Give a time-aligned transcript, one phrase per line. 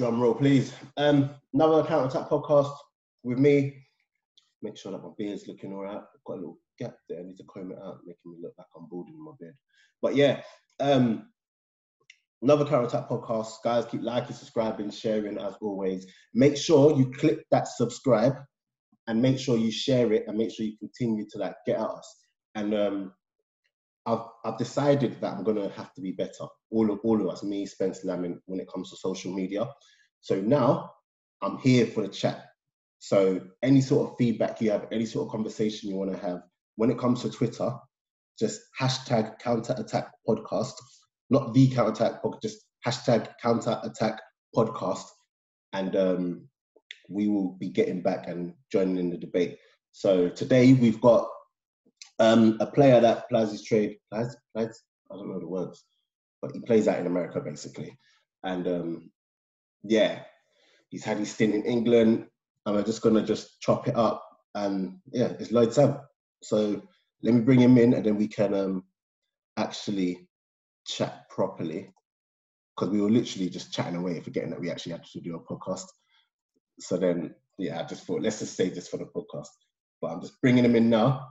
[0.00, 0.72] Drum roll, please.
[0.96, 2.74] Um, another counter attack podcast
[3.22, 3.84] with me.
[4.62, 5.96] Make sure that my beard's looking all right.
[5.98, 7.20] I've got a little gap there.
[7.20, 9.52] I need to comb it out, making me look like I'm balding in my beard.
[10.00, 10.40] But yeah,
[10.80, 11.28] um,
[12.40, 13.56] another counter attack podcast.
[13.62, 16.06] Guys, keep liking, subscribing, sharing as always.
[16.32, 18.36] Make sure you click that subscribe
[19.06, 21.84] and make sure you share it and make sure you continue to like get at
[21.84, 22.24] us.
[22.54, 23.12] And um,
[24.06, 26.46] I've I've decided that I'm gonna have to be better.
[26.70, 29.68] All of all of us, me, Spence Lamin, when it comes to social media.
[30.20, 30.92] So now
[31.42, 32.46] I'm here for the chat.
[32.98, 36.42] So any sort of feedback you have, any sort of conversation you want to have,
[36.76, 37.72] when it comes to Twitter,
[38.38, 40.72] just hashtag counter attack podcast,
[41.30, 44.20] not the counter attack podcast, just hashtag counter attack
[44.54, 45.04] podcast,
[45.72, 46.48] and um,
[47.08, 49.58] we will be getting back and joining in the debate.
[49.92, 51.28] So today we've got
[52.18, 55.82] um, a player that plays his trade, plays, plays, I don't know the words,
[56.40, 57.96] but he plays out in America basically.
[58.42, 59.10] And um,
[59.82, 60.22] yeah,
[60.90, 62.26] he's had his stint in England,
[62.66, 64.26] and we're just gonna just chop it up.
[64.54, 65.98] And yeah, it's Lloyd Sam.
[66.42, 66.82] So
[67.22, 68.84] let me bring him in, and then we can um,
[69.56, 70.28] actually
[70.86, 71.92] chat properly.
[72.76, 75.40] Because we were literally just chatting away, forgetting that we actually had to do a
[75.40, 75.84] podcast.
[76.78, 79.48] So then, yeah, I just thought let's just save this for the podcast.
[80.00, 81.28] But I'm just bringing him in now.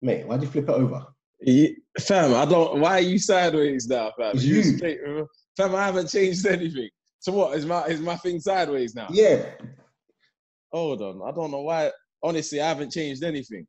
[0.00, 1.06] Mate, why'd you flip it over?
[1.40, 1.68] Yeah,
[2.00, 2.80] fam, I don't.
[2.80, 4.36] Why are you sideways now, fam?
[4.36, 4.62] You.
[4.62, 5.00] straight,
[5.56, 6.88] fam, I haven't changed anything.
[7.20, 9.08] So what is my is my thing sideways now?
[9.10, 9.46] Yeah.
[10.72, 11.90] Hold on, I don't know why.
[12.22, 13.66] Honestly, I haven't changed anything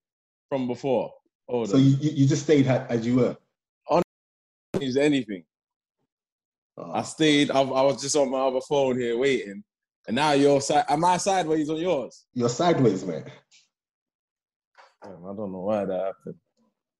[0.49, 1.11] from before.
[1.49, 3.37] Hold So on, you, you just stayed as you were.
[4.79, 5.43] changed anything.
[6.77, 7.51] Oh, I stayed.
[7.51, 9.63] I, I was just on my other phone here waiting,
[10.07, 10.85] and now you're side.
[10.89, 12.25] Am I sideways on yours?
[12.33, 13.25] You're sideways, mate.
[15.03, 16.35] Damn, I don't know why that happened.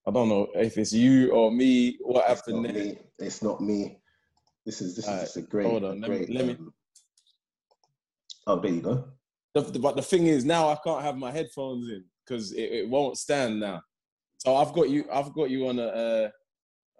[0.06, 1.98] I don't know if it's you or me.
[2.02, 2.74] What It's happened there?
[2.74, 2.98] me.
[3.20, 3.98] It's not me.
[4.66, 5.68] This is this is Alright, just a great.
[5.68, 6.74] hold on, let me- great, let me- um,
[8.46, 9.06] Oh, there you go.
[9.54, 12.72] The, the- but the thing is, now I can't have my headphones in because it,
[12.72, 13.82] it won't stand now.
[14.40, 15.06] So I've got you.
[15.12, 16.30] I've got you on a uh,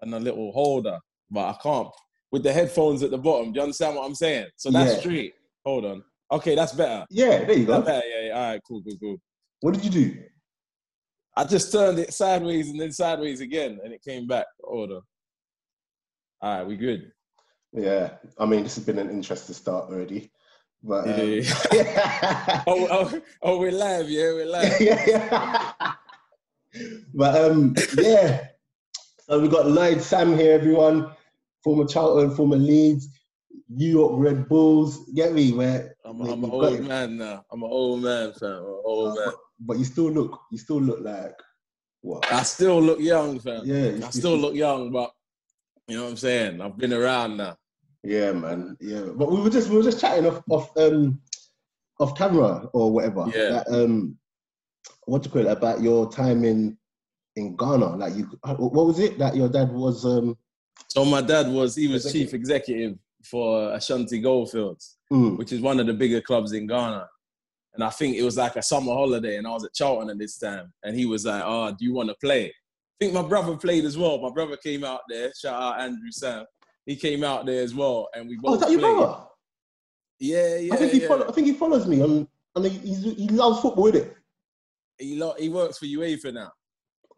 [0.02, 0.98] on a little holder,
[1.30, 1.88] but I can't
[2.32, 3.52] with the headphones at the bottom.
[3.52, 4.46] Do you understand what I'm saying?
[4.56, 5.00] So that's Yeah.
[5.00, 5.34] straight.
[5.66, 6.04] Hold on.
[6.32, 7.04] Okay, that's better.
[7.10, 7.84] Yeah, there you That's go.
[7.84, 8.06] better.
[8.06, 8.32] Yeah, yeah.
[8.32, 8.60] All right.
[8.66, 8.82] Cool.
[8.82, 8.96] Cool.
[8.98, 9.16] Cool.
[9.60, 10.22] What did you do?
[11.36, 14.46] I just turned it sideways and then sideways again, and it came back.
[14.62, 15.02] Hold on.
[16.40, 17.10] All right, we good.
[17.74, 20.30] Yeah, I mean, this has been an interesting start already,
[20.82, 21.40] but um,
[21.72, 22.62] Yeah.
[22.66, 24.08] Oh, oh, oh, we're live.
[24.08, 24.80] Yeah, we're live.
[24.80, 25.04] yeah.
[25.06, 25.92] yeah.
[27.12, 28.46] but um, yeah.
[29.22, 31.10] So we've got Lloyd Sam here, everyone.
[31.64, 33.08] Former Charlton, former Leeds,
[33.68, 35.10] New York Red Bulls.
[35.14, 35.52] Get me?
[35.52, 36.84] Where I'm, I'm an old it.
[36.84, 37.44] man now.
[37.50, 38.50] I'm an old man, fam.
[38.50, 39.24] I'm an old man.
[39.26, 41.34] but, but you still look, you still look like
[42.02, 42.30] what?
[42.32, 43.62] I still look young, fam.
[43.64, 45.10] Yeah, I still look young, but
[45.88, 46.60] you know what I'm saying.
[46.60, 47.56] I've been around now.
[48.04, 48.76] Yeah, man.
[48.80, 51.20] Yeah, but we were just we were just chatting off off um
[51.98, 53.24] off camera or whatever.
[53.34, 53.50] Yeah.
[53.50, 54.16] That, um,
[55.06, 56.76] what you call it about your time in
[57.36, 57.96] in Ghana?
[57.96, 60.04] Like you, what was it that your dad was?
[60.04, 60.36] Um,
[60.88, 62.30] So my dad was he was Executive.
[62.30, 67.08] chief executive for Ashanti Goldfields, mm, which is one of the bigger clubs in Ghana.
[67.74, 70.18] And I think it was like a summer holiday, and I was at Charlton at
[70.18, 73.22] this time, and he was like, "Oh, do you want to play?" I think my
[73.22, 74.20] brother played as well.
[74.20, 75.32] My brother came out there.
[75.34, 76.44] Shout out Andrew Sam.
[76.86, 78.96] He came out there as well, and we oh, both is that your played.
[78.96, 79.24] brother?
[80.20, 80.74] Yeah, yeah.
[80.74, 81.08] I think he yeah.
[81.08, 82.00] follow, I think he follows me.
[82.00, 84.16] And he, he's, he loves football, is it?
[84.98, 86.52] He, lo- he works for UEFA now.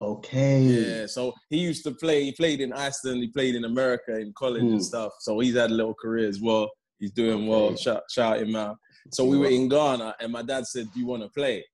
[0.00, 0.60] Okay.
[0.62, 2.24] Yeah, so he used to play.
[2.24, 3.22] He played in Iceland.
[3.22, 4.72] He played in America in college Mm.
[4.72, 5.12] and stuff.
[5.20, 6.70] So he's had a little career as well.
[6.98, 7.48] He's doing Okay.
[7.48, 7.76] well.
[7.76, 8.76] Shout, shout him out.
[9.12, 11.64] So we were in Ghana, and my dad said, "Do you want to play?"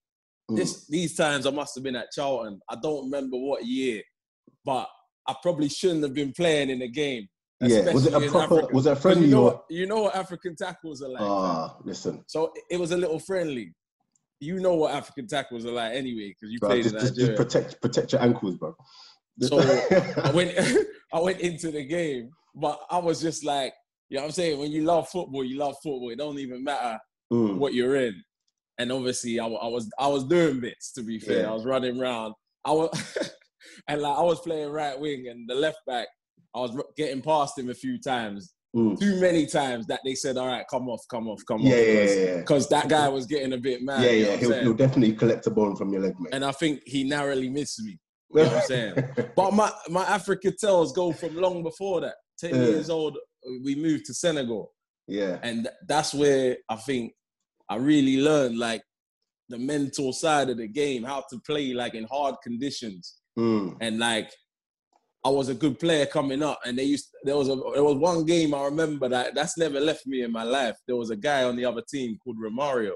[0.50, 0.56] Mm.
[0.56, 2.60] This these times I must have been at Charlton.
[2.68, 4.02] I don't remember what year,
[4.64, 4.88] but
[5.26, 7.28] I probably shouldn't have been playing in the game.
[7.62, 7.92] Yeah.
[7.92, 8.66] Was it a proper?
[8.72, 9.64] Was it friendly you know, or?
[9.70, 11.22] you know what African tackles are like.
[11.22, 12.24] Ah, listen.
[12.26, 13.74] So it was a little friendly.
[14.40, 17.16] You know what African tackles are like anyway, because you Bro, played just, in just,
[17.16, 17.36] Nigeria.
[17.36, 18.74] just protect protect your ankles, bro.
[19.40, 19.58] So
[20.24, 20.58] I went
[21.12, 23.72] I went into the game, but I was just like,
[24.08, 24.58] you know what I'm saying?
[24.58, 26.10] When you love football, you love football.
[26.10, 26.98] It don't even matter
[27.32, 28.22] Mm, what you're in.
[28.78, 31.42] And obviously I, I was I was doing bits to be fair.
[31.42, 31.50] Yeah.
[31.50, 32.34] I was running around.
[32.64, 32.90] I was
[33.88, 36.08] and like I was playing right wing and the left back,
[36.54, 38.52] I was getting past him a few times.
[38.76, 38.98] mm.
[38.98, 41.78] Too many times that they said, all right, come off, come off, come Yeah, off.
[41.78, 42.36] yeah, Because yeah, yeah.
[42.38, 44.02] because that guy was getting a bit mad.
[44.02, 44.36] yeah, you know yeah.
[44.38, 46.32] He'll, he'll definitely collect a bone from your leg, mate.
[46.34, 47.98] and I think he narrowly missed me.
[48.34, 48.94] You know what I'm saying?
[49.36, 52.14] But my, my Africa tells go from long before that.
[52.40, 52.60] 10 Yeah.
[52.62, 53.18] years old,
[53.64, 54.72] we moved to Senegal.
[55.06, 57.12] yeah, And that's where I think
[57.68, 58.82] I really learned like
[59.48, 63.16] the mental side of the game, how to play like in hard conditions.
[63.38, 63.76] mm.
[63.80, 64.30] And like
[65.24, 67.96] I was a good player coming up, and they used there was a there was
[67.96, 70.76] one game I remember that that's never left me in my life.
[70.86, 72.94] There was a guy on the other team called Romario.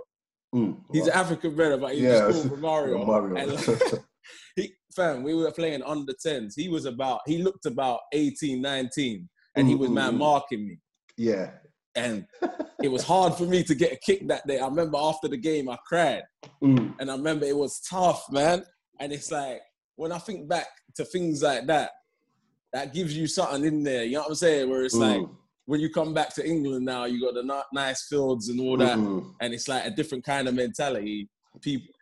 [0.55, 3.05] Mm, He's an African brother, but he's Yeah, just called Romario.
[3.05, 3.38] Romario.
[3.40, 4.02] And like,
[4.56, 6.55] he, fam, we were playing under 10s.
[6.56, 10.19] He was about, he looked about 18, 19, and he was Mm, mm, man mm.
[10.19, 10.78] marking me.
[11.17, 11.50] yeah.
[11.94, 12.26] And
[12.82, 14.58] it was hard for me to get a kick that day.
[14.58, 16.25] I remember after the game, I cried.
[16.62, 18.64] Mm, And I remember it was tough, man.
[19.00, 19.61] And it's like,
[19.96, 21.90] when I think back to things like that,
[22.72, 24.04] that gives you something in there.
[24.04, 24.68] You know what I'm saying?
[24.70, 25.30] Where it's like, mm,
[25.66, 28.76] when you come back to England now, you got the ni- nice fields and all
[28.76, 28.98] that
[29.40, 31.28] and it's like a different kind of mentality.
[31.60, 31.92] People,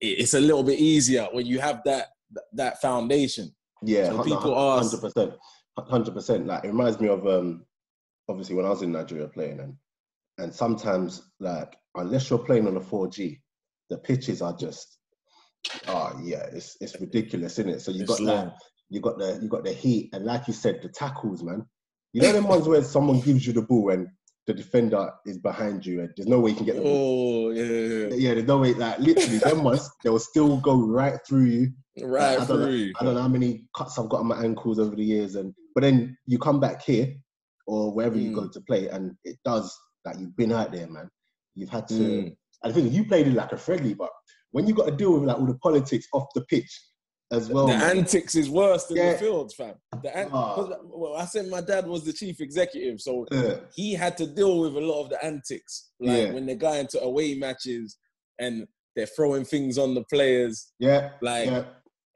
[0.00, 2.08] it's a little bit easier when you have that
[2.54, 3.54] that foundation.
[3.82, 5.34] Yeah, So people ask- hundred percent,
[5.78, 6.46] hundred percent.
[6.46, 7.64] Like it reminds me of um,
[8.28, 9.76] obviously when I was in Nigeria playing, and
[10.38, 13.40] and sometimes like unless you're playing on a four G,
[13.90, 14.98] the pitches are just,
[15.88, 17.80] oh yeah, it's it's ridiculous, isn't it?
[17.82, 18.52] So you got long.
[18.92, 21.64] You got the you got the heat, and like you said, the tackles, man.
[22.12, 24.06] You know them ones where someone gives you the ball and
[24.46, 27.46] the defender is behind you, and there's no way you can get the ball.
[27.46, 28.74] Oh yeah, Yeah, there's no way.
[28.74, 31.72] Like literally, them ones they will still go right through you.
[32.02, 32.92] right I don't, know, through.
[33.00, 35.54] I don't know how many cuts I've got on my ankles over the years, and
[35.74, 37.14] but then you come back here
[37.66, 38.34] or wherever you Mm.
[38.34, 39.74] go to play, and it does
[40.04, 41.08] like you've been out there, man.
[41.54, 41.94] You've had to.
[41.94, 42.36] Mm.
[42.62, 44.10] I think you played it like a friendly, but
[44.50, 46.70] when you got to deal with like all the politics off the pitch
[47.32, 49.12] as well, the man, antics is worse than Yeah.
[49.12, 49.74] the fields, fam.
[50.02, 50.54] The an- Ah.
[50.54, 54.26] 'cause, well, I said my dad was the chief executive, so uh, he had to
[54.26, 56.32] deal with a lot of the antics, like Yeah.
[56.32, 57.96] when they're going to away matches
[58.38, 60.72] and they're throwing things on the players.
[60.78, 61.64] yeah, Like yeah,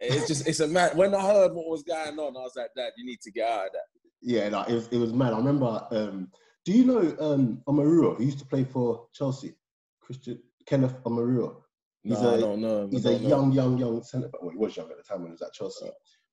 [0.01, 0.97] it's just it's a mad.
[0.97, 3.51] When I heard what was going on, I was like, Dad, you need to get
[3.51, 3.87] out of that.
[4.23, 4.49] yeah.
[4.49, 5.33] Like, it was, it was mad.
[5.33, 5.87] I remember.
[5.91, 6.31] Um,
[6.67, 9.55] do you know um, Omeruo, who used to play for Chelsea?
[10.01, 11.63] Christian Kenneth Omeruo.
[12.07, 12.89] He's no, I a- don't know.
[12.91, 13.29] He's a don't know.
[13.29, 14.41] young, young, young centre back.
[14.43, 15.91] Well, he was young at the time when he was at Chelsea.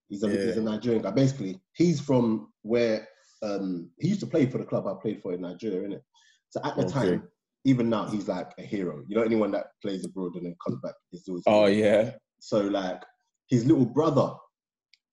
[0.09, 0.45] He's a Yeah.
[0.45, 1.11] he's a Nigerian guy.
[1.11, 3.07] Basically, he's from where
[3.41, 6.01] um, he used to play for the club I played for in Nigeria, innit?
[6.49, 6.91] So at the Okay.
[6.93, 7.27] time,
[7.65, 9.03] even now, he's like a hero.
[9.07, 11.43] You know, anyone that plays abroad and then comes back is always.
[11.47, 12.11] Oh yeah.
[12.39, 13.01] So like,
[13.49, 14.33] his little brother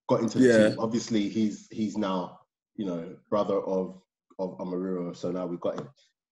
[0.09, 0.69] got into the Yeah.
[0.71, 0.79] team.
[0.79, 2.39] Obviously, he's he's now
[2.77, 4.01] you know brother of
[4.39, 5.15] of Omeruo.
[5.17, 5.89] So now we've got him.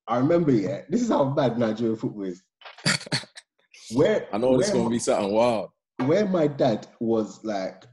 [0.06, 0.82] I remember, yeah.
[0.88, 2.42] This is how bad Nigerian football is.
[3.94, 5.70] Where I know is gonna be something wild.
[6.06, 7.84] where my dad was like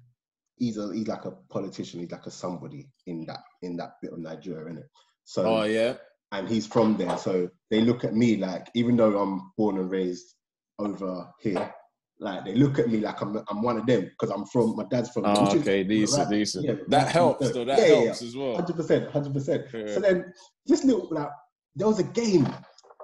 [0.58, 4.14] he's a he's like a politician he's like a somebody in that in that bit
[4.14, 4.84] of nigeria innit?
[5.24, 5.96] so Oh yeah.
[6.32, 9.90] and he's from there so they look at me like even though i'm born and
[9.90, 10.36] raised
[10.80, 11.74] over here
[12.20, 14.86] like they look at me like i'm, I'm one of them because i'm from my
[14.90, 16.66] dad's from ah, Oh, is okay, decent, right, decent.
[16.66, 17.66] yeah, that helps though.
[17.66, 18.56] That yeah, yeah, helps as well.
[18.58, 20.32] 100% 100% so then
[20.68, 21.30] this little like
[21.76, 22.48] there was a game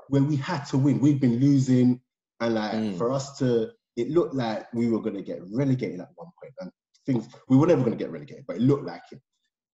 [0.08, 2.00] where we had to win we'd been losing
[2.42, 2.98] and like Mm.
[2.98, 6.54] for us to it looked like we were going to get relegated at one point
[6.62, 6.72] and
[7.06, 9.22] things we were never going to get relegated but it looked like it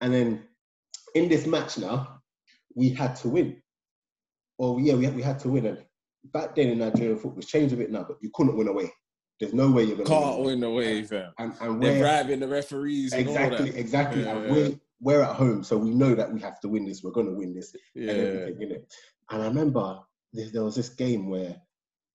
[0.02, 0.44] and then
[1.16, 2.19] in this match now
[2.75, 3.62] we had to win
[4.58, 5.84] or yeah we had, we had to win and
[6.34, 8.92] back then in nigerian football it's changed a bit now but you couldn't win away
[9.40, 11.31] there's no way you're going to Can't win away, fam.
[11.38, 13.75] and, and They're we're, bribing the referees and exactly all that.
[13.80, 14.52] exactly Yeah, and yeah.
[14.52, 17.28] we're, we're at home so we know that we have to win this we're going
[17.28, 18.13] to win this and Yeah.
[18.13, 18.92] it.
[19.30, 20.00] And I remember
[20.34, 21.56] there was this game where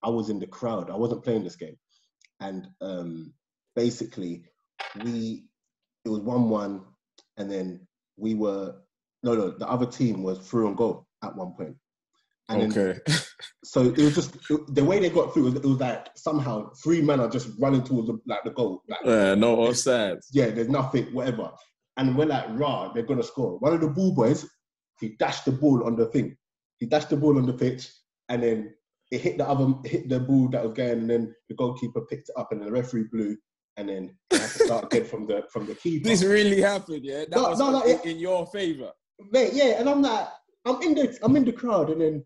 [0.03, 0.91] I was in the crowd.
[0.91, 1.77] I wasn't playing this game,
[2.41, 3.33] and um,
[3.77, 4.45] basically
[5.05, 5.45] we
[6.05, 6.83] it was one one,
[7.37, 7.87] and then
[8.17, 8.75] we were
[9.23, 11.77] no no the other team was through on goal at one point.
[12.49, 13.01] And then, Okay.
[13.65, 15.45] so it was just it- the way they got through.
[15.45, 18.83] Was, it was like somehow three men are just running towards the, like the goal.
[18.89, 20.27] Like Yeah, no offsides.
[20.33, 21.53] yeah, there's nothing, whatever.
[21.97, 23.59] And we're like, rah, they're gonna score.
[23.61, 24.49] One of the ball boys,
[24.99, 26.37] he dashed the ball on the thing.
[26.79, 27.89] He dashed the ball on the pitch,
[28.29, 28.75] and then
[29.13, 32.31] it hit the other, hit the ball that was going, and then the goalkeeper picked
[32.31, 33.37] it up, and then the referee blew,
[33.77, 36.09] and then they had to start again from the from the keeper.
[36.09, 37.21] This really happened, yeah.
[37.21, 38.91] That No, was no, no, in, it- in your favor.
[39.31, 40.27] Mate, yeah, and I'm like,
[40.65, 42.25] I'm in the, I'm in the crowd, and then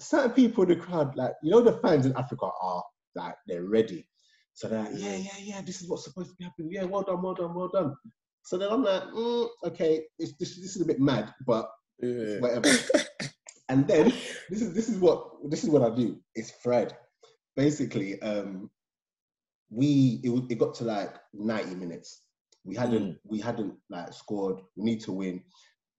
[0.00, 2.82] certain people in the crowd, like you know, the fans in Africa are
[3.14, 4.08] like they're ready.
[4.54, 6.70] So they're like, yeah, yeah, yeah, this is what's supposed to be happening.
[6.72, 7.94] Yeah, well done, well done, well done.
[8.44, 11.68] So then I'm like, mm, okay, it's, this, this is a bit mad, but
[12.00, 12.38] Yeah.
[12.38, 12.68] whatever.
[13.68, 14.12] and then
[14.50, 16.18] this is this is what this is what I do.
[16.34, 16.96] It's Fred.
[17.56, 18.70] Basically, um,
[19.70, 22.22] we it, it got to like 90 minutes.
[22.64, 24.60] We hadn't we hadn't like scored.
[24.76, 25.42] We need to win.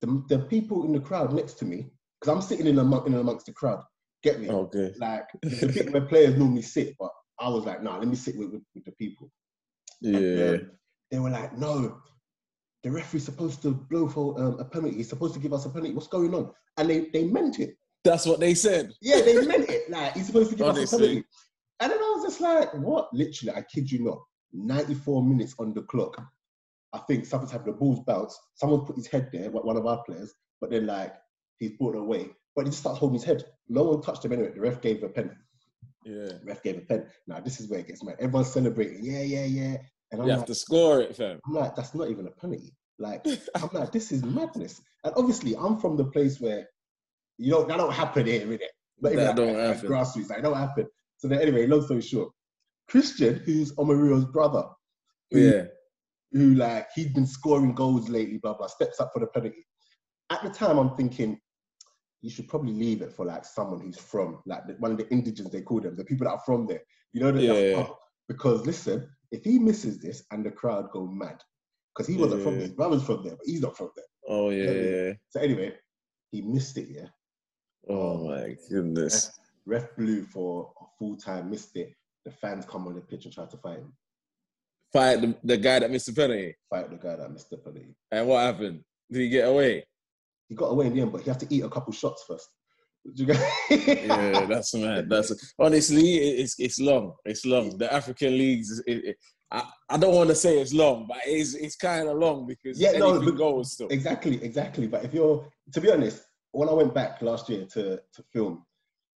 [0.01, 1.87] The, the people in the crowd next to me,
[2.19, 3.83] because I'm sitting in among, in amongst the crowd.
[4.23, 4.49] Get me?
[4.49, 4.93] Okay.
[4.99, 8.37] Like the bit where players normally sit, but I was like, nah, let me sit
[8.37, 9.31] with, with, with the people.
[10.03, 10.45] And, Yeah.
[10.49, 10.71] um,
[11.11, 11.97] they were like, no,
[12.83, 14.97] the referee's supposed to blow for um, a penalty.
[14.97, 15.93] He's supposed to give us a penalty.
[15.93, 16.51] What's going on?
[16.77, 17.77] And they, they meant it.
[18.03, 18.91] That's what they said.
[19.01, 19.89] Yeah, they meant it.
[19.89, 20.99] Like, he's supposed to give us a Honestly.
[20.99, 21.25] penalty.
[21.79, 23.13] And then I was just like, what?
[23.13, 24.19] Literally, I kid you not,
[24.53, 26.21] 94 minutes on the clock.
[26.93, 27.73] I think something's happened.
[27.75, 28.39] The ball's bounced.
[28.55, 31.13] Someone put his head there, one of our players, but then like
[31.59, 32.29] he's brought away.
[32.55, 33.43] But he just starts holding his head.
[33.67, 34.51] No one touched him anyway.
[34.53, 35.35] The ref gave a pen.
[36.05, 36.25] Yeah.
[36.25, 37.07] The ref gave a pen.
[37.27, 38.15] Now this is where it gets mad.
[38.19, 38.99] Everyone's celebrating.
[39.03, 39.77] Yeah, yeah, yeah.
[40.11, 41.39] And I'm You like, have to score it, fam.
[41.45, 42.73] I'm like, that's not even a penalty.
[42.99, 43.25] Like,
[43.55, 44.81] I'm like, this is madness.
[45.03, 46.67] And obviously, I'm from the place where
[47.37, 48.59] you know that don't happen here, innit?
[49.01, 49.89] Not even That like- don't like happen.
[49.89, 50.87] Grassroots, like, don't happen.
[51.17, 52.31] So then, anyway, long story short,
[52.87, 54.63] Christian, who's Omeruo's brother,
[55.31, 55.63] who, Yeah.
[56.31, 59.65] who like he'd been scoring goals lately, blah blah, steps up for the penalty.
[60.29, 61.39] At the time, I'm thinking
[62.21, 65.51] you should probably leave it for like someone who's from like one of the indigents
[65.51, 66.81] they call them, the people that are from there.
[67.13, 67.87] You know, that Yeah, yeah.
[68.27, 71.41] because listen, if he misses this and the crowd go mad,
[71.95, 74.05] because he wasn't from there, his brother's from there, but he's not from there.
[74.27, 74.71] Oh yeah.
[74.71, 75.13] yeah.
[75.29, 75.73] So anyway,
[76.31, 76.87] he missed it.
[76.89, 77.07] Yeah,
[77.89, 79.31] Oh um, my goodness.
[79.65, 81.93] ref blew for a full time, missed it.
[82.25, 83.93] The fans come on the pitch and try to fight him,
[84.91, 86.55] Fight the, the guy that missed the penalty.
[86.69, 87.95] fight the guy that missed the penalty.
[88.11, 88.81] And what happened?
[89.11, 89.85] Did he get away?
[90.49, 92.47] He got away in the end, but he had to eat a couple shots first.
[93.15, 95.07] Do you get- yeah, that's mad.
[95.07, 97.13] That's honestly, it's it's long.
[97.23, 97.77] It's long.
[97.77, 98.79] The African leagues.
[98.87, 99.17] It, it,
[99.55, 102.79] I, I don't want to say it's long, but it's it's kind of long because
[102.79, 103.87] Yeah, no, but- goes still.
[103.89, 104.87] Exactly, exactly.
[104.87, 108.65] But if you're, to be honest, when I went back last year to to film,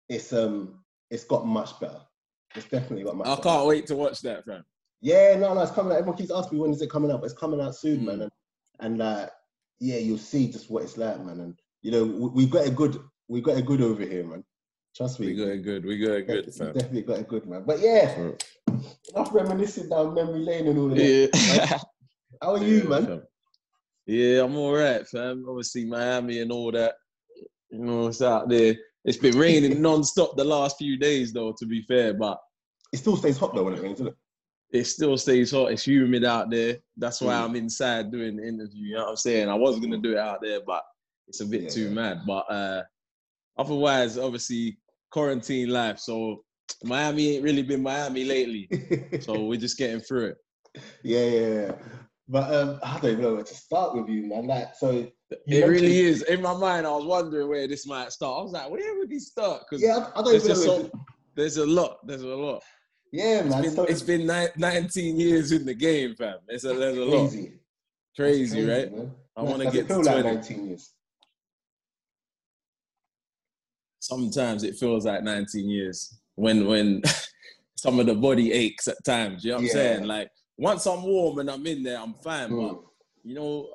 [0.08, 2.00] it's um, it's got much better.
[2.54, 3.26] It's definitely got much.
[3.26, 3.42] I better.
[3.42, 4.64] can't wait to watch that, fam.
[5.00, 5.98] Yeah, no, no, it's coming out.
[5.98, 8.04] Everyone keeps asking me when is it coming out, but it's coming out soon, Mm.
[8.06, 8.20] man.
[8.22, 8.32] And
[8.80, 9.28] and uh,
[9.80, 11.40] yeah, you'll see just what it's like, man.
[11.40, 14.44] And you know, we, we've got a good, we've got a good over here, man.
[14.98, 15.84] Trust me, We got it good.
[15.84, 16.72] We got it good, we fam.
[16.72, 17.62] definitely got a good man.
[17.64, 18.32] But yeah,
[19.14, 21.30] enough reminiscing down memory lane and all of that.
[21.34, 21.78] Yeah.
[22.42, 23.22] How are you, man?
[24.06, 25.44] Yeah, I'm all right, fam.
[25.48, 26.94] Obviously, Miami and all that.
[27.70, 28.74] You know, it's out there.
[29.04, 31.54] It's been raining non-stop the last few days, though.
[31.58, 32.40] To be fair, but
[32.92, 34.14] It still stays hot though when it rains, doesn't
[34.72, 34.78] it?
[34.80, 35.70] it still stays hot.
[35.70, 36.78] It's humid out there.
[36.96, 37.44] That's why Mm.
[37.44, 38.88] I'm inside doing the interview.
[38.88, 39.48] You know what I'm saying?
[39.48, 40.82] I was gonna do it out there, but
[41.28, 41.90] it's a bit Yeah, too yeah.
[41.90, 42.20] mad.
[42.26, 42.82] But uh
[43.56, 44.78] otherwise, obviously,
[45.10, 45.98] quarantine life.
[45.98, 46.44] So
[46.84, 48.68] Miami ain't really been Miami lately.
[49.20, 50.36] So we're just getting through it.
[51.02, 51.72] yeah, yeah, yeah.
[52.30, 54.46] But um, I don't even know where to start with you, man.
[54.46, 56.22] Like, so it really is.
[56.22, 58.38] In my mind, I was wondering where this might start.
[58.40, 59.62] I was like, where would he start?
[59.68, 60.64] Because Yeah, I, I don't there's even know.
[60.66, 60.90] just Where so,
[61.34, 62.06] there's a lot.
[62.06, 62.62] There's a lot.
[63.12, 63.62] yeah, It's man.
[63.62, 66.36] been, so it's been ni- 19 years in the game, fam.
[66.48, 67.30] It's a, there's a lot.
[67.30, 67.52] crazy.
[68.14, 68.94] Crazy, It's right?
[68.94, 69.10] man.
[69.34, 70.10] I want to get to 20.
[70.10, 70.90] like 19 years.
[74.08, 77.02] Sometimes it feels like 19 years when when
[77.76, 79.44] some of the body aches at times.
[79.44, 80.04] You know what I'm saying?
[80.04, 82.50] Like once I'm warm and I'm in there, I'm fine.
[82.50, 82.82] But Mm.
[83.24, 83.68] you know,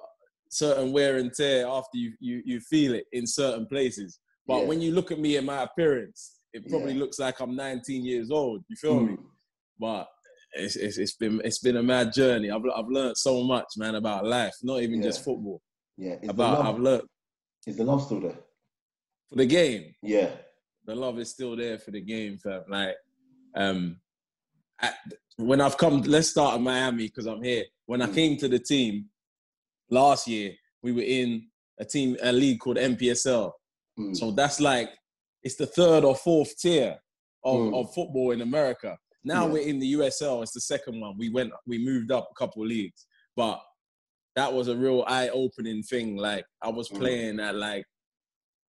[0.50, 4.20] certain wear and tear after you you you feel it in certain places.
[4.48, 4.68] But Yeah.
[4.70, 7.00] when you look at me and my appearance, it probably Yeah.
[7.04, 8.64] looks like I'm 19 years old.
[8.70, 9.14] You feel me?
[9.14, 9.24] Mm.
[9.80, 10.08] But
[10.56, 12.50] it's, it's, it's been it's been a mad journey.
[12.52, 14.56] I've I've learned so much, man, about life.
[14.64, 15.62] Not even just football.
[15.98, 16.16] Yeah.
[16.24, 17.08] Is About I've learned
[17.68, 18.40] is the love still there?
[19.34, 19.96] For the game.
[20.04, 20.30] Yeah.
[20.86, 22.62] the love is still there for the game, fam.
[22.68, 22.96] Like,
[23.56, 24.00] um,
[24.82, 24.96] at,
[25.38, 27.64] when I've come, let's start at Miami because I'm here.
[27.86, 28.14] When I Mm.
[28.16, 29.10] came to the team
[29.90, 30.52] last year,
[30.84, 31.48] we were in
[31.80, 33.54] a team, a league called NPSL.
[33.98, 34.16] Mm.
[34.16, 34.90] So that's like
[35.42, 37.00] it's the third or fourth tier
[37.44, 37.76] of, Mm.
[37.80, 38.98] of football in America.
[39.24, 39.54] Now Yeah.
[39.54, 40.44] we're in the USL.
[40.44, 41.18] It's the second one.
[41.18, 43.60] We went, we moved up a couple of leagues, but
[44.36, 46.18] that was a real eye-opening thing.
[46.18, 47.00] Like I was Mm.
[47.00, 47.86] playing at like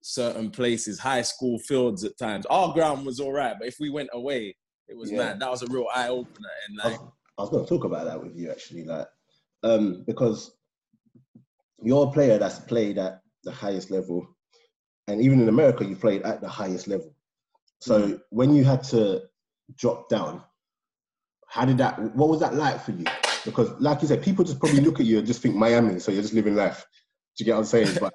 [0.07, 2.45] certain places, high school fields at times.
[2.51, 4.55] Our ground was all right, but if we went away,
[4.87, 5.19] it was Yeah.
[5.19, 5.41] mad.
[5.41, 6.49] That was a real eye-opener.
[6.69, 9.09] And I like, was, I was going to talk about that with you actually, like,
[9.63, 10.53] um, because
[11.83, 14.29] you're a player that's played at the highest level,
[15.09, 17.15] and even in America, you played at the highest level.
[17.81, 18.23] So Mm.
[18.29, 19.23] when you had to
[19.75, 20.45] drop down,
[21.49, 21.99] how did that?
[22.15, 23.07] What was that like for you?
[23.47, 26.13] Because, like you said, people just probably look at you and just think Miami, so
[26.13, 26.85] you're just living life.
[27.37, 27.97] Do you get what I'm saying?
[28.01, 28.13] But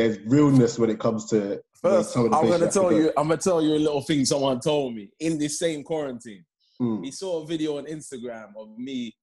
[0.00, 3.28] there's realness when it comes to first, some of the I'm gonna tell you, I'm
[3.28, 6.44] gonna tell you a little thing someone told me in this same quarantine.
[6.80, 9.14] Mm, he saw a video on Instagram of me.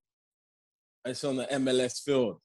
[1.05, 2.35] It's on the MLS field.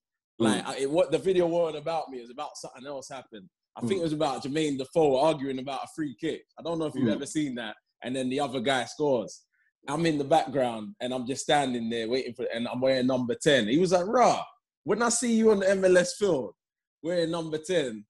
[0.40, 2.18] mm, Like I, it, what the video wasn't about me.
[2.18, 3.48] It was about something else happened.
[3.76, 4.00] I think Mm.
[4.00, 6.42] it was about Jermaine Defoe arguing about a free kick.
[6.58, 7.12] I don't know if you've Mm.
[7.14, 7.76] ever seen that.
[8.02, 9.42] And then the other guy scores.
[9.88, 13.34] I'm in the background and I'm just standing there waiting for, and I'm wearing number
[13.34, 13.66] ten.
[13.68, 14.42] He was like, "Rah,
[14.84, 16.54] when I see you on the MLS field
[17.02, 18.04] wearing number ten,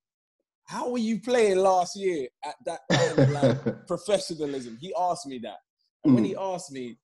[0.67, 4.79] how were you playing last year at that kind of like professionalism.
[4.81, 5.59] He asked me that.
[6.05, 6.99] And when he asked me,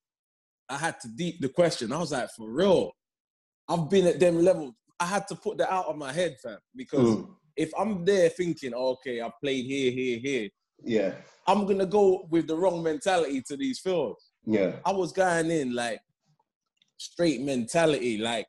[0.68, 1.92] I had to deep the question.
[1.92, 2.92] I was like, for real,
[3.68, 4.74] I've been at them levels.
[5.00, 6.58] I had to put that out of my head, fam.
[6.74, 10.48] Because Mm, if I'm there thinking, okay, I played here, here, here,
[10.84, 11.12] yeah,
[11.46, 14.30] I'm gonna go with the wrong mentality to these fields.
[14.46, 16.00] yeah, I was going in like
[16.98, 18.46] straight mentality, like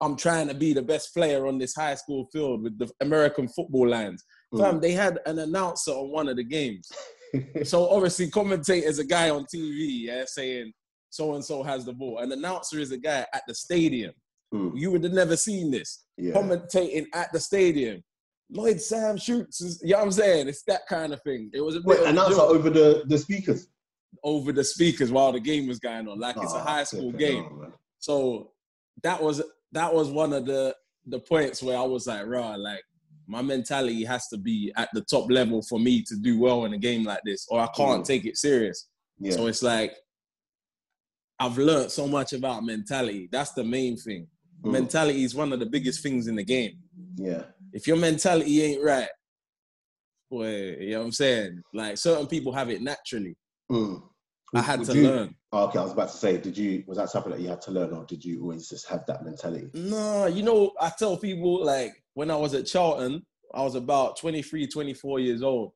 [0.00, 3.48] I'm trying to be the best player on this high school field with the American
[3.48, 4.24] football lines.
[4.54, 4.60] Mm.
[4.60, 6.90] Fam, they had an announcer on one of the games.
[7.64, 10.72] so obviously, commentator's a guy on TV, yeah, saying
[11.10, 12.18] so and so has the ball.
[12.18, 14.12] An announcer is a guy at the stadium.
[14.54, 14.72] Mm.
[14.74, 16.04] You would have never seen this.
[16.16, 16.32] Yeah.
[16.34, 18.02] Commentating at the stadium.
[18.50, 20.48] Lloyd Sam shoots, is- you know what I'm saying?
[20.48, 21.50] It's that kind of thing.
[21.52, 23.68] It was a bit Wait, announcer joke over the, the speakers.
[24.24, 27.12] over the speakers while the game was going on, like it's a Oh, high school
[27.12, 27.44] game.
[27.60, 27.72] man.
[27.98, 28.52] So
[29.02, 30.74] that was that was one of the
[31.06, 32.80] the points where I was like, raw, like
[33.28, 36.72] my mentality has to be at the top level for me to do well in
[36.72, 38.88] a game like this, or I can't take it serious.
[39.20, 39.32] Yeah.
[39.32, 39.92] So it's like
[41.38, 43.28] I've learned so much about mentality.
[43.30, 44.26] That's the main thing.
[44.62, 44.72] Mm.
[44.72, 46.78] Mentality is one of the biggest things in the game.
[47.16, 47.42] yeah.
[47.72, 49.10] If your mentality ain't right,
[50.30, 51.62] boy, you know what I'm saying?
[51.74, 53.36] Like certain people have it naturally.
[53.70, 54.02] Mm.
[54.54, 55.34] I had Would to you- learn.
[55.52, 57.62] Oh, okay, I was about to say, did you was that something that you had
[57.62, 59.68] to learn, or did you always just have that mentality?
[59.74, 64.16] No, you know, I tell people like when I was at Charlton, I was about
[64.18, 65.70] 23, 24 years old.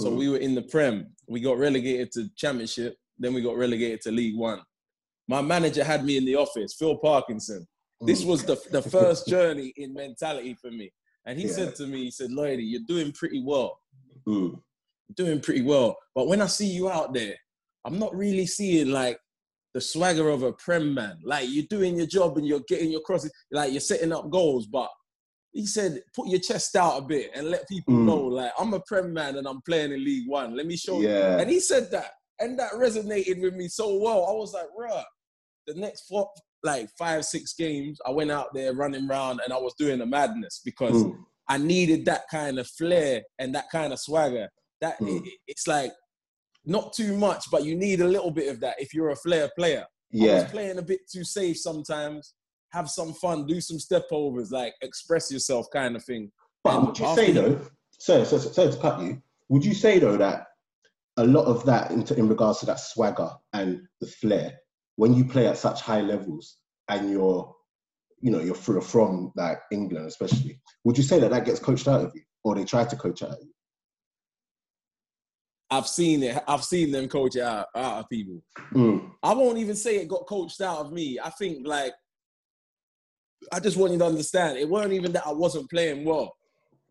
[0.00, 0.16] So Mhm.
[0.16, 1.14] we were in the Prem.
[1.28, 2.96] We got relegated to Championship.
[3.18, 4.62] Then we got relegated to League One.
[5.28, 7.68] My manager had me in the office, Phil Parkinson.
[8.06, 8.26] This Mm.
[8.26, 10.90] was the, the first journey in mentality for me.
[11.26, 11.52] And he Yeah.
[11.56, 13.78] said to me, he said, Lloydie, you're doing pretty well.
[14.26, 14.62] Mm.
[15.14, 15.98] doing pretty well.
[16.14, 17.36] But when I see you out there,
[17.84, 19.18] I'm not really seeing like
[19.74, 21.20] the swagger of a prem man.
[21.22, 24.66] Like you're doing your job and you're getting your crosses, like you're setting up goals.
[24.66, 24.88] But
[25.52, 28.04] he said, put your chest out a bit and let people Mm.
[28.06, 30.56] know, like I'm a prem man and I'm playing in League One.
[30.56, 31.08] Let me show you.
[31.10, 34.24] And he said that, and that resonated with me so well.
[34.26, 35.04] I was like, bruh,
[35.66, 36.30] the next four,
[36.62, 40.06] like five, six games, I went out there running around and I was doing a
[40.06, 41.18] madness because Mm.
[41.48, 44.48] I needed that kind of flair and that kind of swagger.
[44.80, 45.26] That Mm.
[45.26, 45.92] it- it's like
[46.64, 49.50] not too much, but you need a little bit of that if you're a flair
[49.56, 49.86] player.
[50.14, 52.34] I was playing a bit too safe sometimes.
[52.72, 56.30] Have some fun, do some step overs, like express yourself, kind of thing.
[56.64, 57.60] But And would you say though?
[57.98, 59.22] Sorry, sorry, sorry to cut you.
[59.48, 60.46] Would you say though that
[61.18, 64.54] a lot of that in, in regards to that swagger and the flair,
[64.96, 66.58] when you play at such high levels
[66.88, 67.54] and you're,
[68.20, 71.88] you know, you're fr- from like England especially, would you say that that gets coached
[71.88, 73.52] out of you, or they try to coach out of you?
[75.70, 76.42] I've seen it.
[76.46, 78.42] I've seen them coach out, out of people.
[78.74, 79.10] Mm.
[79.22, 81.18] I won't even say it got coached out of me.
[81.18, 81.94] I think like
[83.52, 84.58] I just want you to understand.
[84.58, 86.34] It weren't even that I wasn't playing well.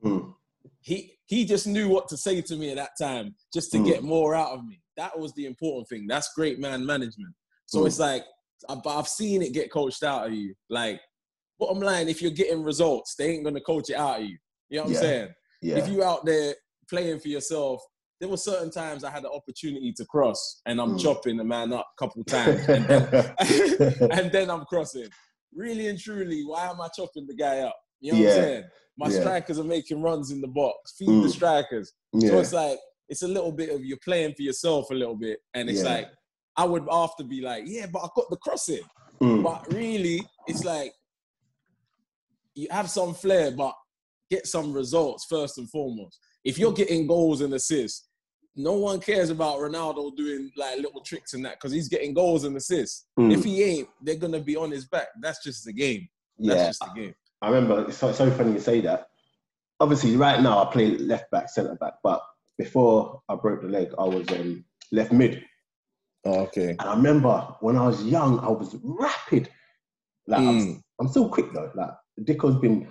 [0.04, 0.34] Mm.
[0.82, 3.86] he he just knew what to say to me at that time just to Mm.
[3.86, 4.82] get more out of me.
[4.98, 6.08] That was the important thing.
[6.08, 7.34] That's great man management.
[7.68, 7.88] So Mm.
[7.88, 8.26] it's like,
[8.68, 10.56] but I've seen it get coached out of you.
[10.70, 11.00] Like,
[11.60, 14.38] bottom line, if you're getting results, they ain't gonna coach it out of you.
[14.70, 14.98] You know what Yeah.
[14.98, 15.34] I'm saying?
[15.62, 15.78] Yeah.
[15.78, 16.56] If you out there
[16.90, 17.82] playing for yourself,
[18.20, 21.00] there were certain times I had the opportunity to cross, and I'm Mm.
[21.02, 23.36] chopping the man up a couple times, and then,
[24.12, 25.10] and then I'm crossing.
[25.54, 27.76] Really and truly, why am I chopping the guy up?
[28.00, 28.64] You know what I'm saying?
[28.98, 29.20] My Yeah.
[29.20, 30.94] strikers are making runs in the box.
[30.98, 31.32] Feed the Mm.
[31.32, 31.94] strikers.
[32.20, 35.40] So it's like it's a little bit of you're playing for yourself a little bit,
[35.54, 35.90] and it's Yeah.
[35.96, 36.08] like
[36.58, 38.84] I would after be like, yeah, but I got the crossing.
[39.22, 39.44] Mm.
[39.44, 40.94] But really, it's like
[42.56, 43.74] you have some flair, but
[44.30, 46.20] get some results first and foremost.
[46.44, 48.08] If you're getting goals and assists,
[48.56, 52.44] no one cares about Ronaldo doing like little tricks and that because he's getting goals
[52.44, 53.06] and assists.
[53.20, 53.34] Mm.
[53.34, 55.08] If he ain't, they're gonna be on his back.
[55.22, 56.08] That's just the game.
[56.38, 56.68] That's yeah.
[56.68, 57.14] just the game.
[57.42, 59.08] I remember it's so, so funny you say that.
[59.80, 62.22] Obviously, right now I play left back, centre back, but
[62.58, 65.44] before I broke the leg, I was um, left mid.
[66.26, 66.70] Oh, okay.
[66.72, 69.50] And I remember when I was young, I was rapid.
[70.28, 70.82] Like I'm, Mm.
[71.00, 71.72] I'm still quick though.
[71.74, 71.90] Like
[72.24, 72.88] Dicko's been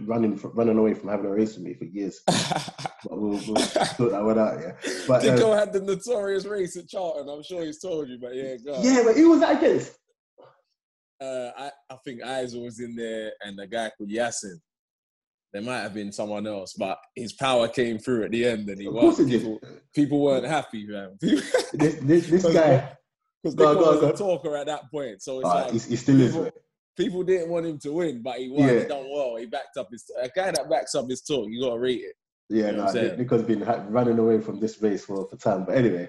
[0.00, 2.20] running from, running away from having a race with me for years.
[3.08, 4.72] But we'll, we'll sort that one out, yeah.
[5.06, 7.28] But um, Dicko had the notorious race at Charlton.
[7.28, 9.92] I'm sure he's told you, but yeah, go yeah, but who was that against?
[11.20, 14.56] Uh, I, I think Isa was in there and a guy called Yassin.
[15.52, 18.80] There might have been someone else, but his power came through at the end and
[18.80, 19.04] he Of won.
[19.04, 19.40] course it did.
[19.42, 19.60] People,
[19.94, 21.16] people weren't happy, man.
[21.22, 22.96] This, this, this guy,
[23.46, 25.22] Dicko Go go was go a talker at that point.
[25.22, 26.32] So it's uh, like he, he still is.
[26.34, 26.50] people,
[26.96, 28.68] people didn't want him to win, but he won.
[28.68, 28.80] Yeah.
[28.80, 29.36] He done well.
[29.36, 31.46] He backed up his a guy that backs up his talk.
[31.48, 32.14] You gotta rate it.
[32.48, 35.64] Yeah, You know no, Nico's been running away from this race for, for time.
[35.64, 36.08] But anyway,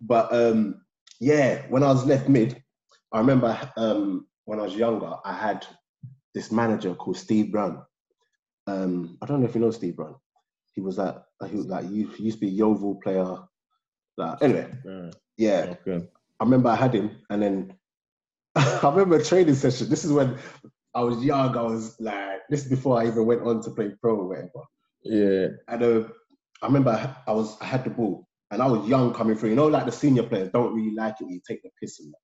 [0.00, 0.80] but um,
[1.20, 2.62] yeah, when I was left mid,
[3.12, 5.66] I remember um, when I was younger, I had
[6.34, 7.82] this manager called Steve Brown.
[8.66, 10.16] Um, I don't know if you know Steve Brown.
[10.74, 13.36] He was that he was like, he used to be a Yeovil player.
[14.16, 14.72] Like, anyway,
[15.36, 16.06] yeah, Okay.
[16.40, 17.74] I remember I had him, and then
[18.56, 19.88] I remember a training session.
[19.88, 20.38] This is when
[20.94, 21.56] I was young.
[21.56, 24.48] I was like, this is before I even went on to play pro or whatever.
[25.02, 25.48] Yeah.
[25.68, 26.08] And uh,
[26.62, 29.50] I remember I was I had the ball and I was young coming through.
[29.50, 32.00] You know, like the senior players don't really like it when you take the piss
[32.00, 32.18] and that.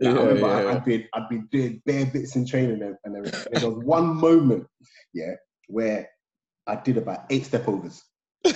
[0.00, 0.70] Like, I Yeah, remember I, yeah.
[0.72, 3.52] I'd been I'd been doing bare bits in training and, and everything.
[3.52, 4.66] And there was one moment,
[5.12, 5.34] yeah,
[5.68, 6.08] where
[6.66, 8.02] I did about eight step overs.
[8.44, 8.54] did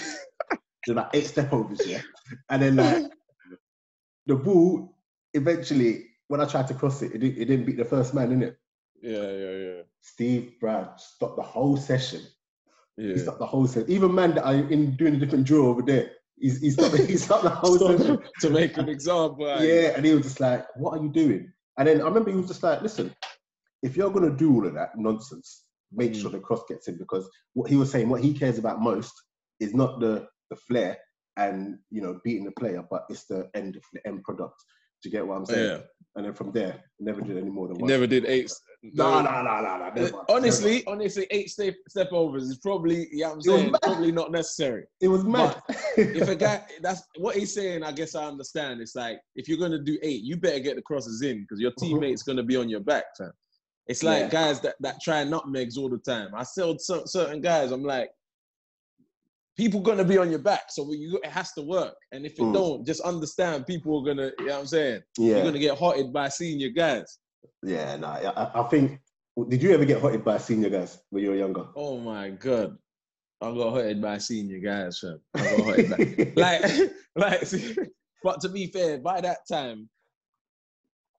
[0.88, 2.02] about eight step overs, yeah.
[2.50, 3.04] And then like
[4.26, 4.96] the ball
[5.34, 8.28] eventually, when I tried to cross it, it, didn't- it didn't beat the first man,
[8.30, 8.56] didn't it?
[9.02, 9.82] Yeah, yeah, yeah.
[10.00, 12.22] Steve Brad stopped the whole session.
[12.96, 13.12] Yeah.
[13.14, 13.90] He stopped the whole session.
[13.90, 17.16] Even man that I in doing a different drill over there, he's, he stopped he
[17.16, 18.18] stopped the whole session.
[18.40, 19.46] to make an example.
[19.46, 22.36] Yeah, and he was just like, "What are you doing?" And then I remember he
[22.36, 23.14] was just like, "Listen,
[23.82, 26.22] if you're gonna do all of that nonsense, make Mm.
[26.22, 29.12] sure the cross gets in because what he was saying, what he cares about most
[29.60, 30.96] is not the the flair
[31.36, 34.54] and you know beating the player, but it's the end of the end product.
[35.04, 35.70] Do you get what I'm saying?
[35.70, 35.78] Yeah.
[36.16, 37.90] And then from there, never did any more than one.
[37.90, 38.50] never did eight.
[38.94, 39.90] No, no, no, no, no.
[39.94, 44.84] Never, honestly, honestly, eight step step overs is probably, yeah, I'm saying, probably not necessary.
[45.02, 45.60] it was mad.
[45.98, 47.82] If a guy, that's what he's saying.
[47.82, 48.80] I guess I understand.
[48.80, 51.72] It's like if you're gonna do eight, you better get the crosses in because your
[51.72, 51.80] Mhm.
[51.80, 53.32] teammate's gonna be on your back, fam.
[53.88, 56.28] It's like guys that that try nutmegs all the time.
[56.34, 58.10] I cer- certain guys, I'm like,
[59.56, 61.94] people gonna be on your back, so you it has to work.
[62.12, 62.52] And if it Mm.
[62.54, 65.02] don't, just understand people are gonna, you know what I'm saying?
[65.18, 67.18] yeah, You're gonna get hotted by senior guys.
[67.62, 67.96] yeah.
[67.96, 69.00] No, I, I think.
[69.48, 71.66] Did you ever get hotted by senior guys when you were younger?
[71.74, 72.76] Oh my god.
[73.40, 75.20] I got hurted by senior guys, fam.
[75.34, 77.76] I got hurted by like like see,
[78.22, 79.88] but to be fair, by that time,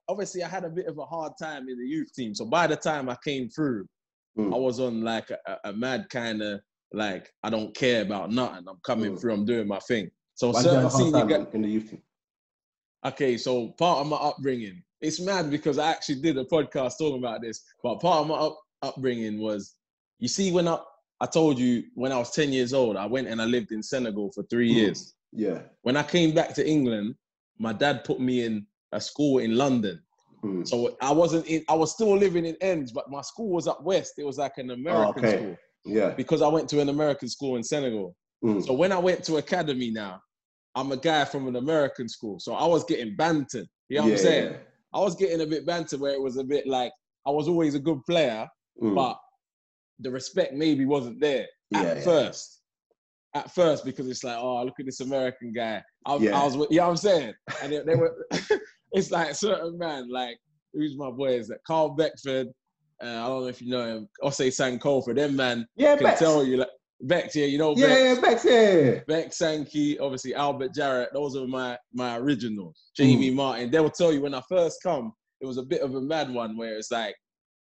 [0.08, 2.34] obviously I had a bit of a hard time in the youth team.
[2.34, 3.86] So by the time I came through,
[4.38, 4.54] Mm.
[4.54, 6.60] I was on like a- a mad kind of
[6.96, 8.64] like I don't care about nothing.
[8.68, 9.20] I'm coming Mm.
[9.20, 10.10] through, I'm doing my thing.
[10.34, 11.46] So Why did you have certain senior guys.
[11.54, 11.94] in, the youth?
[13.04, 17.18] Okay, so part of my upbringing, it's mad because I actually did a podcast talking
[17.18, 19.76] about this, but part of my up, upbringing was,
[20.18, 20.78] you see, when I,
[21.20, 23.82] I told you when I was 10 years old, I went and I lived in
[23.82, 24.74] Senegal for three Mm.
[24.74, 25.14] years.
[25.32, 25.62] Yeah.
[25.82, 27.14] When I came back to England,
[27.58, 30.02] my dad put me in a school in London.
[30.42, 30.66] Mm.
[30.66, 33.82] So I wasn't in, I was still living in Ends, but my school was up
[33.82, 34.14] west.
[34.18, 35.36] It was like an American okay.
[35.36, 35.56] school
[35.86, 36.10] Yeah.
[36.10, 38.14] because I went to an American school in Senegal.
[38.44, 38.64] Mm.
[38.64, 40.20] So when I went to academy now,
[40.74, 42.38] I'm a guy from an American school.
[42.38, 43.66] So I was getting bantered.
[43.88, 44.52] You know what Yeah, I'm saying?
[44.52, 44.58] yeah.
[44.94, 46.92] I was getting a bit bantered where it was a bit like
[47.26, 48.46] I was always a good player,
[48.82, 48.94] Mm.
[48.94, 49.18] but
[50.00, 52.60] the respect maybe wasn't there Yeah, at first.
[53.34, 55.82] At first, because it's like, oh, look at this American guy.
[56.04, 56.38] I, Yeah.
[56.40, 57.34] I was, with- you know what I'm saying?
[57.62, 58.26] And they, they were,
[58.92, 60.36] it's like certain man, like,
[60.74, 61.32] who's my boy?
[61.38, 62.48] Is that Carl Beckford?
[63.02, 64.08] Uh, I don't know if you know him.
[64.22, 65.14] Osei Sankofa.
[65.14, 66.18] Them man yeah, can Bex.
[66.20, 66.68] tell you, like,
[67.02, 68.00] Bex, yeah, you know Yeah, Bex.
[68.04, 69.00] yeah, Bex, yeah.
[69.06, 72.84] Beck Sankey, obviously Albert Jarrett, those are my my originals.
[72.96, 73.34] Jamie Mm.
[73.34, 73.70] Martin.
[73.70, 76.32] They will tell you when I first come, it was a bit of a mad
[76.32, 77.14] one where it's like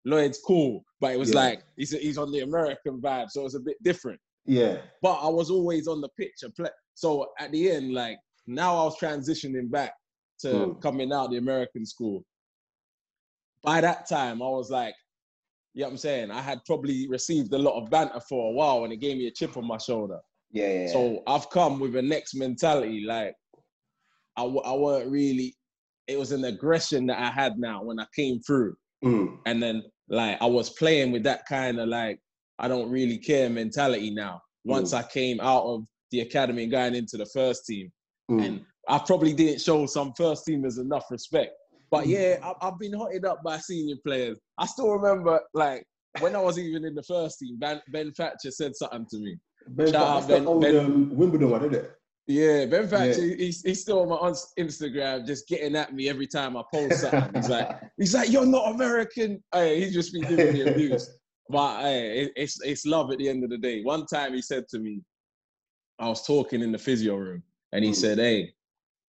[0.05, 1.39] Lloyd's cool, but it was Yeah.
[1.39, 4.19] like he's he's on the American vibe, so it's a bit different.
[4.45, 4.81] Yeah.
[5.01, 6.69] But I was always on the pitch and play.
[6.95, 9.93] So at the end, like now I was transitioning back
[10.39, 10.81] to Mm.
[10.81, 12.25] coming out the American school.
[13.63, 14.93] By that time, I was like,
[15.73, 16.31] you know what I'm saying?
[16.31, 19.27] I had probably received a lot of banter for a while and it gave me
[19.27, 20.19] a chip on my shoulder.
[20.51, 20.88] Yeah, yeah.
[20.88, 23.03] So I've come with a next mentality.
[23.05, 23.33] Like
[24.38, 25.55] I, I weren't really.
[26.07, 29.38] It was an aggression that I had now when I came through, Mm.
[29.45, 32.19] and then like I was playing with that kind of like
[32.59, 34.41] I don't really care mentality now.
[34.63, 37.91] Once I came out of the academy and going into the first team,
[38.31, 38.45] Mm.
[38.45, 41.53] and I probably didn't show some first teamers enough respect.
[41.93, 42.10] But Mm.
[42.10, 44.39] yeah, I, I've been hotted up by senior players.
[44.58, 45.86] I still remember like
[46.21, 49.38] when I was even in the first team, Ben, ben Thatcher said something to me.
[49.67, 51.91] Ben, Shout out Ben- old Ben- um, Wimbledon one, isn't it?
[52.25, 53.36] Yeah, Ben Thatcher, Yeah.
[53.36, 57.32] he's, he's still on my Instagram, just getting at me every time I post something.
[57.36, 59.43] He's like, he's like, you're not American.
[59.53, 61.08] Hey, he's just been giving me abuse.
[61.49, 63.84] But hey, it's it's love at the end of the day.
[63.84, 65.01] One time he said to me,
[65.99, 67.95] I was talking in the physio room, and he Mm.
[67.95, 68.53] said, "Hey,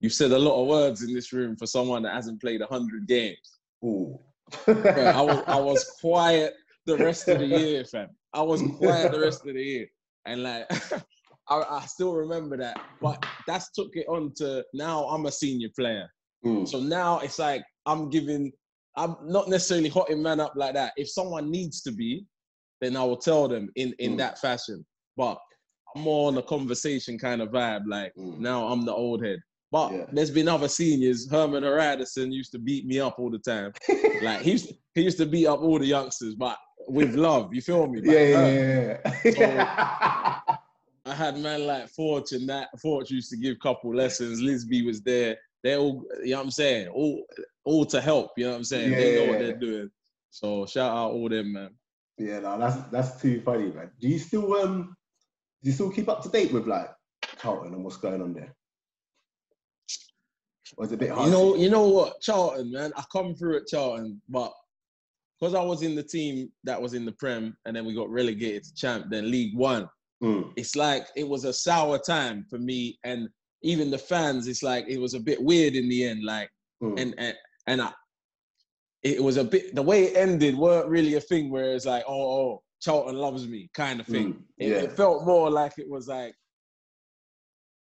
[0.04, 3.08] you said a lot of words in this room for someone that hasn't played hundred
[3.08, 3.46] games."
[3.82, 4.18] Ooh.
[4.66, 6.52] Bro, I was I was quiet
[6.84, 8.10] the rest of the year, fam.
[8.34, 9.86] I was quiet the rest of the year,
[10.26, 10.66] and like
[11.48, 12.76] I, I still remember that.
[13.00, 15.04] But that's took it on to now.
[15.04, 16.06] I'm a senior player,
[16.44, 16.68] Mm.
[16.68, 18.52] so now it's like I'm giving.
[18.96, 20.92] I'm not necessarily hotting man up like that.
[20.96, 22.26] If someone needs to be,
[22.82, 24.18] then I will tell them in in Mm.
[24.18, 24.84] that fashion.
[25.16, 25.38] But
[25.96, 27.84] I'm more on a conversation kind of vibe.
[27.88, 28.38] Like Mm.
[28.40, 29.40] now I'm the old head.
[29.74, 30.06] But Yeah.
[30.12, 31.28] there's been other seniors.
[31.28, 33.72] Hermann Hreidarsson used to beat me up all the time.
[34.22, 36.56] Like he used, he used to beat up all the youngsters, but
[36.86, 37.52] with love.
[37.52, 38.00] You feel me?
[38.00, 40.40] Like, yeah, yeah, yeah, yeah.
[41.04, 42.68] I had man like Forge and that.
[42.80, 44.40] Forge used to give couple lessons.
[44.40, 45.36] Lisby was there.
[45.64, 46.88] They all, you know what I'm saying?
[46.88, 47.24] All,
[47.64, 48.30] all to help.
[48.36, 48.92] You know what I'm saying?
[48.92, 49.46] they know what Yeah.
[49.46, 49.90] they're doing.
[50.30, 51.70] So shout out all them, man.
[52.16, 53.90] yeah, no, that's that's too funny, man.
[54.00, 54.94] Do you still um
[55.64, 56.90] do you still keep up to date with like
[57.42, 58.54] Charlton and what's going on there?
[60.76, 61.26] Was a bit hard?
[61.26, 62.92] You know, you know what, Charlton, man.
[62.96, 64.52] I come through at Charlton, but
[65.40, 68.10] because I was in the team that was in the Prem, and then we got
[68.10, 69.88] relegated to Champ, then League One.
[70.22, 73.28] Mm, It's like it was a sour time for me, and
[73.62, 74.46] even the fans.
[74.48, 76.24] It's like it was a bit weird in the end.
[76.24, 76.50] Like,
[76.82, 77.34] mm, and and
[77.66, 77.92] and I,
[79.02, 82.04] it was a bit the way it ended weren't really a thing where it's like,
[82.08, 84.34] oh, oh Charlton loves me kind of thing.
[84.34, 86.34] mm, It, it felt more like it was like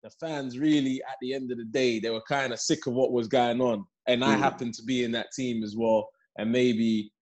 [0.03, 2.95] the fans really, at the end of the day, they were kind of sick of
[2.95, 3.85] what was going on.
[4.07, 4.41] And I Mm.
[4.41, 6.09] happened to be in that team as well.
[6.39, 7.13] And maybe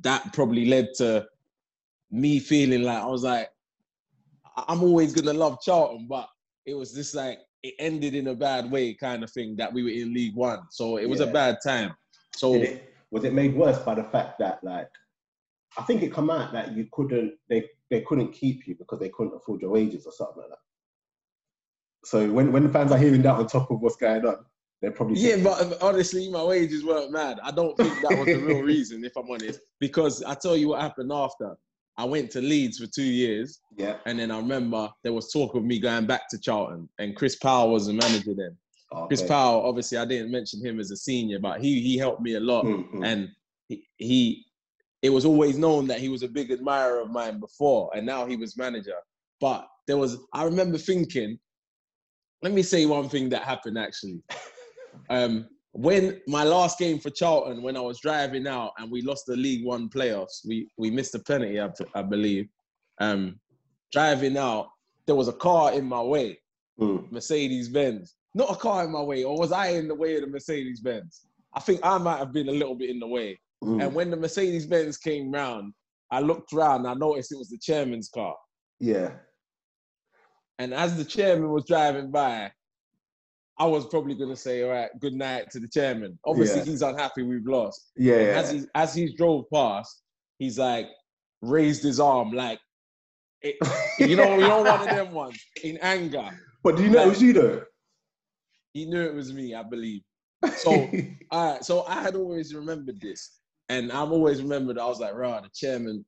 [0.00, 1.26] that probably led to
[2.10, 3.50] me feeling like I was like,
[4.68, 6.28] I'm always gonna love Charlton, but
[6.66, 9.82] it was just like it ended in a bad way kind of thing that we
[9.82, 10.60] were in League One.
[10.70, 11.94] So it was a bad time.
[12.34, 14.90] So it, was it made worse by the fact that like
[15.78, 19.08] I think it come out that you couldn't they they couldn't keep you because they
[19.08, 20.58] couldn't afford your wages or something like that.
[22.04, 24.44] So when when the fans are hearing that on top of what's going on,
[24.80, 27.38] they're probably Yeah, thinking, but honestly, my wages weren't mad.
[27.42, 29.60] I don't think that was the real reason, if I'm honest.
[29.78, 31.56] Because I tell you what happened after.
[31.98, 35.54] I went to Leeds for two years, yeah, and then I remember there was talk
[35.54, 38.56] of me going back to Charlton, and Chris Powell was the manager then.
[39.08, 39.28] Chris okay.
[39.28, 42.40] Powell, obviously, I didn't mention him as a senior, but he he helped me a
[42.40, 43.28] lot, Mm, mm, and
[43.68, 44.46] he, he
[45.02, 48.24] it was always known that he was a big admirer of mine before, and now
[48.24, 48.96] he was manager.
[49.40, 51.38] But there was, I remember thinking,
[52.42, 54.22] let me say one thing that happened actually.
[55.10, 59.24] Um, when my last game for Charlton, when I was driving out and we lost
[59.26, 62.48] the League One playoffs, we we missed a penalty, I, I believe.
[63.00, 63.40] Um,
[63.90, 64.68] driving out,
[65.06, 66.38] there was a car in my way,
[66.78, 67.10] mm.
[67.10, 68.16] Mercedes Benz.
[68.34, 70.80] Not a car in my way, or was I in the way of the Mercedes
[70.80, 71.26] Benz?
[71.54, 73.38] I think I might have been a little bit in the way.
[73.62, 73.82] Mm.
[73.82, 75.72] And when the Mercedes Benz came round,
[76.10, 78.34] I looked round, I noticed it was the chairman's car.
[78.80, 79.12] yeah,
[80.58, 82.50] And as the chairman was driving by,
[83.58, 86.18] I was probably going to say, all right, good night to the chairman.
[86.24, 86.64] Obviously, Yeah.
[86.64, 87.90] he's unhappy we've lost.
[87.96, 88.38] yeah, yeah.
[88.38, 90.02] As he as he drove past,
[90.38, 90.88] he's like
[91.42, 92.60] raised his arm like,
[93.42, 93.56] it,
[93.98, 96.28] you know, you know, one of them ones in anger.
[96.62, 97.62] But do you know it was you though?
[98.72, 100.02] He knew it was me, I believe.
[100.56, 100.70] So,
[101.30, 103.38] all right, so I had always remembered this,
[103.68, 104.78] and I've always remembered.
[104.78, 106.04] I was like, rah, the chairman,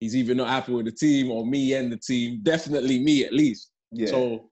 [0.00, 2.40] he's either not happy with the team or me and the team.
[2.42, 3.70] Definitely me, at least.
[3.92, 4.50] Yeah, So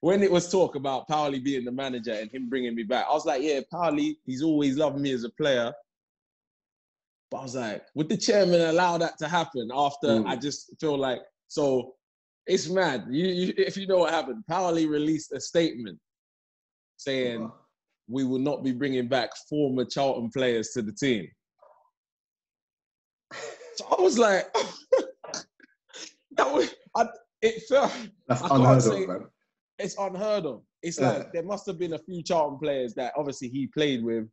[0.00, 3.12] when it was talk about Powley being the manager and him bringing me back, I
[3.12, 5.72] was like, yeah, Powley, he's always loved me as a player.
[7.30, 10.26] But I was like, would the chairman allow that to happen after Mm.
[10.26, 11.94] I just feel like, so
[12.46, 13.06] it's mad.
[13.10, 15.98] You, you, if you know what happened, Powley released a statement
[16.98, 17.50] saying
[18.08, 21.28] we will not be bringing back former Charlton players to the team.
[23.76, 24.50] So I was like,
[26.38, 27.04] that was, I,
[27.42, 27.92] it felt,
[28.28, 29.26] that's unheard say- of, man.
[29.78, 30.62] it's unheard of.
[30.82, 31.10] It's Yeah.
[31.12, 34.28] like there must have been a few Charlton players that obviously he played with.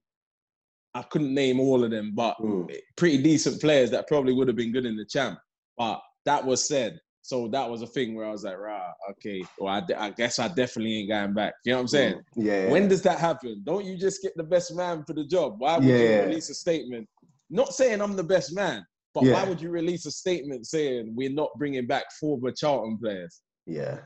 [0.94, 2.70] I couldn't name all of them, but Mm.
[2.98, 5.39] pretty decent players that probably would have been good in the champ.
[5.78, 7.00] But that was said.
[7.24, 10.10] So that was a thing where I was like, rah, okay, well, I, de- I
[10.12, 11.54] guess I definitely ain't going back.
[11.66, 12.16] You know what I'm saying?
[12.16, 12.22] Mm.
[12.46, 13.62] Yeah, When does that happen?
[13.66, 15.56] Don't you just get the best man for the job?
[15.58, 16.24] Why would you Yeah.
[16.26, 17.08] release a statement?
[17.50, 19.34] Not saying I'm the best man, but Yeah.
[19.34, 23.41] why would you release a statement saying we're not bringing back former Charlton players?
[23.65, 23.99] yeah,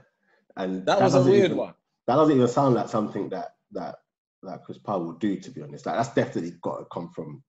[0.58, 1.74] and That was a weird even- one.
[2.08, 3.96] That doesn't even sound like something that that
[4.44, 5.36] that Chris Powell would do.
[5.38, 7.44] To be honest, like that's definitely got to come from.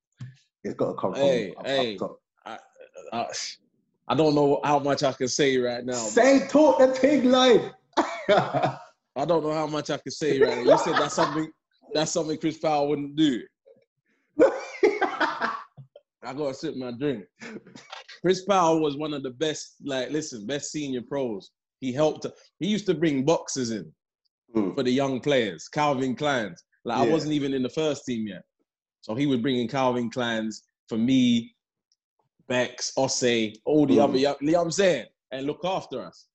[0.65, 1.95] It's got to come from Hey, up, hey.
[1.97, 2.59] up top.
[3.13, 3.25] uh,
[4.09, 5.93] I don't know how much I can say right now.
[5.93, 7.73] Say, talk the pig line.
[8.29, 10.73] I don't know how much I can say right now.
[10.73, 11.51] You said that's something
[11.95, 13.43] that's something Chris Powell wouldn't do.
[16.29, 17.25] I gotta sip my drink.
[18.21, 21.53] Chris Powell was one of the best, like, listen, best senior pros.
[21.81, 22.27] He helped.
[22.59, 23.91] He used to bring boxes in
[24.55, 24.75] Mm.
[24.75, 25.69] for the young players.
[25.69, 26.63] Calvin Klein's.
[26.85, 28.43] Like, I wasn't even in the first team yet,
[29.01, 31.55] so he was bringing Calvin Klein's for me,
[32.47, 34.05] Bex, Osei, all the Mm.
[34.05, 34.37] other young.
[34.41, 35.07] You know what I'm saying?
[35.31, 36.29] And look after us.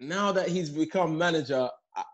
[0.00, 2.04] Now that he's become manager, I,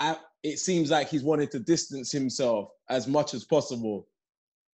[0.00, 4.08] I, it seems like he's wanted to distance himself as much as possible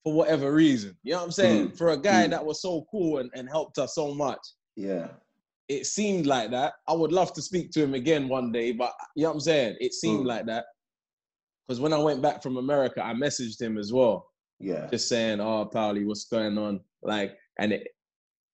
[0.03, 0.97] for whatever reason.
[1.03, 1.69] You know what I'm saying?
[1.71, 1.79] Mm.
[1.79, 2.31] For a guy Mm.
[2.31, 4.41] that was so cool and, and helped us so much,
[4.77, 5.09] yeah,
[5.69, 6.75] it seemed like that.
[6.89, 9.41] I would love to speak to him again one day, but you know what I'm
[9.41, 9.77] saying?
[9.81, 10.29] It seemed Mm.
[10.29, 10.65] like that.
[11.67, 15.39] Because when I went back from America, I messaged him as well, yeah, just saying,
[15.41, 17.89] "Oh, Paulie, what's going on?" Like, and it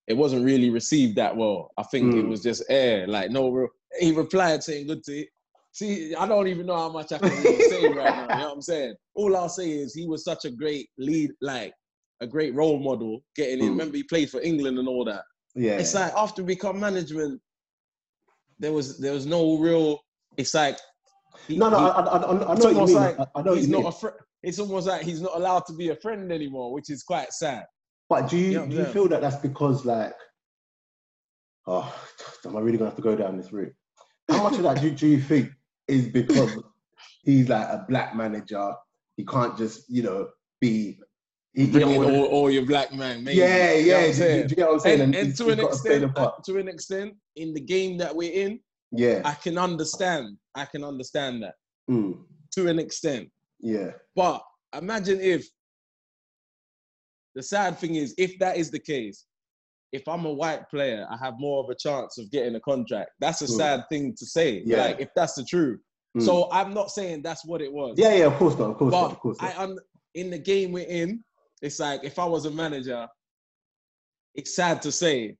[0.07, 1.71] it wasn't really received that well.
[1.79, 2.29] I think it Mm.
[2.29, 3.49] was just air, like no.
[3.51, 3.69] Real,
[4.01, 5.25] he replied saying, "Good to."
[5.81, 8.23] You." See, I don't even know how much I can really say right now.
[8.23, 8.95] You know what I'm saying?
[9.15, 11.73] All I'll say is he was such a great lead, like
[12.21, 13.23] a great role model.
[13.37, 13.71] Getting in, Mm.
[13.71, 15.23] remember he played for England and all that.
[15.57, 15.79] yeah.
[15.79, 17.41] It's like after we become management,
[18.59, 19.99] there was there was no real.
[20.37, 20.79] It's like
[21.49, 22.95] he- No, no, he- I, I, I, I know you mean.
[22.95, 23.87] like I, know he's you not mean.
[23.89, 24.17] a friend.
[24.43, 27.65] It's almost like he's not allowed to be a friend anymore, which is quite sad.
[28.09, 30.13] But do you Yeah, do you feel that that's because like,
[31.67, 31.93] oh,
[32.45, 33.73] am I really gonna have to go down this route?
[34.31, 35.51] How much of that do, do you think
[35.89, 36.59] is because
[37.23, 38.73] he's like a black manager?
[39.17, 40.29] He can't just you know
[40.61, 40.99] be.
[41.55, 43.39] He, he Bring don't all, all your black man, maybe.
[43.39, 44.05] yeah, You know yeah.
[44.05, 44.47] I'm Do, saying?
[44.49, 45.01] do you get what I'm saying?
[45.15, 48.13] and, to an gotta play the extent, uh, to an extent, in the game that
[48.17, 48.59] we're in,
[48.91, 49.23] Yeah.
[49.25, 50.37] I can understand.
[50.57, 51.55] I can understand that
[51.89, 53.31] Mm, to an extent.
[53.61, 53.91] yeah.
[54.17, 54.43] But
[54.77, 55.47] imagine if
[57.37, 59.25] the sad thing is, if that is the case,
[59.99, 63.11] if I'm a white player, I have more of a chance of getting a contract.
[63.21, 63.57] That's a Mm.
[63.57, 64.63] sad thing to say.
[64.67, 64.83] Yeah.
[64.87, 65.81] Like if that's the truth.
[66.17, 66.23] Mm.
[66.29, 67.95] So I'm not saying that's what it was.
[67.97, 68.27] yeah, yeah.
[68.27, 68.71] Of course not.
[68.73, 69.13] Of course but not.
[69.13, 69.59] Of course I not.
[69.65, 69.79] un-
[70.15, 71.23] in the game we're in,
[71.63, 73.07] it's like if I was a manager,
[74.35, 75.37] it's sad to say,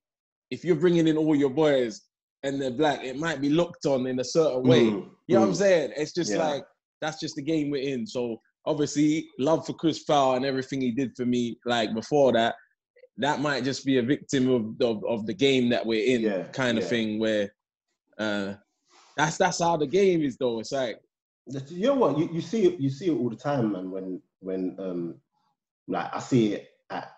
[0.51, 2.03] if you're bringing in all your boys
[2.45, 4.85] and they're black, it might be looked on in a certain way.
[4.85, 5.49] Mm, You know what.
[5.49, 5.93] I'm saying?
[5.97, 6.47] It's just Yeah.
[6.49, 6.65] like
[7.01, 8.07] that's just the game we're in.
[8.07, 12.55] So obviously, love for Chris Powell and everything he did for me, like before that,
[13.19, 16.45] that might just be a victim of of, of the game that we're in, Yeah,
[16.49, 16.91] kind of yeah.
[16.91, 17.19] thing.
[17.19, 17.55] Where
[18.19, 18.55] uh,
[19.17, 20.61] that's that's how the game is, though.
[20.61, 20.99] It's like
[21.69, 22.19] You know what?
[22.19, 22.81] You, you see it.
[22.81, 23.91] You see it all the time, man.
[23.91, 25.15] When when um,
[25.89, 27.13] like I see it at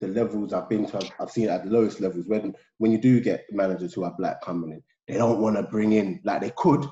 [0.00, 0.96] the levels I've been to.
[0.98, 2.26] I've, I've seen it at the lowest levels.
[2.26, 5.62] When when you do get managers who are black coming in, they don't want to
[5.64, 6.86] bring in like they could,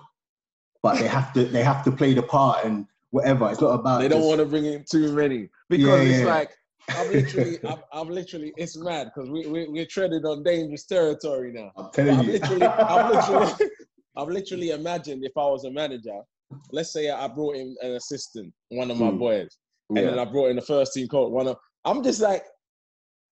[0.83, 1.45] but they have to.
[1.45, 3.51] They have to play the part and whatever.
[3.51, 4.01] It's not about.
[4.01, 6.51] they don't want to bring in too many because Yeah, it's like
[6.89, 11.53] I've literally, I've, I've literally, it's mad because we, we we're treading on dangerous territory
[11.53, 11.71] now.
[11.77, 12.33] I'm telling I've you.
[12.33, 13.53] literally, I've literally,
[14.17, 16.19] I've literally imagined if I was a manager.
[16.71, 19.19] Let's say I brought in an assistant, one of my Mm.
[19.19, 19.57] boys,
[19.91, 20.19] and then.
[20.19, 21.31] I brought in the first team coach.
[21.33, 22.45] One of, I'm just like,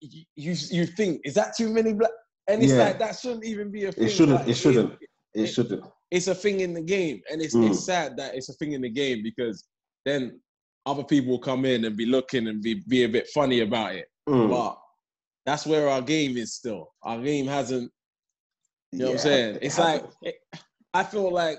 [0.00, 2.10] you you, think is that too many black?
[2.48, 2.84] And it's Yeah.
[2.84, 4.04] like that shouldn't even be a thing.
[4.04, 4.40] It shouldn't.
[4.40, 4.92] Like, It shouldn't.
[5.34, 5.84] is- It shouldn't.
[6.10, 7.70] it's a thing in the game, and it's Mm.
[7.70, 9.64] it's sad that it's a thing in the game because
[10.04, 10.40] then
[10.86, 13.94] other people will come in and be looking and be be a bit funny about
[13.94, 14.06] it.
[14.28, 14.50] Mm.
[14.50, 14.78] But
[15.46, 16.92] that's where our game is still.
[17.02, 17.90] Our game hasn't.
[18.92, 19.58] You know what I'm saying?
[19.62, 20.36] It's like it,
[20.92, 21.58] I feel like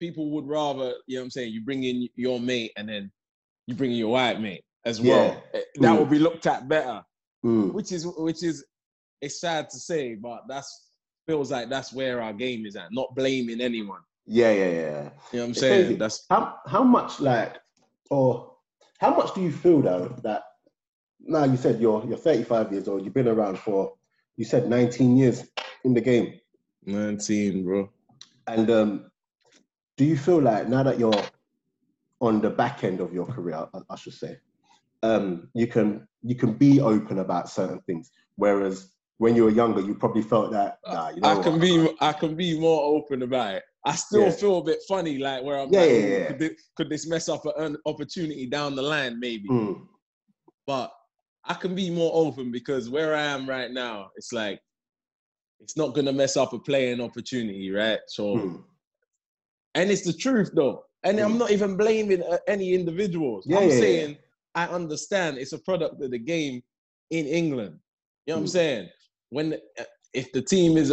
[0.00, 0.94] people would rather.
[1.06, 1.52] You know what I'm saying?
[1.52, 3.10] You bring in your mate and then
[3.66, 5.42] you bring in your white mate as well.
[5.54, 5.60] Yeah.
[5.80, 5.98] That Mm.
[6.00, 7.02] would be looked at better.
[7.44, 7.72] Mm.
[7.72, 8.64] Which is which is
[9.20, 10.90] it's sad to say, but that's
[11.26, 12.88] feels like that's where our game is at.
[12.92, 14.00] Not blaming anyone.
[14.26, 14.70] Yeah, yeah, yeah.
[14.72, 15.82] You know what I'm It's saying?
[15.84, 15.94] crazy.
[15.96, 17.56] That's How how much like
[18.10, 18.52] or
[18.98, 20.42] how much do you feel though that
[21.20, 23.94] now you said you're you're 35 years old, you've been around for
[24.36, 25.44] you said 19 years
[25.84, 26.38] in the game.
[26.86, 27.90] 19, bro.
[28.46, 29.10] And um
[29.96, 31.22] do you feel like now that you're
[32.20, 34.38] on the back end of your career, I, I should say,
[35.02, 38.10] um, you can you can be open about certain things.
[38.36, 41.60] Whereas when you were younger, you probably felt that nah, you know I can what?
[41.60, 43.62] be I can be more open about it.
[43.84, 44.30] I still Yeah.
[44.32, 46.26] feel a bit funny, like where I'm Yeah, like, yeah, yeah.
[46.28, 49.48] Could, this, could this mess up an opportunity down the line, maybe?
[49.48, 49.86] Mm,
[50.66, 50.92] But
[51.44, 54.60] I can be more open because where I am right now, it's like
[55.60, 58.00] it's not gonna mess up a playing opportunity, right?
[58.08, 58.64] So, mm.
[59.74, 60.84] and it's the truth though.
[61.04, 61.38] And I'm Mm.
[61.38, 63.46] not even blaming uh, any individuals.
[63.48, 64.18] Yeah, I'm saying
[64.54, 66.62] I understand it's a product of the game
[67.10, 67.78] in England.
[68.26, 68.50] You know what I'm Mm.
[68.50, 68.88] saying?
[69.30, 70.92] When uh, if the team is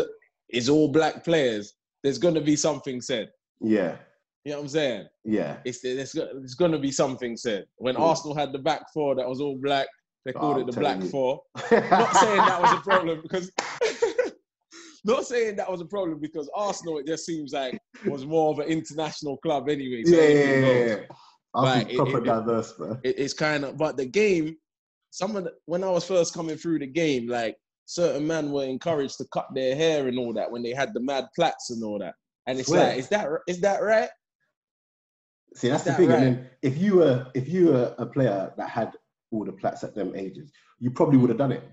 [0.50, 1.74] is all black players,
[2.06, 3.32] there's gonna be something said.
[3.60, 3.98] Yeah,
[4.46, 5.08] You know what I'm saying?
[5.24, 5.58] yeah.
[5.66, 7.66] It's there's, go- there's gonna be something said.
[7.78, 7.96] When.
[7.98, 9.88] Arsenal had the back four that was all black,
[10.24, 11.10] they oh, called Oh, it the black you.
[11.10, 11.42] four.
[11.72, 13.52] Not saying that was a problem because.
[15.04, 18.60] Not saying that was a problem because Arsenal, it just seems like was more of
[18.60, 20.04] an international club anyway.
[20.04, 20.96] so yeah, yeah, yeah,
[21.54, 22.98] Like, it- proper it- diverse, bro.
[23.04, 24.58] it, it's kind of but the game
[25.12, 28.64] some of the, when i was first coming through the game like certain men were
[28.66, 31.84] encouraged to cut their hair and all that when they had the mad plaits and
[31.84, 32.16] all that
[32.48, 32.90] and it's Swear.
[32.90, 34.10] like is that is that right
[35.56, 36.10] See, that's the that thing.
[36.10, 36.22] right?
[36.22, 38.92] And then if you were if you were a player that had
[39.32, 41.64] all the plats at them ages, you probably would have done it.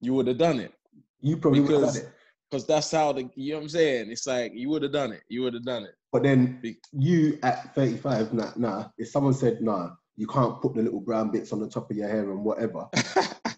[0.00, 0.72] you would have done it
[1.20, 2.08] You probably would have done it.
[2.50, 5.12] because that's how the you know what i'm saying it's like you would have done
[5.12, 8.84] it you would have done it But then you at 35, nah, nah.
[8.96, 11.96] If someone said, nah, you can't put the little brown bits on the top of
[11.98, 12.88] your hair and whatever,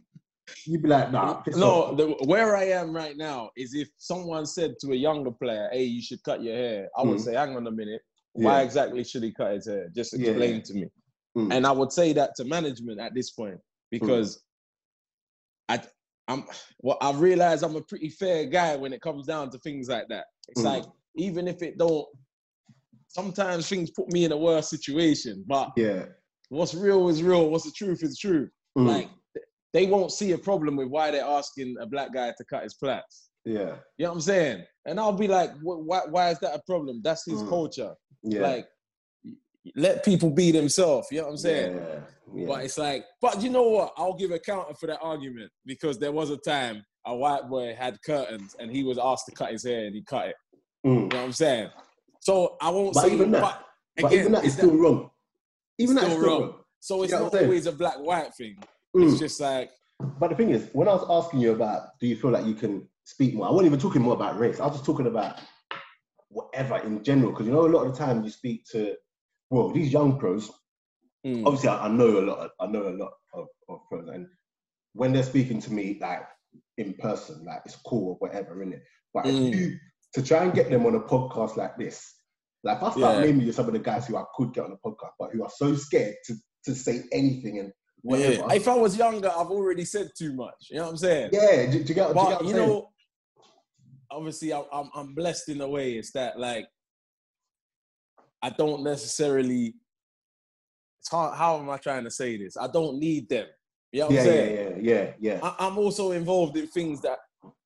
[0.71, 4.75] you'd be like, nah, no the, where i am right now is if someone said
[4.81, 7.25] to a younger player hey you should cut your hair i would Mhm.
[7.25, 8.01] say hang on a minute
[8.33, 8.65] why Yeah.
[8.67, 10.29] exactly should he cut his hair just Yeah.
[10.31, 10.87] explain to me
[11.37, 11.53] Mm.
[11.55, 13.61] and I would say that to management at this point
[13.93, 14.43] because
[15.69, 15.81] I,
[16.27, 16.45] I'm
[16.81, 20.09] well, I realize I'm a pretty fair guy when it comes down to things like
[20.09, 20.27] that.
[20.49, 20.73] It's Mm.
[20.73, 22.09] like even if it don't,
[23.07, 25.45] sometimes things put me in a worse situation.
[25.47, 26.07] But Yeah.
[26.49, 27.49] what's real is real.
[27.49, 28.51] What's the truth is true.
[28.77, 28.87] Mm.
[28.89, 29.11] Like
[29.73, 32.75] they won't see a problem with why they're asking a black guy to cut his
[32.75, 33.31] plaits.
[33.45, 33.77] Yeah.
[33.99, 34.65] You know what I'm saying?
[34.87, 37.01] And I'll be like, why, why is that a problem?
[37.03, 37.49] That's his Mm.
[37.49, 37.95] culture.
[38.23, 38.41] Yeah.
[38.41, 38.67] Like,
[39.77, 41.09] let people be themselves.
[41.11, 41.77] You know what I'm saying?
[41.77, 42.01] Yeah.
[42.35, 42.47] yeah.
[42.47, 43.93] But it's like, but you know what?
[43.97, 47.75] I'll give a counter for that argument because there was a time a white boy
[47.79, 50.37] had curtains and he was asked to cut his hair and he cut it.
[50.87, 50.91] Mm.
[50.95, 51.71] You know what I'm saying?
[52.21, 53.67] So I won't But say even that- but
[54.03, 55.11] But even that is still wrong.
[55.79, 56.43] Even that is still still wrong.
[56.51, 56.61] wrong.
[56.81, 57.51] so it's You know not what I'm saying?
[57.51, 58.57] always a black white thing.
[58.97, 59.11] Mm.
[59.11, 59.71] It's just like
[60.19, 62.55] But the thing is, when I was asking you about, do you feel like you
[62.55, 63.47] can speak more?
[63.47, 64.61] I wasn't even talking more about race.
[64.61, 65.39] I was just talking about
[66.29, 67.33] whatever in general.
[67.33, 68.95] Because you know, a lot of the time you speak to,
[69.51, 70.51] well, these young pros.
[71.27, 72.39] mm, Obviously, I, I know a lot.
[72.39, 74.27] Of, I know a lot of, of pros, and
[74.95, 76.23] when they're speaking to me, like
[76.79, 78.83] in person, like it's cool or whatever, in it.
[79.15, 79.55] But if Mm.
[79.55, 79.77] you
[80.15, 82.15] to try and get them on a podcast like this,
[82.65, 83.21] like if I start Yeah.
[83.21, 85.43] naming you some of the guys who I could get on a podcast, but who
[85.45, 86.35] are so scared to
[86.65, 87.73] to say anything and
[88.03, 88.33] whatever.
[88.33, 88.53] yeah.
[88.53, 90.69] if I was younger, I've already said too much.
[90.71, 91.31] You know what I'm saying?
[91.33, 92.91] Yeah, do, do you get, do you but you know,
[94.11, 95.93] obviously, I'm, I'm I'm blessed in a way.
[95.93, 96.67] It's that like
[98.43, 99.75] I don't necessarily.
[101.01, 101.37] It's hard.
[101.37, 102.57] How am I trying to say this?
[102.57, 103.47] I don't need them.
[103.93, 105.41] You know what yeah, I'm yeah, yeah, yeah, yeah.
[105.43, 107.19] I, I'm also involved in things that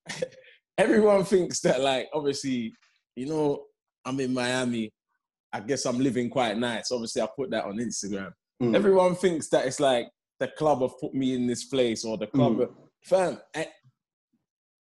[0.79, 2.73] everyone thinks that, like, obviously,
[3.17, 3.65] you know,
[4.05, 4.93] I'm in Miami.
[5.53, 6.91] I guess I'm living quite nice.
[6.91, 8.33] Obviously, I put that on Instagram.
[8.63, 8.75] Mm.
[8.75, 10.09] Everyone thinks that it's like
[10.41, 12.75] the club have put me in this place or the club, Mm.
[13.05, 13.41] fam.
[13.55, 13.67] eh,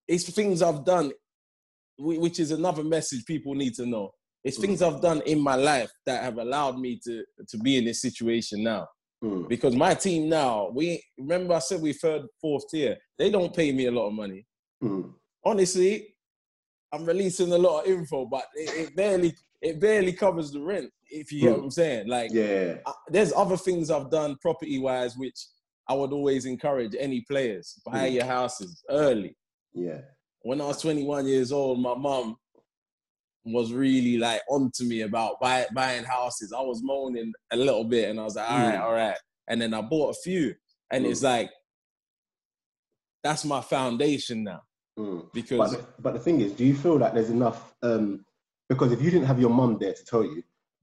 [0.07, 1.13] It's things I've done,
[1.99, 4.13] which is another message people need to know.
[4.43, 7.85] It's things I've done in my life that have allowed me to to be in
[7.85, 8.87] this situation now
[9.23, 9.49] Mm.
[9.49, 12.99] because my team now, we remember I said we third, fourth tier.
[13.19, 14.45] They don't pay me a lot of money.
[14.83, 15.15] Mm.
[15.45, 16.15] Honestly,
[16.93, 19.33] I'm releasing a lot of info, but it, it barely
[19.65, 20.91] it barely covers the rent.
[21.11, 21.57] If you get Mm.
[21.59, 25.39] what I'm saying, like Yeah, uh, there's other things I've done property wise, which
[25.89, 28.15] I would always encourage any players buy Mm.
[28.15, 29.37] your houses early.
[29.73, 30.03] yeah.
[30.43, 32.37] When I was 21 years old, my mum
[33.47, 36.53] was really like onto me about buy, buying houses.
[36.53, 38.83] I was moaning a little bit, and I was like, all right, Mm.
[38.83, 39.19] all right.
[39.49, 40.55] And then I bought a few,
[40.91, 41.11] and Mm.
[41.11, 41.51] it's like
[43.23, 44.63] that's my foundation now
[44.99, 45.23] Mm.
[45.23, 47.75] But because the, but the thing is, do you feel like there's enough?
[47.83, 48.25] Um,
[48.69, 50.43] because if you didn't have your mum there to tell you,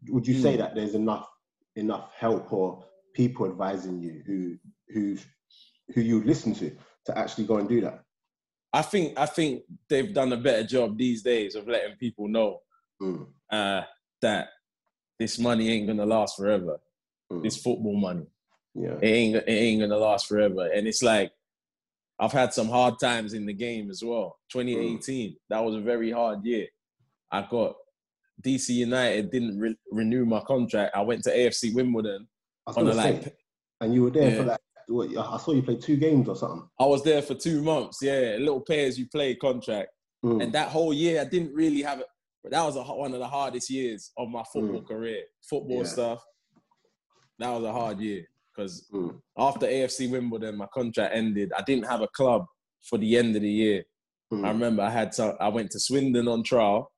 [0.10, 0.58] would you say Mm.
[0.60, 1.28] that there's enough
[1.76, 4.58] enough help or people advising you who
[4.94, 5.18] who
[5.94, 6.76] who you listen to
[7.06, 8.04] to actually go and do that?
[8.74, 12.60] I think I think they've done a better job these days of letting people know
[13.02, 13.28] Mm.
[13.52, 13.82] uh,
[14.22, 14.50] that
[15.18, 16.80] this money ain't gonna last forever.
[17.32, 17.42] Mm.
[17.44, 18.28] This football money.
[18.76, 18.98] Yeah.
[19.02, 20.68] it ain't it ain't gonna last forever.
[20.72, 21.32] And it's like
[22.20, 24.38] I've had some hard times in the game as well.
[24.52, 26.68] 2018, that was a very hard year.
[27.32, 27.76] I got
[28.44, 30.96] DC United didn't re- renew my contract.
[30.96, 32.28] I went to AFC Wimbledon
[32.68, 33.38] I on a say, like
[33.82, 34.52] and you were there for Yeah.
[34.52, 34.60] like.
[34.88, 36.68] What, I saw you play two games or something.
[36.78, 38.00] I was there for two months.
[38.02, 39.90] Yeah, a little pay as you play contract.
[40.26, 40.44] Mm.
[40.44, 42.08] And that whole year, I didn't really have it.
[42.44, 44.88] But that was a, one of the hardest years of my football Mm.
[44.88, 45.24] career.
[45.50, 45.84] Football Yeah.
[45.84, 46.24] stuff.
[47.40, 49.22] That was a hard year because Mm.
[49.38, 51.54] after AFC Wimbledon, my contract ended.
[51.58, 52.46] I didn't have a club
[52.84, 53.86] for the end of the year.
[54.34, 54.46] Mm.
[54.46, 56.92] I remember I had some, I went to Swindon on trial.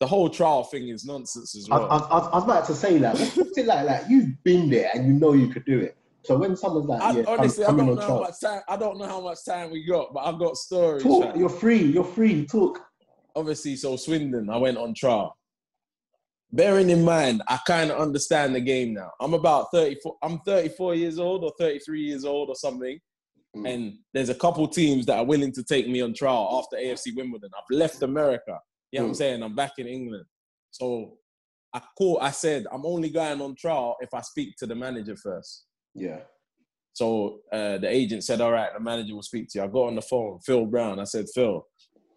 [0.00, 1.86] The whole trial thing is nonsense as well.
[1.90, 3.18] I, I, I was about to say that.
[3.18, 3.86] What's it like?
[3.86, 5.96] Like you've been there and you know you could do it.
[6.22, 8.60] So when someone's like, I, yeah, honestly, come I don't know how much time.
[8.68, 11.02] I don't know how much time we got, but I've got stories.
[11.02, 11.24] talk.
[11.24, 11.38] fam.
[11.38, 11.82] You're free.
[11.82, 12.46] You're free.
[12.46, 12.80] Talk.
[13.34, 15.36] Obviously, so Swindon, I went on trial.
[16.52, 19.12] Bearing in mind, I kind of understand the game now.
[19.20, 20.16] I'm about 34.
[20.22, 22.98] I'm 34 years old or 33 years old or something.
[23.56, 23.72] Mm.
[23.72, 27.16] And there's a couple teams that are willing to take me on trial after AFC
[27.16, 27.50] Wimbledon.
[27.56, 28.58] I've left America.
[28.92, 29.18] You know what I'm Mm.
[29.18, 29.42] saying?
[29.42, 30.24] I'm back in England.
[30.70, 31.18] So
[31.72, 35.16] I called, I said, I'm only going on trial if I speak to the manager
[35.16, 35.66] first.
[35.94, 36.20] Yeah.
[36.92, 39.64] So uh, the agent said, All right, the manager will speak to you.
[39.64, 40.98] I got on the phone, Phil Brown.
[40.98, 41.64] I said, Phil,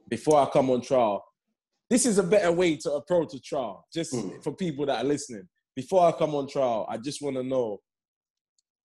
[0.10, 1.24] before I come on trial,
[1.90, 4.44] this is a better way to approach a trial, just Mm.
[4.44, 5.48] for people that are listening.
[5.76, 7.80] Before I come on trial, I just want to know,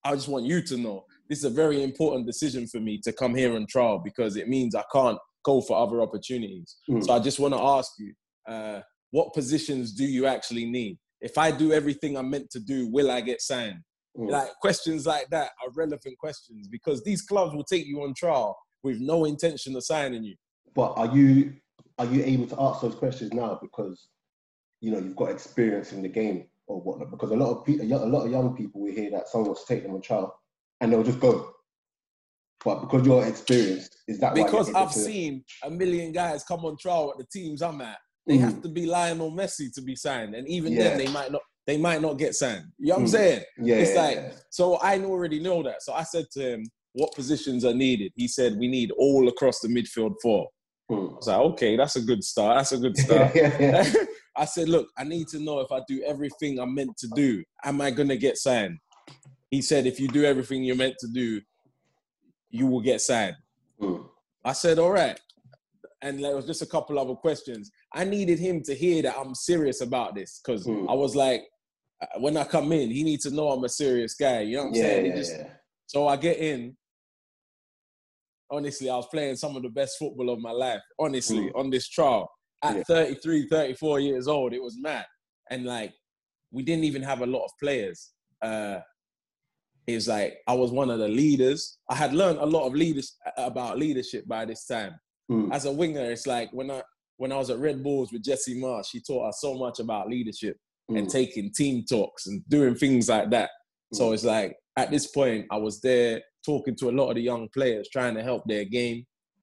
[0.04, 3.12] I just want you to know, this is a very important decision for me to
[3.12, 5.18] come here on trial because it means I can't
[5.48, 6.76] go for other opportunities.
[6.90, 7.04] Mm.
[7.04, 8.12] So I just want to ask you,
[8.46, 8.80] uh,
[9.10, 10.98] what positions do you actually need?
[11.20, 13.82] If I do everything I'm meant to do, will I get signed?
[14.16, 14.30] Mm.
[14.30, 18.56] Like questions like that are relevant questions because these clubs will take you on trial
[18.82, 20.36] with no intention of signing you.
[20.74, 21.54] But are you
[21.98, 24.08] are you able to ask those questions now because
[24.80, 27.10] you know you've got experience in the game or whatnot?
[27.10, 29.64] Because a lot of people, a lot of young people will hear that someone wants
[29.64, 30.38] to take them on trial
[30.80, 31.54] and they'll just go.
[32.64, 36.76] But because you're experienced, is that Because I've to- seen a million guys come on
[36.76, 37.98] trial at the teams I'm at.
[38.26, 38.40] They Mm.
[38.40, 40.84] have to be Lionel Messi to be signed, and even Yeah.
[40.90, 41.42] then they might not.
[41.66, 42.64] They might not get signed.
[42.78, 43.10] You know what I'm Mm.
[43.10, 43.44] saying?
[43.62, 44.32] Yeah, It's yeah, like yeah.
[44.50, 44.74] so.
[44.76, 45.82] I already know that.
[45.82, 49.60] So I said to him, "What positions are needed?" He said, "We need all across
[49.60, 50.48] the midfield four."
[50.90, 51.12] Mm.
[51.12, 52.56] I was like, okay, that's a good start.
[52.56, 53.32] That's a good start.
[54.36, 57.44] I said, look, I need to know if I do everything I'm meant to do,
[57.64, 58.78] am I gonna get signed?
[59.50, 61.40] He said, if you do everything you're meant to do,
[62.50, 63.36] you will get signed.
[63.80, 64.08] Mm.
[64.44, 65.18] I said, all right.
[66.02, 67.70] And there was just a couple other questions.
[67.92, 70.88] I needed him to hear that I'm serious about this because Mm.
[70.88, 71.42] I was like,
[72.00, 74.40] uh, when I come in, he needs to know I'm a serious guy.
[74.40, 75.06] You know what I'm Yeah, saying?
[75.06, 75.50] Yeah, just- yeah.
[75.86, 76.76] So I get in.
[78.50, 80.80] Honestly, I was playing some of the best football of my life.
[80.98, 82.30] Honestly, on this trial
[82.62, 82.82] at Yeah.
[82.84, 85.04] 33, 34 years old, it was mad.
[85.50, 85.92] And like,
[86.50, 88.12] we didn't even have a lot of players.
[88.40, 88.78] Uh,
[89.94, 91.78] was like I was one of the leaders.
[91.88, 94.94] I had learned a lot of leaders about leadership by this time.
[95.30, 95.52] Mm.
[95.52, 96.82] As a winger, it's like when I
[97.16, 100.08] when I was at Red Bulls with Jesse Marsch, he taught us so much about
[100.08, 100.56] leadership
[100.88, 101.10] and Mm.
[101.12, 103.50] taking team talks and doing things like that.
[103.92, 104.14] So Mm.
[104.14, 107.48] it's like at this point, I was there talking to a lot of the young
[107.48, 108.98] players, trying to help their game.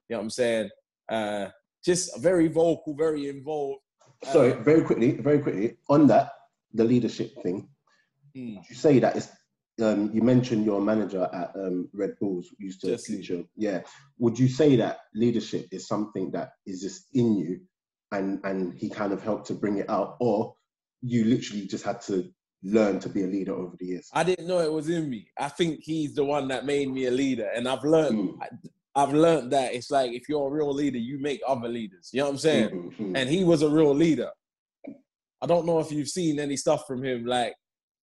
[0.08, 0.70] You know what I'm saying?
[1.10, 1.50] Uh,
[1.84, 3.82] just very vocal, very involved.
[4.24, 6.32] Sorry, Um, very quickly, very quickly on that,
[6.74, 7.68] the leadership thing.
[8.36, 9.28] mm, You say that it's.
[9.82, 13.18] Um, you mentioned your manager at um, Red Bulls used to Jesse.
[13.18, 13.48] teach you.
[13.58, 13.82] Yeah.
[14.20, 17.60] Would you say that leadership is something that is just in you,
[18.12, 20.56] and and he kind of helped to bring it out, or
[21.02, 22.32] you literally just had to
[22.64, 24.10] learn to be a leader over the years?
[24.14, 25.28] I didn't know it was in me.
[25.38, 28.30] I think he's the one that made me a leader, and I've learned.
[28.30, 28.48] Mm.
[28.98, 32.12] I've learned that it's like if you're a real leader, you make other leaders.
[32.14, 32.70] You know what I'm saying?
[32.70, 33.18] Mm, mm, mm.
[33.18, 34.30] And he was a real leader.
[35.42, 37.56] I don't know if you've seen any stuff from him, like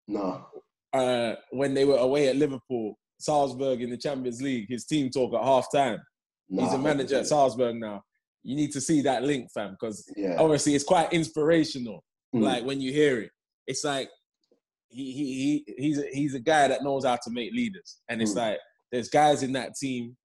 [0.10, 0.46] no.
[0.94, 5.34] Uh, when they were away at Liverpool, Salzburg in the Champions League, his team talk
[5.34, 6.00] at half time.
[6.50, 7.28] no, He's a manager at.
[7.28, 8.02] Salzburg now.
[8.44, 10.36] You need to see that link, fam, because Yeah.
[10.40, 12.04] obviously it's quite inspirational.
[12.36, 12.42] Mm.
[12.44, 13.32] Like when you hear it,
[13.68, 14.10] it's like
[14.90, 18.22] he he he he's a, he's a guy that knows how to make leaders, and
[18.22, 18.38] it's Mm.
[18.38, 18.60] like
[18.92, 20.18] there's guys in that team.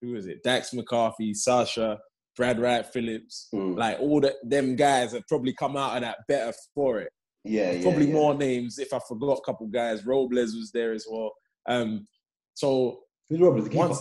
[0.00, 0.42] Who is it?
[0.42, 1.98] Dax McCarty, Sasha,
[2.36, 3.48] Brad Wright Phillips.
[3.54, 3.76] Mm.
[3.76, 7.12] Like all the, them guys have probably come out of that better for it.
[7.44, 8.12] Yeah, yeah, probably yeah.
[8.14, 8.78] more names.
[8.78, 11.32] If I forgot a couple guys, Robles was there as well.
[11.68, 12.06] Um,
[12.54, 13.88] so Who's Robles, the keeper?
[13.88, 14.00] once,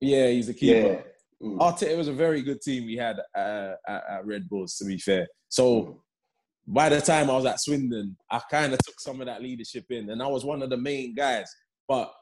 [0.00, 0.88] yeah, he's a keeper.
[0.88, 1.00] Yeah.
[1.42, 1.58] Mm.
[1.58, 4.84] Arteta, it was a very good team we had uh, at, at Red Bulls, to
[4.84, 5.26] be fair.
[5.48, 6.02] So
[6.66, 9.84] by the time I was at Swindon, I kind of took some of that leadership
[9.90, 11.46] in, and I was one of the main guys.
[11.86, 12.12] But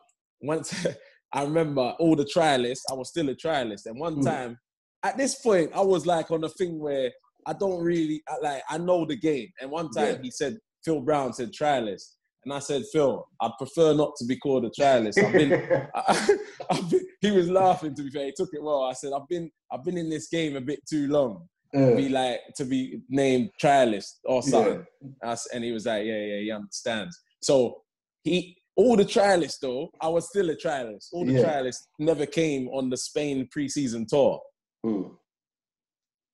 [0.42, 0.86] once
[1.32, 3.86] I remember all the trialists, I was still a trialist.
[3.86, 4.24] And one Mm.
[4.24, 4.59] time,
[5.03, 7.11] at this point, I was like on a thing where
[7.47, 9.49] I don't really I- like I know the game.
[9.61, 10.22] And one time Yeah.
[10.22, 14.36] he said Phil Brown said trialist, and I said Phil, I prefer not to be
[14.36, 15.22] called a trialist.
[15.24, 15.53] I've been
[15.94, 16.36] I,
[16.70, 18.26] I've been, he was laughing to be fair.
[18.26, 18.82] He took it well.
[18.84, 22.09] I said, I've been I've been in this game a bit too long to be
[22.09, 24.51] like to be named trialist or yeah.
[24.51, 24.86] something.
[25.22, 27.18] I s- and he was like, yeah, yeah, he understands.
[27.42, 27.82] So
[28.22, 31.09] he all the trialists though, I was still a trialist.
[31.12, 31.44] All the Yeah.
[31.44, 34.40] trialists never came on the Spain preseason tour,
[34.84, 35.11] Mm.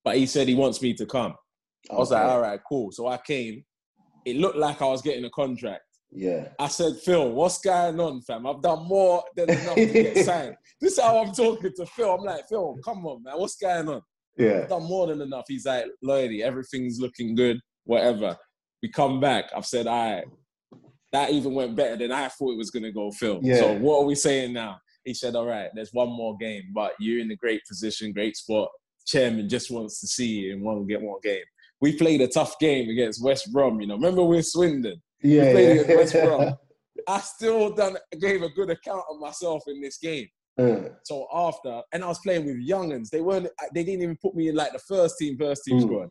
[0.04, 1.34] But he said he wants me to come.
[1.90, 2.92] I was like, all right, cool.
[2.92, 3.64] So I came.
[4.24, 5.82] It looked like I was getting a contract.
[6.14, 6.48] Yeah.
[6.58, 8.46] I said, Phil, what's going on, fam?
[8.46, 10.56] I've done more than enough to get signed.
[10.80, 12.14] This is how I'm talking to Phil.
[12.14, 13.38] I'm like, Phil, come on, man.
[13.38, 14.02] What's going on?
[14.36, 14.60] Yeah.
[14.62, 15.44] I've done more than enough.
[15.48, 18.36] He's like, Lloydie, everything's looking good, whatever.
[18.82, 19.46] We come back.
[19.56, 20.24] I've said, all right.
[21.12, 23.40] That even went better than I thought it was going to go, Phil.
[23.42, 23.56] Yeah.
[23.56, 24.78] So what are we saying now?
[25.04, 28.36] He said, all right, there's one more game, but you're in a great position, great
[28.36, 28.68] spot.
[29.06, 31.44] Chairman just wants to see you in one get one game.
[31.80, 33.94] We played a tough game against West Brom, you know.
[33.96, 35.00] Remember with Swindon?
[35.22, 35.50] Yeah.
[35.52, 36.24] played against West.
[36.26, 36.54] Brom.
[37.08, 40.28] I still done gave a good account of myself in this game.
[40.60, 43.08] Uh, So after, and I was playing with younguns.
[43.10, 43.48] They weren't.
[43.74, 45.82] They didn't even put me in like the first team, first team Mm.
[45.82, 46.10] squad.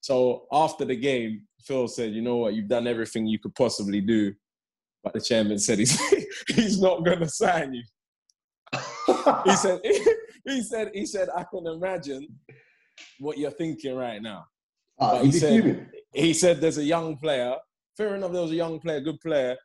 [0.00, 2.54] So after the game, Phil said, "You know what?
[2.54, 4.34] You've done everything you could possibly do."
[5.02, 5.98] But the chairman said he's
[6.48, 7.82] he's not going to sign you.
[9.44, 9.80] He said
[10.44, 12.26] he said he said I can imagine
[13.18, 14.44] what you're thinking right now.
[14.98, 15.90] But he said-.
[16.14, 17.54] He said there's a young player.
[17.96, 19.56] Fair enough, there was a young player, good player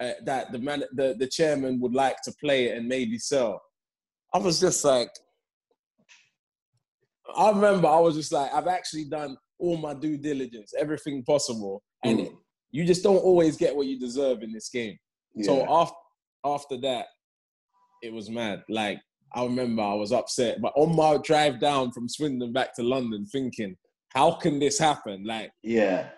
[0.00, 3.60] uh, that the man, the, the chairman would like to play and maybe sell.
[4.32, 5.10] I was just like,
[7.36, 11.82] I remember I was just like, I've actually done all my due diligence, everything possible,
[12.04, 12.36] and Mm.
[12.72, 14.96] you just don't always get what you deserve in this game.
[15.42, 15.96] So after
[16.44, 17.06] after that,
[18.02, 18.62] it was mad.
[18.68, 19.00] Like
[19.34, 23.26] I remember I was upset, but on my drive down from Swindon back to London,
[23.26, 23.76] thinking,
[24.10, 25.24] how can this happen?
[25.24, 26.08] Like yeah.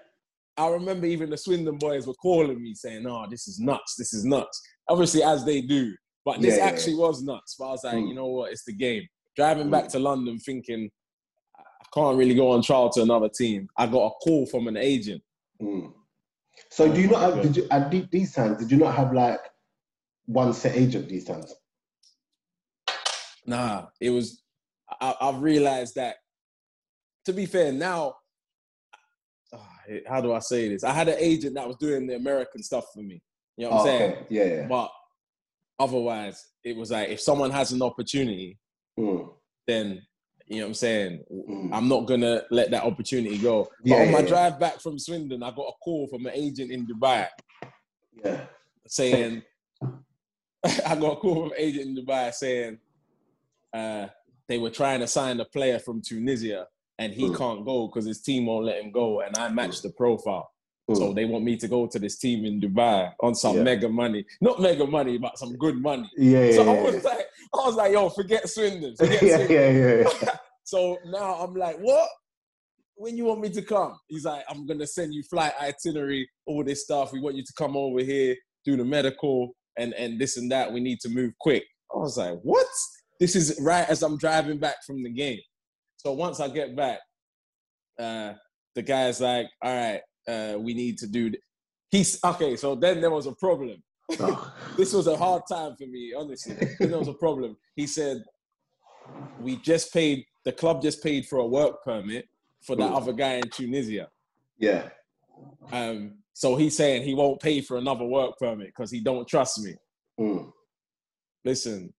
[0.59, 3.95] I remember even the Swindon boys were calling me saying, "Oh, this is nuts.
[3.97, 5.95] This is nuts." Obviously, as they do,
[6.25, 7.57] but this Yeah, yeah, actually was nuts.
[7.59, 8.09] But I was like, Mm.
[8.09, 8.53] you know what?
[8.53, 9.07] It's the game.
[9.37, 9.71] Driving Mm.
[9.73, 10.91] back to London, thinking
[11.59, 11.62] I
[11.95, 13.69] can't really go on trial to another team.
[13.77, 15.23] I got a call from an agent.
[15.61, 15.93] Mm.
[16.71, 17.43] So do you not have?
[17.43, 18.59] Did you at the- these times?
[18.59, 19.41] Did you not have like
[20.27, 21.55] one set agent these times?
[23.47, 24.43] Nah, it was
[25.01, 26.17] I, I've realized that.
[27.27, 28.15] To be fair, now,
[29.53, 29.69] ah,
[30.07, 30.85] how do I say this?
[30.85, 33.21] I had an agent that was doing the American stuff for me.
[33.57, 34.13] You know what I'm Oh, saying?
[34.13, 34.27] okay.
[34.31, 34.67] Yeah, yeah.
[34.69, 34.91] But
[35.81, 38.59] otherwise, it was like if someone has an opportunity,
[38.99, 39.29] Mm,
[39.67, 40.01] then
[40.47, 41.25] you know what I'm saying.
[41.31, 41.71] mm.
[41.73, 43.65] I'm not gonna let that opportunity go.
[43.85, 44.29] But Yeah, on my yeah, yeah.
[44.29, 47.27] drive back from Swindon, I got a call from an agent in Dubai
[48.25, 48.45] yeah.
[48.87, 49.43] saying,
[50.65, 52.79] I got a call from an agent in Dubai saying
[53.77, 54.09] uh,
[54.49, 56.66] they were trying to sign a player from Tunisia
[56.99, 57.37] and he Mm.
[57.37, 60.49] can't go because his team won't let him go, and I matched the profile.
[60.95, 61.14] So Mm.
[61.16, 63.62] they want me to go to this team in Dubai on some Yeah.
[63.64, 66.09] mega money, not mega money, but some good money.
[66.16, 69.37] yeah, yeah, So yeah, I was like, I was like, yo, forget Swindon, forget yeah,
[69.37, 69.57] Swindon.
[69.57, 70.37] yeah, yeah, yeah.
[70.64, 72.09] So now I'm like, what?
[72.97, 73.93] When you want me to come?
[74.09, 77.12] He's like, I'm gonna send you flight itinerary, all this stuff.
[77.12, 80.72] We want you to come over here, do the medical, and and this and that.
[80.72, 81.64] We need to move quick.
[81.95, 82.66] I was like, what?
[83.21, 85.41] This is right as I'm driving back from the game.
[85.97, 87.01] So once I get back,
[87.99, 88.35] uh,
[88.75, 91.31] the guy's like, all right, uh, we need to do.
[91.31, 91.43] th-"
[91.91, 92.57] He's okay.
[92.57, 93.83] So then there was a problem.
[94.21, 94.53] Oh.
[94.77, 96.55] This was a hard time for me, honestly.
[96.79, 97.57] There was a problem.
[97.77, 98.23] He said,
[99.41, 102.29] we just paid, the club just paid for a work permit
[102.62, 102.97] for that Mm.
[102.97, 104.09] other guy in Tunisia.
[104.59, 104.91] Yeah.
[105.73, 109.62] Um, so he's saying he won't pay for another work permit because he don't trust
[109.64, 109.75] me.
[110.21, 110.53] Mm.
[111.45, 111.93] Listen,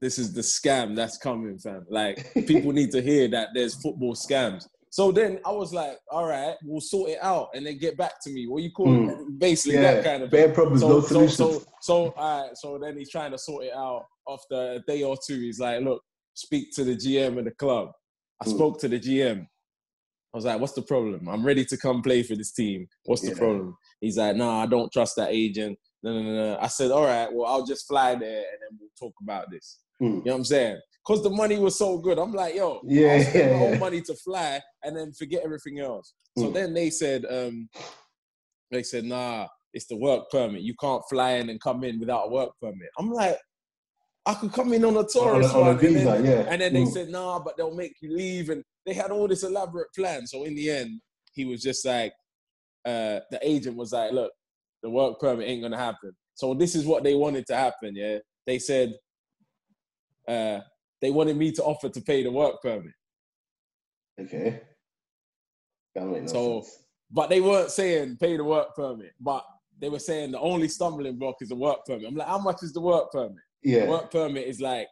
[0.00, 1.86] this is the scam that's coming, fam.
[1.90, 4.66] Like people need to hear that there's football scams.
[4.92, 8.14] So then I was like, all right, we'll sort it out and then get back
[8.24, 8.48] to me.
[8.48, 9.38] What you call it?
[9.38, 9.74] Basically.
[9.80, 9.94] Yeah.
[9.94, 11.36] that kind of Bare problems, no so, so, solutions.
[11.36, 15.04] so, so, all right, so then he's trying to sort it out after a day
[15.04, 15.38] or two.
[15.38, 16.02] He's like, look,
[16.34, 17.92] speak to the GM of the club.
[18.42, 18.54] I Mm.
[18.54, 19.42] spoke to the GM.
[20.32, 21.28] I was like, what's the problem?
[21.28, 22.88] I'm ready to come play for this team.
[23.04, 23.38] What's the Yeah.
[23.38, 23.76] problem?
[24.00, 25.78] He's like, nah, I don't trust that agent.
[26.02, 26.58] No, no, no, no.
[26.60, 29.80] I said, all right, well, I'll just fly there and then we'll talk about this.
[30.00, 30.06] Mm.
[30.06, 30.80] You know what I'm saying?
[31.06, 32.18] Because the money was so good.
[32.18, 33.78] I'm like, yo, Yeah, I'll spend my yeah, own yeah.
[33.78, 36.14] money to fly and then forget everything else.
[36.38, 36.54] So Mm.
[36.54, 37.68] then they said, um,
[38.70, 40.62] they said, nah, it's the work permit.
[40.62, 42.88] You can't fly in and come in without a work permit.
[42.98, 43.36] I'm like,
[44.26, 45.70] I could come in on a on tourist a, on a one.
[45.70, 46.46] and visa, then, yeah.
[46.48, 46.92] and then they Mm.
[46.92, 48.50] said, nah, but they'll make you leave.
[48.50, 50.26] And they had all this elaborate plan.
[50.26, 51.00] So in the end,
[51.32, 52.12] he was just like,
[52.84, 54.32] uh, the agent was like, look,
[54.82, 56.12] the work permit ain't gonna happen.
[56.34, 58.18] So this is what they wanted to happen, yeah.
[58.46, 58.94] They said
[60.28, 60.60] uh,
[61.00, 62.92] they wanted me to offer to pay the work permit.
[64.20, 64.60] Okay.
[65.96, 66.76] No So- sense.
[67.12, 69.44] But they weren't saying pay the work permit, but
[69.80, 72.06] they were saying the only stumbling block is the work permit.
[72.06, 73.42] I'm like, how much is the work permit?
[73.64, 73.88] Yeah.
[73.88, 74.86] work permit is like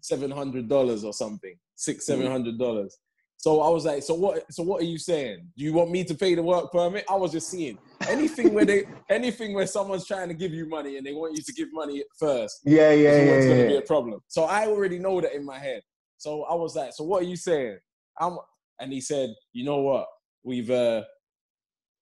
[0.00, 2.96] seven hundred dollars or something, six seven hundred dollars.
[3.36, 4.50] So I was like, so what?
[4.52, 5.46] So what are you saying?
[5.56, 7.04] Do you want me to pay the work permit?
[7.10, 7.78] I was just seeing
[8.08, 11.42] anything where they, anything where someone's trying to give you money and they want you
[11.42, 12.60] to give money first.
[12.64, 13.68] Yeah, yeah, yeah, always going to yeah.
[13.68, 14.20] be a problem.
[14.28, 15.82] So I already know that in my head.
[16.16, 17.78] So I was like, so what are you saying?
[18.18, 18.38] I'm,
[18.80, 20.06] and he said, you know what?
[20.42, 21.02] We've, uh,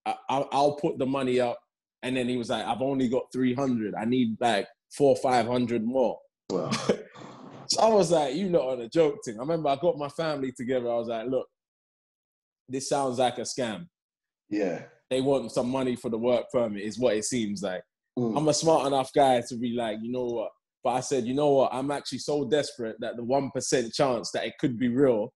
[0.05, 1.59] I, I'll, put the money up.
[2.03, 3.95] And then he was like, I've only got 300.
[3.95, 6.19] I need like four, 500 more.
[6.49, 6.71] Well,
[7.67, 9.37] So I was like, you lot on a joke thing.
[9.37, 10.89] I remember I got my family together.
[10.91, 11.47] I was like, look,
[12.69, 13.87] this sounds like a scam.
[14.49, 14.83] yeah.
[15.09, 17.83] They want some money for the work permit, is what it seems like.
[18.17, 18.35] Mm.
[18.35, 20.49] I'm a smart enough guy to be like, you know what?
[20.83, 21.71] But I said, you know what?
[21.73, 25.31] I'm actually so desperate that the one percent chance that it could be real,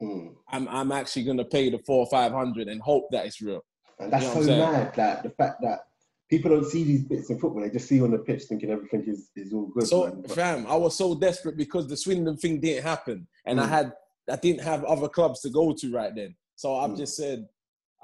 [0.00, 0.32] Mm.
[0.48, 3.60] I'm I'm actually gonna pay the four or five hundred and hope that it's real.
[3.98, 4.72] And that's You know so what I'm saying?
[4.84, 5.80] mad that the fact that
[6.28, 8.70] people don't see these bits in football, they just see you on the pitch thinking
[8.70, 9.86] everything is, is all good.
[9.86, 10.22] So man.
[10.28, 13.68] Fam, I was so desperate because the Swindon thing didn't happen, and I Mm.
[13.68, 13.92] had
[14.30, 16.36] I didn't have other clubs to go to right then.
[16.54, 16.98] So I've Mm.
[16.98, 17.48] just said,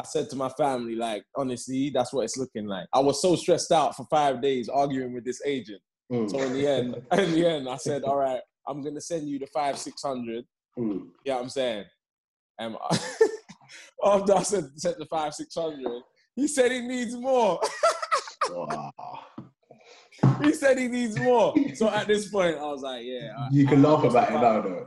[0.01, 2.89] I said to my family, like honestly, that's what it's looking like.
[2.95, 5.83] I was so stressed out for five days arguing with this agent.
[6.11, 6.31] Mm.
[6.31, 9.39] So in the end, in the end, I said, all right, I'm gonna send you
[9.39, 10.47] the five six hundred.
[10.79, 11.09] Mm.
[11.27, 11.85] Yeah, I'm saying.
[12.59, 12.79] Um,
[14.05, 16.03] after I said, sent the five six hundred,
[16.37, 17.61] he said he needs more.
[18.51, 18.93] Wow.
[20.43, 21.55] he said he needs more.
[21.75, 23.33] So at this point, I was like, yeah.
[23.39, 24.87] I- You can I- laugh about it now, though.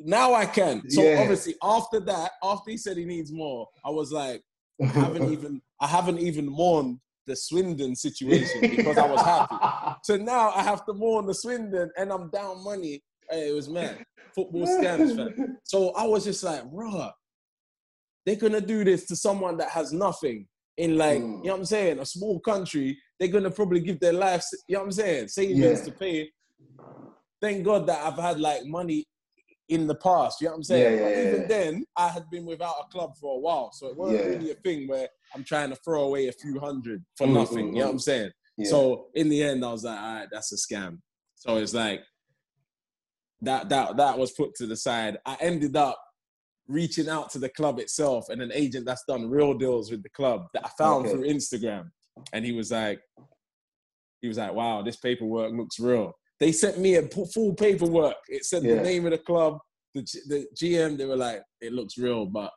[0.00, 0.88] Now I can.
[0.90, 1.20] So Yeah.
[1.20, 4.42] obviously, after that, after he said he needs more, I was like,
[4.82, 9.54] I haven't even, I haven't even mourned the Swindon situation because I was happy.
[10.02, 13.02] So now I have to mourn the Swindon, and I'm down money.
[13.30, 14.04] Hey, it was mad.
[14.34, 15.56] Football scams, fam.
[15.64, 17.12] So I was just like, bruh,
[18.26, 20.46] they're gonna do this to someone that has nothing
[20.76, 21.38] in like, Mm.
[21.38, 22.98] you know what I'm saying, a small country.
[23.18, 25.92] They're gonna probably give their lives, you know what I'm saying, savings Yeah.
[25.92, 26.32] to pay.
[27.40, 29.04] Thank God that I've had like money
[29.68, 30.98] in the past, you know what I'm saying?
[30.98, 33.86] Yeah, yeah, but even then, I had been without a club for a while, so
[33.88, 37.26] it wasn't really a thing where I'm trying to throw away a few hundred for
[37.26, 37.56] Mm, nothing.
[37.66, 37.92] mm, You know what mm.
[37.92, 38.30] I'm saying?
[38.62, 40.98] So in the end, I was like, all right, that's a scam.
[41.34, 42.02] So it's like,
[43.42, 45.18] that that that was put to the side.
[45.26, 45.98] I ended up
[46.68, 50.08] reaching out to the club itself and an agent that's done real deals with the
[50.10, 51.14] club that I found Okay.
[51.14, 51.90] through Instagram.
[52.32, 53.00] And he was like,
[54.22, 56.12] he was like, wow, this paperwork looks real.
[56.40, 58.16] They sent me a full paperwork.
[58.28, 58.76] It said Yeah.
[58.76, 59.58] the name of the club,
[59.94, 60.96] the, G- the GM.
[60.96, 62.50] They were like, it looks real, but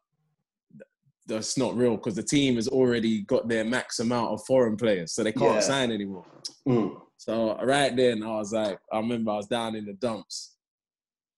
[1.27, 5.11] that's not real because the team has already got their max amount of foreign players,
[5.13, 5.59] so they can't Yeah.
[5.59, 6.25] sign anymore.
[6.67, 7.01] Mm.
[7.17, 10.55] So right then, I was like, I remember I was down in the dumps.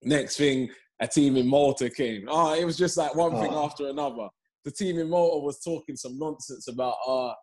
[0.04, 0.70] Next thing,
[1.02, 2.26] a team in Malta came.
[2.30, 3.66] Oh, it was just like one thing Oh.
[3.66, 4.28] after another.
[4.66, 7.34] The team in Malta was talking some nonsense about, uh,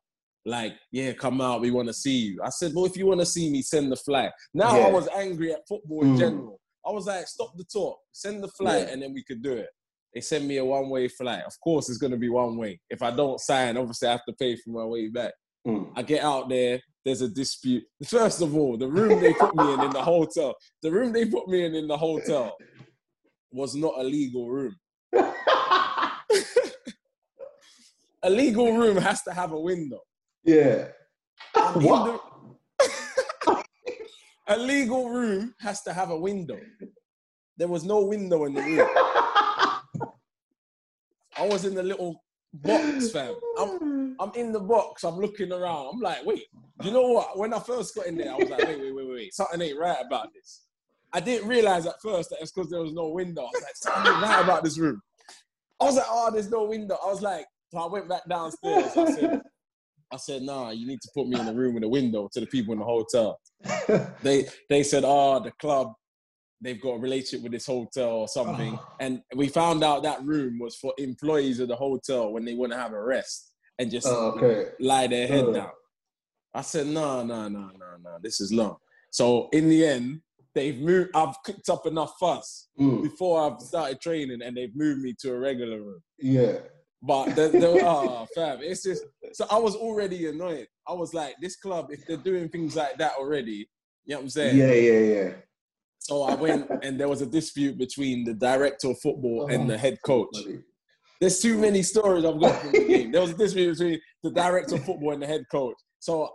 [0.44, 2.40] like, yeah, come out, we want to see you.
[2.44, 4.30] I said, well, if you want to see me, send the flight.
[4.54, 6.18] Now I was angry at football in Mm.
[6.18, 6.60] general.
[6.86, 8.92] I was like, stop the talk, send the flight, Yeah.
[8.92, 9.70] and then we could do it.
[10.14, 11.42] They send me a one-way flight.
[11.44, 12.80] Of course, it's going to be one way.
[12.90, 15.32] If I don't sign, obviously I have to pay for my way back.
[15.66, 15.90] Mm.
[15.96, 17.82] I get out there, there's a dispute.
[18.06, 21.24] First of all, the room they put me in in the hotel, the room they
[21.26, 22.56] put me in in the hotel
[23.52, 24.76] was not a legal room.
[28.22, 30.00] A legal room has to have a window.
[30.44, 30.88] yeah.
[31.54, 32.20] I'm What?
[32.80, 33.62] the-
[34.48, 36.58] a legal room has to have a window.
[37.56, 38.88] There was no window in the room.
[41.38, 42.22] I was in the little
[42.52, 43.34] box, fam.
[43.58, 45.04] I'm, I'm in the box.
[45.04, 45.90] I'm looking around.
[45.94, 46.44] I'm like, wait,
[46.82, 47.38] you know what?
[47.38, 49.34] When I first got in there, I was like, wait, wait, wait, wait.
[49.34, 50.65] Something ain't right about this.
[51.16, 53.40] I didn't realize at first that it's because there was no window.
[53.40, 55.00] I was like, something right about this room.
[55.80, 56.98] I was like, oh, there's no window.
[57.02, 58.94] I was like, so I went back downstairs.
[58.94, 59.40] I said,
[60.12, 62.40] I said, nah, you need to put me in a room with a window to
[62.40, 63.38] the people in the hotel.
[64.22, 65.92] They they said, oh, the club,
[66.60, 68.78] they've got a relationship with this hotel or something.
[68.78, 68.86] Oh.
[69.00, 72.72] And we found out that room was for employees of the hotel when they want
[72.72, 74.70] to have a rest and just Oh, okay.
[74.80, 75.52] lie their head Uh.
[75.52, 75.70] down.
[76.52, 78.76] I said, no, no, no, no, no, this is long.
[79.10, 80.20] So in the end,
[80.56, 83.02] they've moved, I've cooked up enough fuss Mm.
[83.04, 86.00] before I've started training and they've moved me to a regular room.
[86.18, 86.58] Yeah.
[87.02, 90.66] But the, the oh, fam, it's just so I was already annoyed.
[90.88, 93.68] I was like, this club, if they're doing things like that already,
[94.06, 94.56] you know what I'm saying?
[94.56, 95.30] Yeah, yeah, yeah.
[95.98, 99.76] So I went and there was a dispute between the director of football and the
[99.76, 100.28] head coach.
[100.32, 100.60] Buddy.
[101.20, 103.12] There's too many stories I've got from the game.
[103.12, 105.76] There was a dispute between the director of football and the head coach.
[106.00, 106.30] So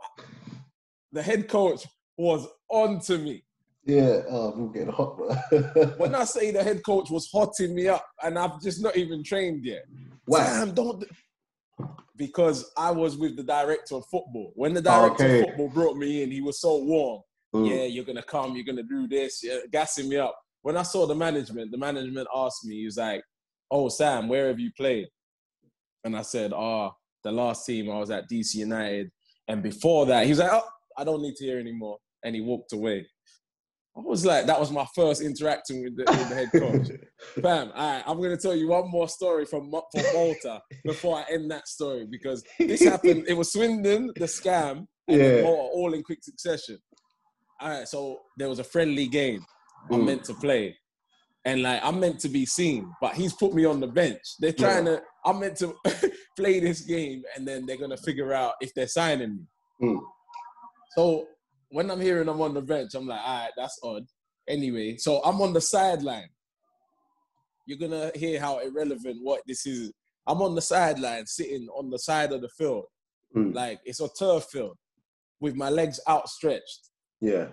[1.12, 1.86] the head coach
[2.18, 3.44] was on to me.
[3.86, 5.94] Yeah, oh, I'm getting hot, bro.
[5.98, 9.24] When I say the head coach was hotting me up and I've just not even
[9.24, 9.84] trained yet.
[10.26, 10.46] Why?
[10.46, 11.04] Sam, don't.
[12.16, 14.52] Because I was with the director of football.
[14.56, 15.40] When the director Okay.
[15.40, 17.22] of football brought me in, he was so warm.
[17.56, 17.70] Mm.
[17.70, 18.56] Yeah, you're gonna come.
[18.56, 19.42] You're gonna do this.
[19.44, 20.38] Yeah, gassing me up.
[20.62, 23.24] When I saw the management, the management asked me, he was like,
[23.72, 25.08] "Oh, Sam, where have you played?"
[26.04, 26.92] And I said, "Oh,
[27.24, 29.10] the last team I was at DC United."
[29.48, 30.68] And before that, he was like, "Oh,
[30.98, 33.08] I don't need to hear anymore," and he walked away.
[34.06, 36.88] I was like, that was my first interacting with the, with the head coach.
[37.41, 37.72] Bam.
[37.76, 41.26] All right, I'm going to tell you one more story from, from Malta before I
[41.34, 43.26] end that story because this happened.
[43.28, 45.41] It was Swindon, the scam, and Yeah.
[45.43, 46.78] Malta all in quick succession.
[47.60, 49.45] All right, so there was a friendly game
[49.91, 50.06] I'm Mm.
[50.06, 50.76] meant to play.
[51.45, 54.22] And like I'm meant to be seen, but he's put me on the bench.
[54.39, 55.02] They're trying to.
[55.26, 55.76] I'm meant to
[56.38, 59.38] play this game, and then they're gonna figure out if they're signing
[59.80, 59.89] me.
[59.89, 59.99] Mm.
[60.95, 61.26] So
[61.72, 64.06] when I'm hearing I'm on the bench, I'm like, all right, that's odd.
[64.48, 66.30] Anyway, so I'm on the sideline.
[67.66, 69.92] You're gonna hear how irrelevant what this is.
[70.28, 72.86] I'm on the sideline, sitting on the side of the field,
[73.36, 73.56] Mm.
[73.56, 74.78] like it's a turf field,
[75.40, 76.90] with my legs outstretched.
[77.22, 77.48] Yeah.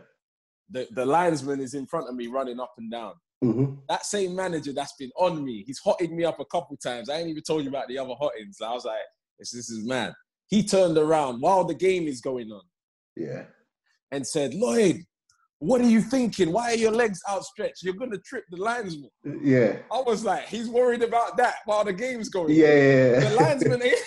[0.71, 3.15] The the linesman is in front of me, running up and down.
[3.41, 7.09] hmm That same manager that's been on me, he's hotted me up a couple times.
[7.09, 8.61] I ain't even told you about the other hottings.
[8.61, 8.99] I was like,
[9.39, 10.13] this, this is mad.
[10.49, 12.63] He turned around while the game is going on
[13.15, 13.45] Yeah.
[14.13, 15.03] And said, Lloyd,
[15.61, 16.53] what are you thinking?
[16.53, 17.83] Why are your legs outstretched?
[17.83, 19.11] You're gonna trip the linesman.
[19.43, 19.79] Yeah.
[19.93, 22.55] I was like, he's worried about that while the game's going.
[22.55, 22.67] Yeah.
[22.67, 22.73] on.
[22.77, 23.21] yeah.
[23.29, 23.99] The linesman ain't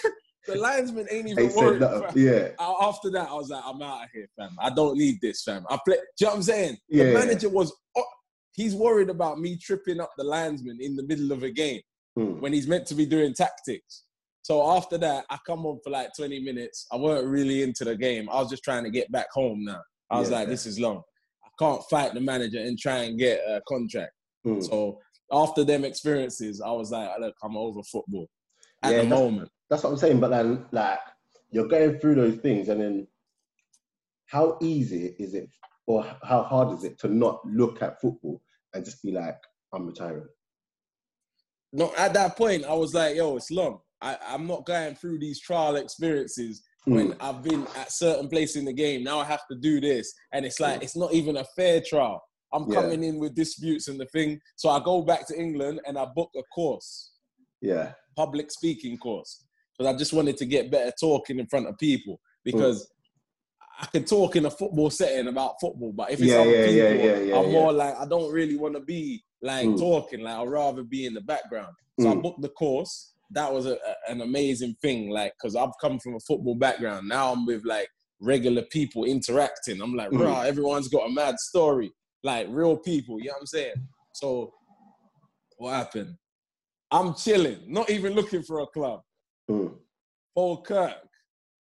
[0.47, 1.81] the linesman ain't even Ain't worried.
[2.15, 2.49] Yeah.
[2.59, 4.55] After that, I was like, I'm out of here, fam.
[4.59, 5.65] I don't need this, fam.
[5.69, 5.95] I play.
[5.97, 6.77] Do you know what I'm saying?
[6.89, 7.03] Yeah.
[7.05, 7.73] The manager was.
[7.97, 8.03] oh,
[8.53, 11.81] He's worried about me tripping up the linesman in the middle of a game
[12.19, 12.41] Mm.
[12.41, 14.03] when he's meant to be doing tactics.
[14.41, 16.85] So after that, I come on for like 20 minutes.
[16.91, 18.27] I weren't really into the game.
[18.29, 19.81] I was just trying to get back home now.
[20.11, 20.39] I was Yeah.
[20.39, 21.01] like, this is long.
[21.43, 24.11] I can't fight the manager and try and get a contract.
[24.45, 24.63] Mm.
[24.63, 24.99] So
[25.31, 28.27] after them experiences, I was like, look, I'm over football
[28.83, 29.49] at Yeah, the that's- moment.
[29.69, 30.19] That's what I'm saying.
[30.19, 30.99] But then, like,
[31.49, 33.07] you're going through those things, and then
[34.25, 35.49] how easy is it,
[35.87, 38.41] or how hard is it to not look at football
[38.73, 39.37] and just be like,
[39.73, 40.27] I'm retiring?
[41.71, 43.79] No, at that point, I was like, yo, it's long.
[44.01, 47.17] I, I'm not going through these trial experiences when Mm.
[47.21, 49.03] I've been at certain place in the game.
[49.03, 50.13] Now I have to do this.
[50.33, 52.21] And it's like, it's not even a fair trial.
[52.53, 52.81] I'm Yeah.
[52.81, 54.39] coming in with disputes and the thing.
[54.55, 57.11] So I go back to England and I book a course,
[57.61, 57.93] Yeah.
[58.15, 59.45] public speaking course,
[59.77, 62.89] because I just wanted to get better talking in front of people because.
[63.79, 66.63] I can talk in a football setting about football, but if it's Yeah, other yeah,
[66.65, 69.79] people, yeah, yeah, yeah, I'm more like I don't really want to be like Mm.
[69.79, 70.19] talking.
[70.21, 71.73] Like I'd rather be in the background.
[71.99, 72.21] So I Mm.
[72.21, 73.10] booked the course.
[73.33, 75.09] That was a, a- an amazing thing.
[75.09, 77.07] Like because I've come from a football background.
[77.07, 77.87] Now I'm with like
[78.19, 79.81] regular people interacting.
[79.81, 80.17] I'm like, Mm.
[80.17, 81.91] bro, everyone's got a mad story.
[82.23, 83.19] Like real people.
[83.19, 83.73] You know what I'm saying?
[84.13, 84.53] So
[85.57, 86.15] what happened?
[86.91, 89.01] I'm chilling, not even looking for a club.
[89.49, 89.75] Mm.
[90.65, 90.95] Kirk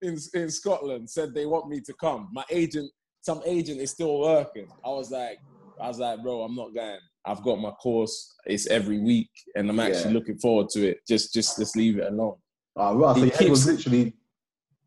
[0.01, 2.29] in in Scotland said they want me to come.
[2.33, 2.91] My agent,
[3.21, 4.67] some agent is still working.
[4.83, 5.39] I was like,
[5.79, 6.99] I was like, bro, I'm not going.
[7.25, 8.33] I've got my course.
[8.45, 10.19] It's every week, and I'm actually Yeah.
[10.19, 10.99] looking forward to it.
[11.07, 12.35] Just, just, just leave it alone.
[12.75, 13.15] Oh, right.
[13.15, 14.13] So He head was keeps- literally.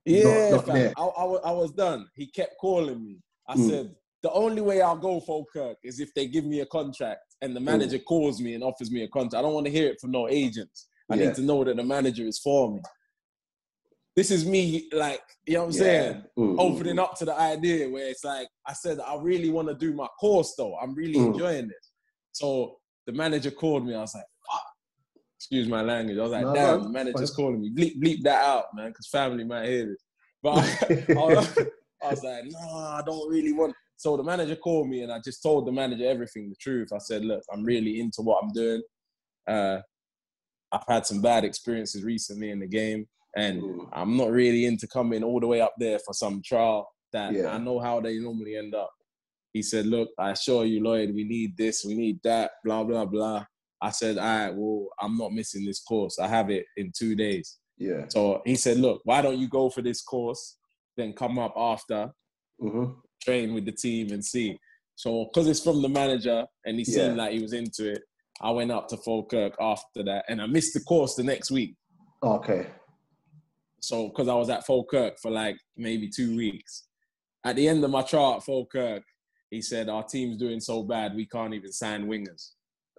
[0.07, 0.93] Yeah, not there.
[0.99, 2.07] I, I, I was done.
[2.15, 3.21] He kept calling me.
[3.49, 3.71] I Mm.
[3.71, 7.21] said, the only way I'll go for Kirk is if they give me a contract
[7.41, 9.35] and the manager calls me and offers me a contract.
[9.35, 10.89] I don't want to hear it from no agents.
[11.11, 11.27] I Yeah.
[11.27, 12.81] need to know that the manager is for me.
[14.17, 16.23] This is me, like, you know what I'm saying?
[16.39, 17.01] Mm, mm, opening mm.
[17.03, 20.07] up to the idea where it's like I said, I really want to do my
[20.21, 20.77] course though.
[20.77, 21.33] I'm really Mm.
[21.33, 21.91] enjoying this.
[22.35, 23.95] So the manager called me.
[23.95, 24.63] I was like, fuck.
[25.39, 26.19] Excuse my language.
[26.19, 27.37] I was like, No, damn, the manager's fine.
[27.37, 27.71] calling me.
[27.71, 30.03] Bleep, bleep that out, man, because family might hear this.
[30.43, 30.61] But I,
[31.13, 31.59] I was,
[32.03, 33.75] I was like, no, I don't really want.
[33.97, 36.89] So the manager called me and I just told the manager everything, the truth.
[36.93, 38.83] I said, look, I'm really into what I'm doing.
[39.49, 39.79] Uh,
[40.73, 43.07] I've had some bad experiences recently in the game,
[43.37, 43.89] and Mm.
[43.93, 47.49] I'm not really into coming all the way up there for some trial that Yeah.
[47.55, 48.91] I know how they normally end up.
[49.55, 53.07] He said, Look, I assure you, Lloyd, we need this, we need that, blah, blah,
[53.07, 53.47] blah.
[53.81, 56.19] I said, All right, well, I'm not missing this course.
[56.19, 57.59] I have it in two days.
[57.79, 58.05] Yeah.
[58.09, 60.59] So he said, Look, why don't you go for this course,
[60.99, 62.13] then come up after,
[62.61, 62.85] hmm
[63.23, 64.55] train with the team and see.
[64.97, 67.23] So, because it's from the manager and he seemed Yeah.
[67.23, 68.03] like he was into it,
[68.39, 71.75] I went up to Falkirk after that and I missed the course the next week.
[72.23, 72.67] Okay.
[73.81, 76.85] So, because I was at Falkirk for like maybe two weeks.
[77.47, 79.03] At the end of my trial at Falkirk,
[79.55, 82.51] he said, Our team's doing so bad, we can't even sign wingers.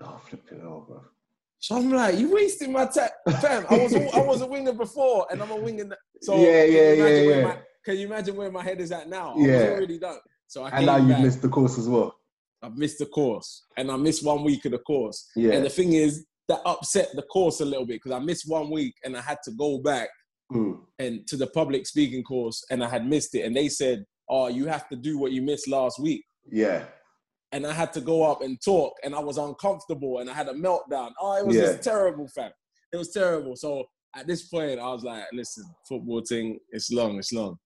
[0.01, 1.03] Oh, flipping bro.
[1.59, 3.09] So I'm like, you wasting my time,
[3.41, 3.65] fam.
[3.69, 5.85] I was a, I was a winger before, and I'm a winger.
[5.85, 7.45] now." So Yeah, can you yeah, imagine yeah, where yeah.
[7.47, 9.35] My, can you imagine where my head is at now?
[9.37, 9.53] I Yeah.
[9.53, 10.17] was already done.
[10.47, 11.21] So I And now you back.
[11.23, 12.13] missed the course as well.
[12.61, 15.27] I've missed the course, and I missed one week of the course.
[15.35, 15.53] Yeah.
[15.53, 18.69] And the thing is, that upset the course a little bit because I missed one
[18.69, 20.09] week, and I had to go back
[20.53, 20.77] Mm.
[20.99, 23.41] and to the public speaking course, and I had missed it.
[23.45, 26.85] And they said, "Oh, you have to do what you missed last week." Yeah.
[27.51, 30.47] And I had to go up and talk, and I was uncomfortable, and I had
[30.49, 31.11] a meltdown.
[31.19, 31.61] Oh, it was Yeah.
[31.67, 32.51] just terrible, fam.
[32.91, 33.55] It was terrible.
[33.55, 33.85] So
[34.15, 37.57] at this point, I was like, "Listen, football thing, it's long, it's long."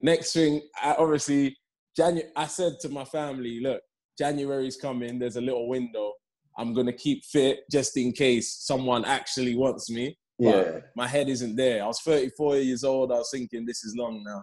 [0.00, 1.56] Next thing, I obviously,
[1.98, 3.82] Janu- I said to my family, "Look,
[4.18, 5.18] January's coming.
[5.18, 6.14] There's a little window.
[6.58, 10.80] I'm gonna keep fit just in case someone actually wants me." Yeah.
[10.96, 11.84] my head isn't there.
[11.84, 13.12] I was 34 years old.
[13.12, 14.42] I was thinking this is long now.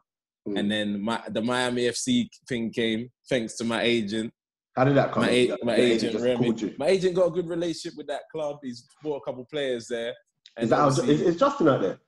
[0.49, 0.59] Mm.
[0.59, 4.31] And then my the Miami FC thing came thanks to my agent.
[4.75, 5.23] How did that come?
[5.23, 6.43] My, a- my agent just Remy.
[6.45, 6.73] called you.
[6.77, 8.57] My agent got a good relationship with that club.
[8.63, 10.13] He's bought a couple players there.
[10.55, 11.99] And Is that obviously- is, is Justin out there?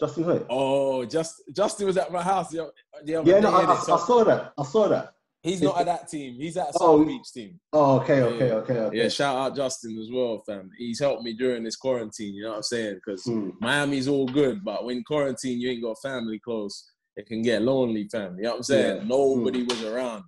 [0.00, 0.46] Justin Hoyte?
[0.50, 2.70] oh, just Justin was at my house the,
[3.04, 3.40] the other yeah, day.
[3.42, 3.72] no, I, I.
[3.74, 4.52] I saw that.
[4.58, 5.12] I saw that.
[5.42, 6.34] he's not at that team.
[6.34, 7.58] He's at Oh, South Beach team.
[7.72, 8.54] Oh, okay, okay, Yeah.
[8.56, 8.96] okay, okay.
[8.98, 10.68] Yeah, shout out Justin as well, fam.
[10.76, 12.34] He's helped me during this quarantine.
[12.34, 12.96] You know what I'm saying?
[12.96, 13.52] Because Mm.
[13.60, 16.90] Miami's all good, but when quarantine, you ain't got family close.
[17.16, 18.36] It can get lonely, fam.
[18.36, 18.96] You know what I'm saying?
[18.98, 19.04] Yeah.
[19.04, 20.24] Nobody was around,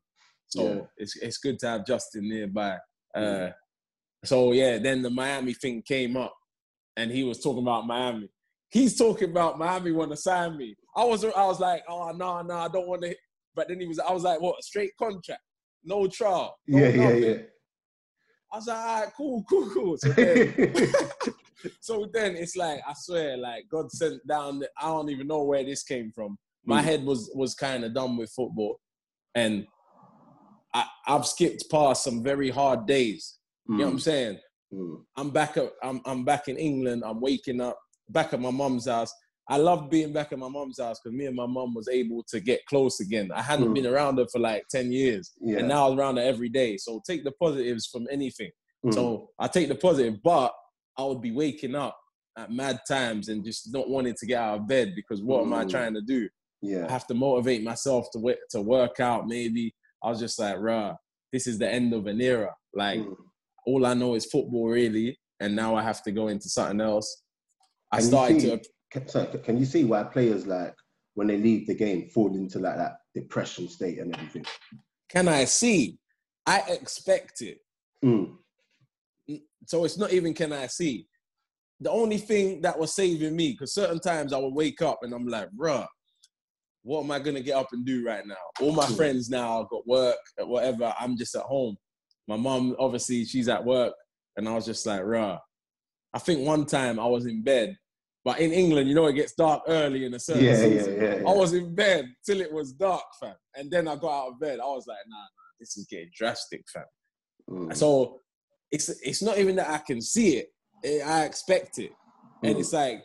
[0.46, 0.80] so Yeah.
[0.96, 2.78] it's it's good to have Justin nearby.
[3.14, 3.50] Uh,
[4.24, 6.34] so yeah, then the Miami thing came up,
[6.96, 8.28] and he was talking about Miami.
[8.70, 10.76] He's talking about Miami want to sign me.
[10.96, 13.14] I was I was like, oh no no, I don't want to.
[13.54, 14.62] But then he was I was like, what?
[14.64, 15.42] Straight contract,
[15.84, 16.56] no trial.
[16.66, 17.36] no Yeah, yeah, yeah.
[18.50, 19.96] I was like, all right, cool, cool, cool.
[19.98, 20.74] So then,
[21.80, 24.60] so then it's like I swear, like God sent down.
[24.60, 26.38] The, I don't even know where this came from.
[26.68, 26.84] My Mm.
[26.84, 28.78] head was was kind of done with football,
[29.34, 29.66] and
[30.74, 33.38] I, I've skipped past some very hard days.
[33.68, 34.38] You know what I'm saying?
[34.72, 35.02] Mm.
[35.16, 37.02] I'm back at I'm I'm back in England.
[37.06, 37.78] I'm waking up
[38.10, 39.12] back at my mom's house.
[39.50, 42.22] I love being back at my mom's house because me and my mom was able
[42.28, 43.30] to get close again.
[43.34, 43.74] I hadn't Mm.
[43.74, 45.58] been around her for like ten years, Yeah.
[45.60, 46.76] and now I was around her every day.
[46.76, 48.50] So take the positives from anything.
[48.84, 48.92] Mm.
[48.92, 50.52] So I take the positive, but
[50.98, 51.96] I would be waking up
[52.36, 55.52] at mad times and just not wanting to get out of bed because what am
[55.54, 55.70] I Mm.
[55.70, 56.28] trying to do?
[56.64, 56.90] I yeah.
[56.90, 59.26] have to motivate myself to wo- to work out.
[59.28, 60.94] Maybe I was just like, rah,
[61.32, 62.54] this is the end of an era.
[62.74, 63.16] Like Mm.
[63.66, 67.22] all I know is football, really, and now I have to go into something else.
[67.92, 68.60] I Can started see- to.
[68.90, 70.74] Can, sorry, can you see why players like
[71.14, 74.44] when they leave the game fall into like that depression state and everything?
[75.10, 75.98] Can I see?
[76.46, 77.58] I expect it.
[78.04, 78.36] Mm.
[79.66, 81.06] So it's not even can I see.
[81.80, 85.12] The only thing that was saving me, because certain times I would wake up and
[85.12, 85.86] I'm like, bruh,
[86.82, 88.36] what am I gonna get up and do right now?
[88.60, 90.94] All my friends now got work, whatever.
[90.98, 91.76] I'm just at home.
[92.26, 93.94] My mom, obviously, she's at work,
[94.36, 95.38] and I was just like, bruh.
[96.14, 97.76] I think one time I was in bed,
[98.24, 100.96] but in England, you know, it gets dark early in a certain Yeah, yeah, season.
[101.00, 101.28] yeah, yeah.
[101.28, 103.34] I was in bed till it was dark, fam.
[103.54, 104.58] And then I got out of bed.
[104.60, 105.22] I was like, nah, nah,
[105.60, 106.84] this is getting drastic, fam.
[107.50, 107.76] Mm.
[107.76, 108.20] So
[108.70, 110.48] it's it's not even that I can see it.
[110.84, 111.92] eh, I expect it.
[112.44, 112.60] And Mm.
[112.60, 113.02] it's like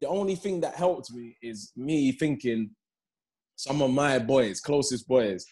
[0.00, 2.70] the only thing that helped me is me thinking
[3.56, 5.44] some of my boys, closest boys,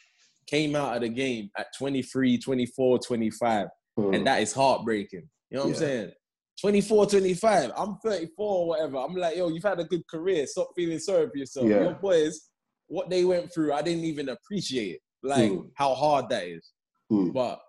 [0.47, 3.69] came out of the game at 23, 24, 25.
[3.99, 4.15] Mm.
[4.17, 5.29] And that is heartbreaking.
[5.51, 5.75] You know what Yeah.
[5.75, 6.13] I'm saying?
[6.61, 7.73] 24, 25.
[7.77, 8.99] I'm 34 or whatever.
[8.99, 10.47] I'm like, yo, you've had a good career.
[10.47, 11.67] Stop feeling sorry for yourself.
[11.67, 11.83] Yeah.
[11.83, 12.49] Your boys,
[12.87, 15.01] what they went through, I didn't even appreciate it.
[15.23, 15.71] Like Mm.
[15.75, 16.71] how hard that is.
[17.11, 17.33] Mm.
[17.33, 17.61] But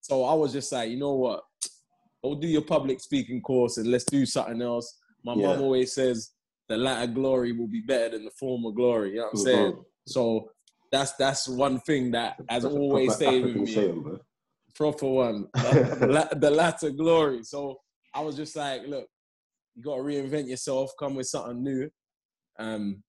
[0.00, 1.42] so I was just like, you know what?
[2.22, 4.96] Go do your public speaking course and let's do something else.
[5.24, 5.48] My Yeah.
[5.48, 6.32] mom always says
[6.68, 9.10] the latter glory will be better than the former glory.
[9.10, 9.84] You know what I'm saying?
[10.06, 10.50] So
[10.90, 13.66] that's that's one thing that has That's always stayed with me.
[13.66, 14.18] saying.
[14.74, 15.48] Proper one.
[15.54, 17.42] the, the latter glory.
[17.44, 17.80] So
[18.14, 19.06] I was just like, look,
[19.74, 21.90] you gotta reinvent yourself, come with something new.
[22.58, 23.02] Um,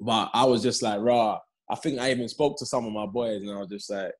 [0.00, 1.38] but I was just like, raw.
[1.70, 4.12] I think I even spoke to some of my boys and I was just like,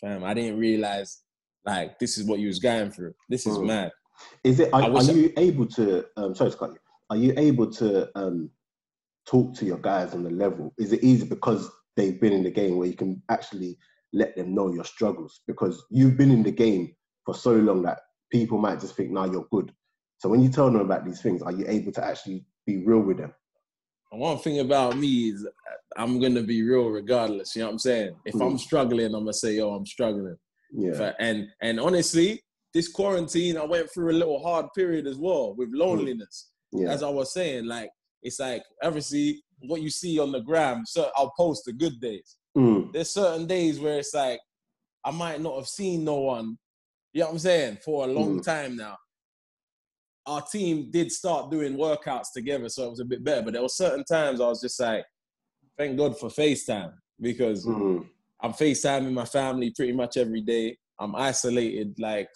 [0.00, 1.22] fam, I didn't realize
[1.64, 3.14] like this is what you was going through.
[3.28, 3.66] This is Mm.
[3.66, 3.92] mad.
[4.44, 4.72] Is it?
[4.72, 6.04] Are, are you able to?
[6.16, 6.78] Um, sorry to cut you.
[7.10, 8.50] Are you able to um,
[9.28, 10.72] talk to your guys on the level?
[10.78, 13.78] Is it easy because they've been in the game where you can actually
[14.12, 15.40] let them know your struggles?
[15.46, 16.94] Because you've been in the game
[17.24, 18.00] for so long that
[18.32, 19.72] people might just think, "Now you're good."
[20.18, 23.00] So when you tell them about these things, are you able to actually be real
[23.00, 23.32] with them?
[24.10, 25.46] One thing about me is
[25.96, 27.54] I'm gonna be real regardless.
[27.54, 28.16] You know what I'm saying?
[28.24, 28.60] If I'm Mm.
[28.60, 30.36] struggling, I'm gonna say, yo, I'm struggling.
[30.72, 30.92] Yeah.
[30.94, 32.42] Fa- And and honestly,
[32.76, 36.50] this quarantine, I went through a little hard period as well with loneliness.
[36.72, 36.90] Yeah.
[36.90, 37.88] As I was saying, like
[38.22, 40.84] it's like obviously what you see on the gram.
[40.84, 42.36] So I'll post the good days.
[42.54, 42.92] Mm.
[42.92, 44.40] There's certain days where it's like
[45.06, 46.58] I might not have seen no one.
[47.14, 47.78] You know what I'm saying?
[47.82, 48.44] For a long Mm.
[48.44, 48.96] time now.
[50.26, 53.42] Our team did start doing workouts together, so it was a bit better.
[53.42, 55.06] But there were certain times I was just like,
[55.78, 58.06] thank God for FaceTime because Mm.
[58.42, 60.76] I'm FaceTiming my family pretty much every day.
[60.98, 62.28] I'm isolated, like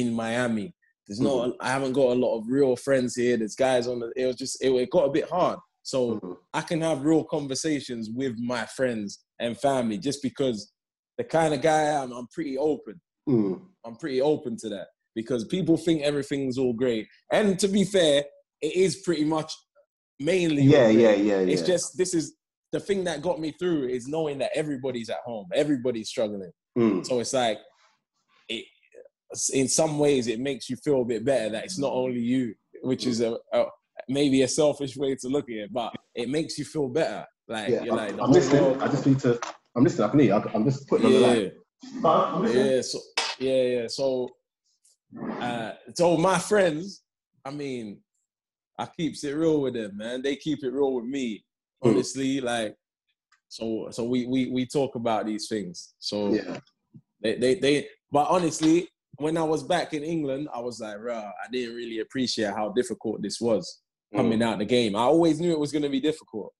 [0.00, 0.74] in Miami.
[1.06, 3.36] There's no, I haven't got a lot of real friends here.
[3.36, 4.12] There's guys on the.
[4.16, 5.58] It was just, it, it got a bit hard.
[5.82, 6.36] So Mm.
[6.52, 10.72] I can have real conversations with my friends and family just because
[11.16, 13.00] the kind of guy I am, I'm pretty open.
[13.28, 13.60] Mm.
[13.84, 17.06] I'm pretty open to that because people think everything's all great.
[17.32, 18.24] And to be fair,
[18.60, 19.52] it is pretty much
[20.18, 20.62] mainly.
[20.62, 21.52] Yeah, yeah, yeah, yeah.
[21.52, 22.34] It's just this is
[22.72, 26.52] the thing that got me through is knowing that everybody's at home, everybody's struggling.
[26.76, 27.06] Mm.
[27.06, 27.58] So it's like,
[29.52, 32.54] in some ways, it makes you feel a bit better that it's not only you,
[32.82, 33.64] which is a, a
[34.08, 37.24] maybe a selfish way to look at it, but it makes you feel better.
[37.48, 38.62] Like Yeah, you're I'm, like, I'm listening.
[38.62, 39.38] world- I just need to.
[39.76, 40.06] I'm listening.
[40.06, 40.34] I can hear you.
[40.42, 42.54] I- I'm just putting on the yeah, line.
[42.54, 42.98] Yeah, so
[43.38, 43.86] yeah, yeah.
[43.88, 44.28] So,
[45.40, 47.02] uh, so my friends,
[47.44, 48.00] I mean,
[48.78, 50.22] I keeps it real with them, man.
[50.22, 51.44] They keep it real with me,
[51.84, 51.90] Mm.
[51.90, 52.40] honestly.
[52.40, 52.74] Like,
[53.48, 55.94] so, so we we we talk about these things.
[55.98, 56.58] So Yeah.
[57.22, 57.88] they they they.
[58.10, 58.88] But honestly,
[59.18, 62.70] when I was back in England, I was like, rah, I didn't really appreciate how
[62.70, 63.80] difficult this was
[64.14, 64.44] coming mm.
[64.44, 64.94] out the game.
[64.94, 66.52] I always knew it was going to be difficult.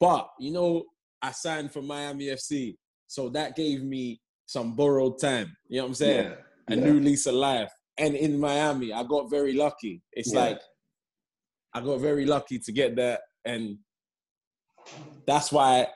[0.00, 0.84] But, you know,
[1.22, 2.76] I signed for Miami FC.
[3.06, 5.56] So that gave me some borrowed time.
[5.68, 6.30] You know what I'm saying?
[6.30, 6.74] Yeah.
[6.74, 6.84] A yeah.
[6.84, 7.72] new lease of life.
[7.98, 10.02] And in Miami, I got very lucky.
[10.12, 10.40] It's Yeah.
[10.40, 10.60] like,
[11.72, 13.20] I got very lucky to get that.
[13.44, 13.78] And
[15.26, 15.88] that's why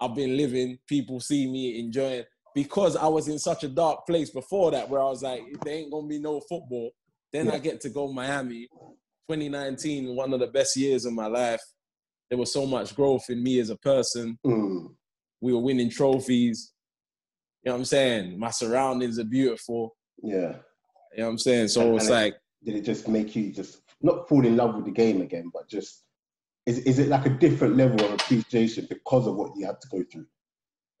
[0.00, 0.78] I've been living.
[0.86, 2.24] People see me enjoying
[2.54, 5.74] because I was in such a dark place before that where I was like, there
[5.74, 6.90] ain't gonna be no football.
[7.32, 7.52] Then Yeah.
[7.54, 8.68] I get to go Miami.
[9.28, 11.60] 2019, one of the best years of my life.
[12.28, 14.38] There was so much growth in me as a person.
[14.46, 14.94] Mm.
[15.40, 16.72] We were winning trophies.
[17.62, 18.38] You know what I'm saying?
[18.38, 19.96] My surroundings are beautiful.
[20.22, 20.56] Yeah.
[21.12, 21.68] You know what I'm saying?
[21.68, 22.34] So And- it's and like,
[22.64, 25.68] Did it just make you just not fall in love with the game again, but
[25.68, 26.04] just
[26.66, 29.88] is is it like a different level of appreciation because of what you had to
[29.88, 30.26] go through?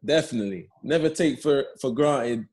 [0.04, 2.46] Definitely never take for, for granted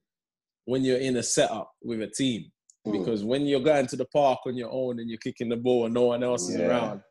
[0.66, 2.52] when you're in a setup with a team.
[2.86, 2.92] Mm.
[3.00, 5.86] Because when you're going to the park on your own and you're kicking the ball
[5.86, 7.02] and no one else is around,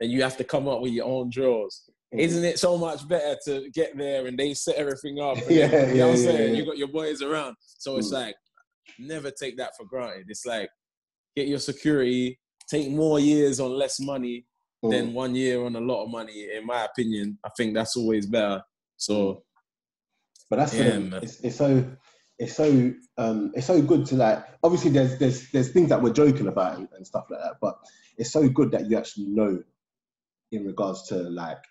[0.00, 1.88] then you have to come up with your own drills.
[2.14, 2.20] Mm.
[2.20, 5.36] Isn't it so much better to get there and they set everything up?
[5.38, 6.52] and Yeah, then, you know yeah, what I'm yeah, saying?
[6.54, 6.58] yeah.
[6.60, 7.56] You got your boys around.
[7.78, 8.14] So it's Mm.
[8.24, 8.36] like,
[8.98, 10.26] never take that for granted.
[10.28, 10.68] It's like,
[11.36, 14.46] get your security, take more years on less money
[14.84, 14.90] Mm.
[14.90, 16.48] than one year on a lot of money.
[16.54, 18.62] In my opinion, I think that's always better.
[18.98, 19.42] So
[20.50, 21.18] But that's Yeah.
[21.22, 21.84] It's, it's so
[22.38, 26.12] it's so um it's so good to like obviously there's there's there's things that we're
[26.12, 27.78] joking about and, and stuff like that, but
[28.18, 29.62] it's so good that you actually know
[30.52, 31.62] in regards to like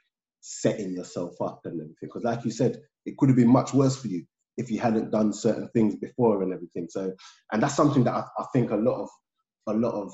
[0.41, 1.95] setting yourself up and everything.
[2.01, 4.26] Because like you said, it could have been much worse for you
[4.57, 6.88] if you hadn't done certain things before and everything.
[6.89, 7.13] So
[7.51, 9.09] and that's something that I, I think a lot of
[9.67, 10.13] a lot of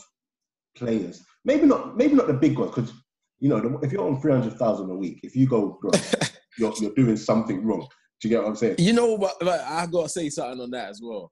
[0.76, 2.94] players, maybe not maybe not the big ones, because
[3.40, 5.80] you know if you're on three hundred thousand a week, if you go
[6.58, 7.88] you're you're doing something wrong.
[8.22, 8.76] Do you get what I'm saying?
[8.78, 9.36] You know what?
[9.40, 11.32] But I gotta say something on that as well.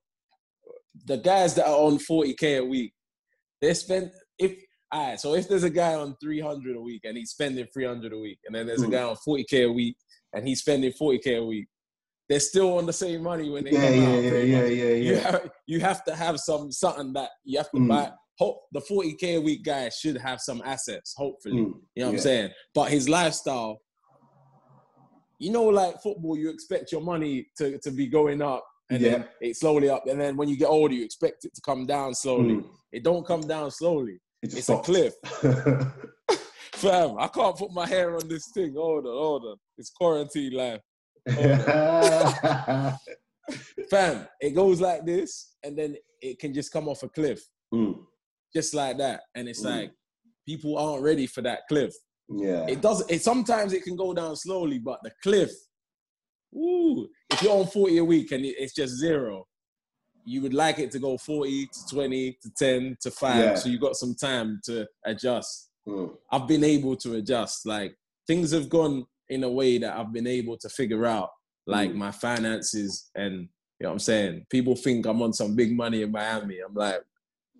[1.05, 2.93] The guys that are on 40k a week,
[3.61, 4.53] they spend if
[4.91, 5.19] all right.
[5.19, 8.39] So if there's a guy on 300 a week and he's spending 300 a week,
[8.47, 8.91] and then there's a Mm.
[8.91, 9.95] guy on 40k a week
[10.33, 11.67] and he's spending 40k a week,
[12.27, 14.23] they're still on the same money when they Yeah, come yeah, out.
[14.23, 14.71] yeah, yeah, much.
[14.71, 15.19] yeah, You yeah.
[15.19, 17.87] have you have to have some something that you have to Mm.
[17.87, 18.11] buy.
[18.39, 21.13] Hope the 40k a week guy should have some assets.
[21.17, 22.51] Hopefully, Mm, you know what I'm saying.
[22.73, 23.79] But his lifestyle,
[25.39, 29.09] you know, like football, you expect your money to, to be going up and Yeah.
[29.11, 30.05] then it slowly up.
[30.07, 32.55] And then when you get older, you expect it to come down slowly.
[32.55, 32.65] Mm.
[32.91, 34.19] It don't come down slowly.
[34.41, 35.13] It It's a cliff.
[36.73, 38.73] Fam, I can't put my hair on this thing.
[38.75, 39.55] Hold on, hold on.
[39.77, 40.81] It's quarantine life.
[43.89, 47.41] Fam, it goes like this and then it can just come off a cliff.
[47.73, 47.99] Mm,
[48.53, 49.21] Just like that.
[49.35, 49.69] And it's Mm.
[49.77, 49.91] like
[50.47, 51.93] people aren't ready for that cliff.
[52.29, 52.65] Yeah.
[52.67, 53.03] It does.
[53.09, 55.51] It sometimes it can go down slowly, but the cliff.
[56.55, 59.45] Ooh, if you're on forty a week and it's just zero,
[60.25, 63.55] you would like it to go forty to twenty to ten to five, Yeah.
[63.55, 65.69] so you've got some time to adjust.
[65.87, 67.65] Mm, I've been able to adjust.
[67.65, 67.95] Like
[68.27, 71.29] things have gone in a way that I've been able to figure out,
[71.67, 71.95] like Mm.
[71.95, 73.33] my finances and
[73.79, 74.45] you know what I'm saying.
[74.49, 76.59] People think I'm on some big money in Miami.
[76.59, 77.01] I'm like,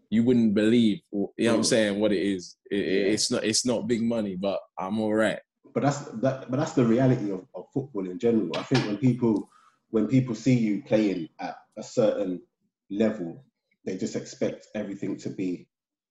[0.09, 2.55] you wouldn't believe, you know what I'm saying, what it is.
[2.71, 3.13] It, it- Yeah.
[3.13, 3.43] It's not.
[3.43, 5.39] It's not big money, but I'm all right.
[5.73, 6.49] but that's that.
[6.49, 8.49] But that's the reality of, of football in general.
[8.57, 9.49] I think when people
[9.91, 12.41] when people see you playing at a certain
[12.89, 13.43] level,
[13.85, 15.67] they just expect everything to be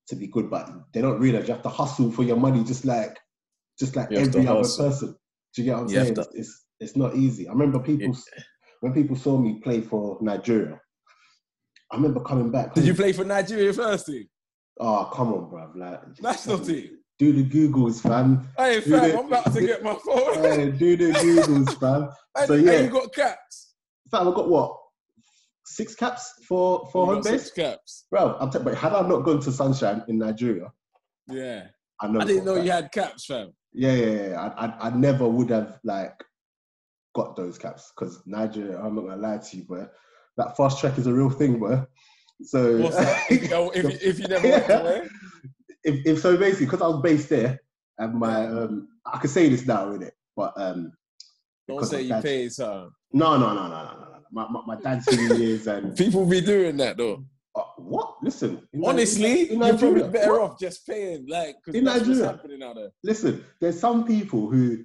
[0.09, 2.85] to be good, but they don't realize you have to hustle for your money, just
[2.85, 3.19] like
[3.79, 4.89] just like You every other hustle.
[4.91, 5.17] person.
[5.55, 6.15] Do you get what I'm You saying?
[6.15, 7.49] to- It's, it's it's not easy.
[7.49, 8.17] I remember people
[8.81, 10.81] when people saw me play for Nigeria.
[11.91, 12.75] I remember coming back.
[12.75, 14.27] Did you play for Nigeria first team?
[14.81, 15.77] Oh, come on, bruv.
[15.77, 16.91] Like National um, team?
[17.19, 18.49] Do the Googles, fam.
[18.57, 20.35] Hey, Do fam, the- I'm about to get my phone.
[20.45, 22.11] Hey, do the Googles, fam.
[22.37, 22.81] Hey, so, hey, yeah.
[22.85, 23.75] you got caps?
[24.11, 24.77] Fam, I got what?
[25.65, 28.07] Six caps for for You home base, six caps.
[28.11, 28.37] bro.
[28.41, 30.71] I'm t- but had I not gone to Sunshine in Nigeria,
[31.29, 31.65] Yeah.
[32.01, 32.21] I know.
[32.21, 33.53] I didn't know you had caps, fam.
[33.73, 34.41] Yeah, yeah, yeah.
[34.57, 36.15] I, I, I never would have like
[37.15, 38.79] got those caps because Nigeria.
[38.79, 39.89] I'm not gonna lie to you, bro.
[40.39, 41.87] That fast track is a real thing, bro.
[42.45, 42.97] So What's
[43.31, 45.11] if, oh, if, you- if you never to
[45.85, 47.61] if, if so basically because I was based there
[47.99, 50.13] and my um I could say this now innit?
[50.37, 50.93] but um
[51.67, 52.09] Don't say you
[52.51, 52.91] something.
[53.13, 56.41] no no no no no no no my, my, my dad's years and People be
[56.41, 57.25] doing that though.
[57.57, 60.41] uh, what listen in Honestly, in you're probably Nigeria, better what?
[60.43, 62.33] off just paying, like, because In that's what's Nigeria.
[62.33, 62.91] happening out there.
[63.03, 64.85] listen there's some people who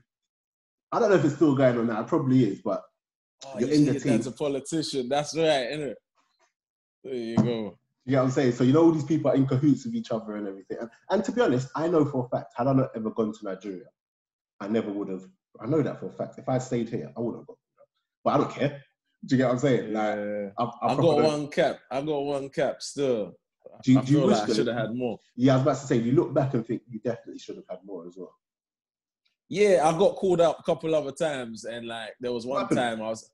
[0.91, 2.81] I don't know if it's still going on now it probably is but
[3.45, 4.21] Oh, You're in the team.
[4.25, 5.09] a politician.
[5.09, 5.95] That's right, innit?
[7.03, 7.77] There you go.
[8.05, 9.95] you know what I'm saying so you know all these people are in cahoots with
[9.95, 12.67] each other and everything and, and to be honest I know for a fact had
[12.67, 13.85] I not ever gone to Nigeria
[14.61, 15.23] I never would have
[15.61, 17.57] I know that for a fact if I stayed here I wouldn't have gone
[18.23, 18.81] but I don't care
[19.25, 20.49] do you get what I'm saying like Yeah.
[20.57, 21.79] I, I, got one cap.
[21.91, 23.33] I got one cap still.
[23.83, 25.17] Do you- I do you wish like I should have had more.
[25.35, 27.65] Yeah, I was about to say, you look back and think you definitely should have
[27.69, 28.35] had more as well.
[29.49, 33.01] Yeah, I got called up a couple other times, and like there was one time
[33.01, 33.29] I was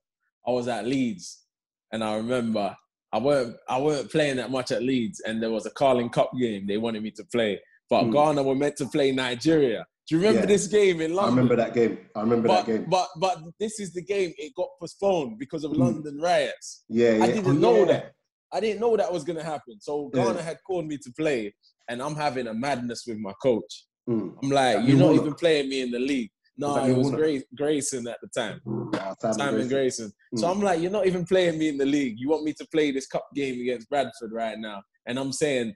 [0.48, 1.44] I was at Leeds,
[1.92, 2.76] and I remember
[3.12, 6.32] I weren't I weren't playing that much at Leeds, and there was a Carling Cup
[6.40, 7.60] game they wanted me to play,
[7.90, 8.12] but Hmm.
[8.12, 9.86] Ghana were meant to play Nigeria.
[10.08, 10.46] Do you remember Yeah.
[10.48, 11.34] this game in London?
[11.34, 11.98] I remember that game.
[12.16, 12.86] I remember But, that game.
[12.90, 14.34] but but this is the game.
[14.38, 15.82] It got postponed because of Hmm.
[15.82, 16.84] London riots.
[16.90, 17.24] yeah, yeah.
[17.24, 17.86] I didn't Oh, know yeah.
[17.86, 18.14] that.
[18.52, 19.80] I didn't know that was gonna happen.
[19.80, 20.10] So.
[20.10, 21.54] Ghana had called me to play,
[21.88, 23.86] and I'm having a madness with my coach.
[24.10, 24.36] Mm.
[24.42, 26.32] I'm like, you're not even playing me in the league.
[26.60, 27.10] No, it was?
[27.12, 28.60] Gra- Grayson at the time.
[28.94, 29.70] Yeah, Simon Simon Grayson.
[29.70, 30.12] Grayson.
[30.36, 30.52] So Mm.
[30.52, 32.16] I'm like, you're not even playing me in the league.
[32.20, 34.82] You want me to play this cup game against Bradford right now.
[35.08, 35.74] And I'm saying,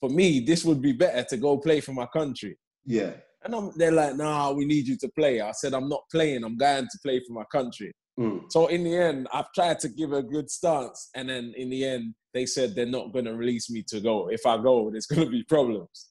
[0.00, 2.56] for me, this would be better to go play for my country.
[2.86, 3.12] Yeah.
[3.44, 5.40] And I'm, they're like, nah, we need you to play.
[5.42, 6.42] I said, I'm not playing.
[6.42, 7.92] I'm going to play for my country.
[8.18, 8.50] Mm.
[8.50, 11.10] So in the end, I've tried to give a good stance.
[11.14, 14.28] And then in the end, they said they're not going to release me to go.
[14.30, 16.08] If I go, there's going to be problems.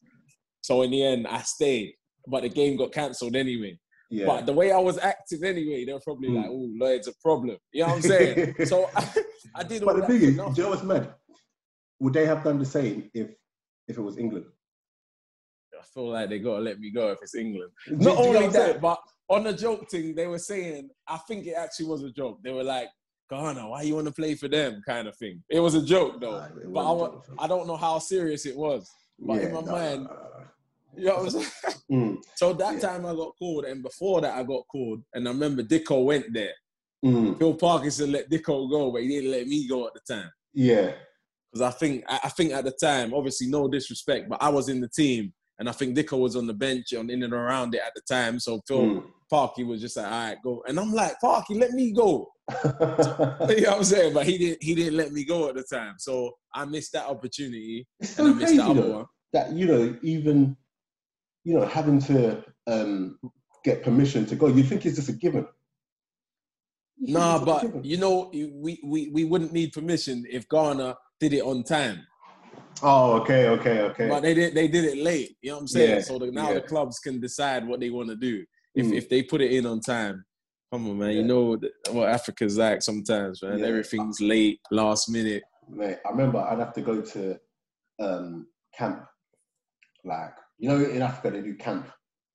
[0.62, 1.96] So in the end, I stayed.
[2.28, 3.78] But the game got cancelled anyway.
[4.14, 4.28] Yeah.
[4.28, 6.36] But the way I was acting anyway, they're probably Mm.
[6.36, 7.58] like, oh, Lloyd's a problem.
[7.72, 8.56] You know what I'm saying?
[8.66, 9.10] so I,
[9.56, 10.56] I did but the thing is, do nothing.
[10.56, 11.14] you know what's mad?
[12.00, 13.30] Would they have done the same if
[13.88, 14.46] if it was England?
[15.80, 17.72] I feel like they gotta let me go if it's England.
[17.88, 18.72] Do- Not do only what I'm saying?
[18.74, 19.00] that, but
[19.30, 22.38] on the joke thing, they were saying, I think it actually was a joke.
[22.44, 22.90] They were like,
[23.32, 24.82] Ghana, why you want to play for them?
[24.86, 25.42] Kind of thing.
[25.50, 26.38] It was a joke though.
[26.40, 27.36] Nah, but I, wasn't wa- joking.
[27.40, 28.88] I don't know how serious it was.
[29.20, 30.10] But in my nah, mind, nah.
[30.98, 31.46] You know what I'm saying?
[31.92, 32.80] Mm, So that Yeah.
[32.80, 36.34] time I got called, and before that I got called, and I remember Dicko went
[36.34, 36.54] there.
[37.06, 40.32] mm, Phil Parkinson let Dicko go, but he didn't let me go at the time.
[40.54, 40.94] yeah,
[41.52, 44.70] Because I think I I think at the time, obviously no disrespect, but I was
[44.70, 47.76] in the team, and I think Dicko was on the bench and in and around
[47.76, 48.40] it at the time.
[48.40, 49.04] So Phil mm.
[49.30, 50.64] Parky was just like, all right, go.
[50.68, 52.28] And I'm like, Parky, let me go.
[52.64, 54.14] you know what I'm saying?
[54.14, 55.96] But he didn't he didn't let me go at the time.
[56.00, 59.06] So I missed that opportunity it's and I so missed crazy though, one.
[59.34, 60.58] that you know even
[61.44, 63.20] you know having to um,
[63.64, 64.48] get permission to go.
[64.48, 65.46] You think it's just a given?
[66.98, 67.84] You Nah, it's just a but given.
[67.84, 72.06] you know, we, we we wouldn't need permission if Ghana did it on time.
[72.82, 74.10] oh, okay, okay, okay.
[74.10, 75.38] But they did they did it late.
[75.42, 75.90] You know what I'm saying?
[75.90, 76.56] Yeah, so the, now yeah.
[76.56, 78.46] the clubs can decide what they want to do.
[78.76, 78.98] If Mm.
[78.98, 80.26] if they put it in on time.
[80.72, 81.12] Come on, man.
[81.12, 81.56] You know
[81.92, 83.60] what Africa's like sometimes, man.
[83.60, 83.68] Yeah.
[83.68, 85.44] Everything's late, last minute.
[85.70, 87.40] Mate, I remember I'd have to go to
[88.00, 89.06] um, camp.
[90.04, 90.34] Like,
[90.64, 91.90] you know, in Africa they do camp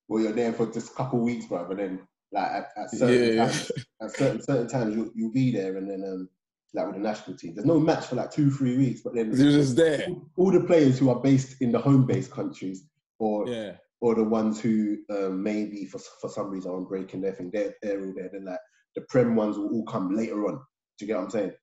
[0.05, 1.65] where you're there for just a couple of weeks, bro.
[1.67, 3.45] But then, like, at, at certain Yeah.
[3.47, 3.71] times,
[4.03, 6.29] at certain certain times, you'll, you'll be there, and then, um,
[6.75, 9.01] like with the national team, there's no match for like two, three weeks.
[9.03, 10.05] But then, You're just there.
[10.37, 12.83] all the players who are based in the home-based countries,
[13.17, 13.77] or Yeah.
[13.99, 17.49] or the ones who um, maybe for for some reason are on break and everything,
[17.51, 18.29] they're they're all there.
[18.31, 18.59] Then like
[18.95, 20.57] the prem ones will all come later on.
[20.99, 21.53] Do you get what I'm saying?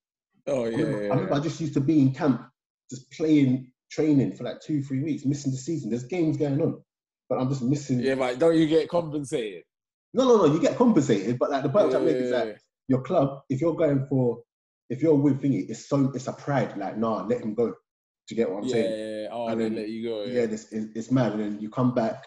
[0.48, 0.76] Oh I yeah.
[0.78, 2.42] remember, yeah, I remember I just used to be in camp,
[2.90, 5.90] just playing, training for like two, three weeks, missing the season.
[5.90, 6.82] There's games going on,
[7.28, 8.00] but I'm just missing.
[8.00, 9.62] yeah, but don't you get compensated?
[10.14, 10.54] No, no, no.
[10.54, 12.38] You get compensated, but like the point I'm making is Yeah.
[12.38, 12.58] like
[12.88, 14.42] your club, if you're going for,
[14.90, 16.76] if you're with thingy, it's so it's a pride.
[16.76, 17.66] Like, nah, let him go.
[17.68, 17.74] Do
[18.34, 18.90] you get what I'm yeah, saying?
[18.98, 19.28] yeah, yeah.
[19.32, 20.24] Oh, And then- let you go.
[20.24, 20.46] Yeah, Yeah.
[20.46, 21.32] this it's, it's mad.
[21.32, 22.26] And then you come back,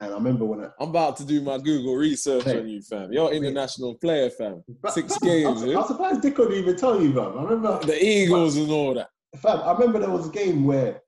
[0.00, 0.68] and I remember when I.
[0.80, 2.58] I'm about to do my Google research Hey.
[2.60, 3.12] on you, fam.
[3.12, 4.62] You're international player, fam.
[4.90, 5.78] Six fam, games, I'm, yeah?
[5.80, 7.36] I'm surprised Dick couldn't even tell you, bro.
[7.38, 9.08] I remember The Eagles and all that.
[9.36, 11.00] Fam, I remember there was a game where,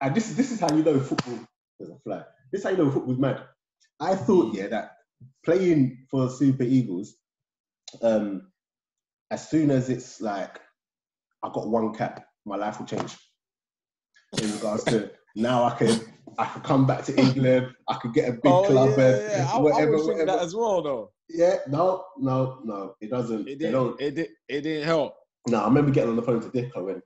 [0.00, 1.38] and this this is how you know football.
[1.78, 2.22] There's a fly.
[2.52, 3.42] This is how you know football's mad.
[4.00, 4.92] I thought yeah that
[5.44, 7.16] playing for Super Eagles,
[8.02, 8.52] um,
[9.30, 10.60] as soon as it's like
[11.42, 13.16] I got one cap, my life will change.
[14.42, 16.00] In regards to now, I can
[16.38, 17.72] I could come back to England.
[17.88, 19.50] I could get a big oh club yeah, and yeah.
[19.52, 20.26] I, whatever, I was whatever.
[20.26, 21.12] that as well, though.
[21.28, 22.94] Yeah, no, no, no.
[23.00, 23.48] It doesn't.
[23.48, 23.98] It don't.
[23.98, 24.00] didn't.
[24.00, 24.28] It did.
[24.48, 25.14] It didn't help.
[25.48, 27.02] No, I remember getting on the phone to Dicko and,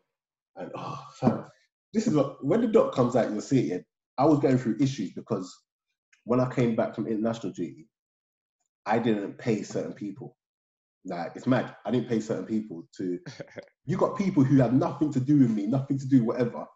[0.57, 1.45] and oh, fam,
[1.93, 3.85] this is what, when the doc comes out, you'll see it.
[4.19, 5.55] I was going through issues because
[6.25, 7.89] when I came back from international duty,
[8.87, 10.37] I didn't pay certain people.
[11.05, 11.75] Like, it's mad.
[11.85, 13.19] I didn't pay certain people to.
[13.85, 16.67] you got people who have nothing to do with me, nothing to do whatever,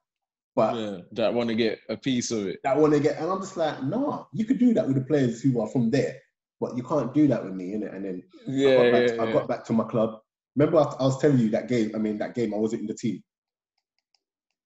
[0.55, 2.59] but Yeah, that want to get a piece of it.
[2.65, 5.05] that want to get, and I'm just like, nah, you could do that with the
[5.05, 6.17] players who are from there,
[6.61, 7.95] but you can't do that with me, innit?
[7.95, 9.23] And then Yeah, I, got yeah, back to, yeah.
[9.23, 10.19] I got back to my club.
[10.57, 11.93] Remember, I, I was telling you that game.
[11.95, 13.23] I mean, that game I wasn't in the team.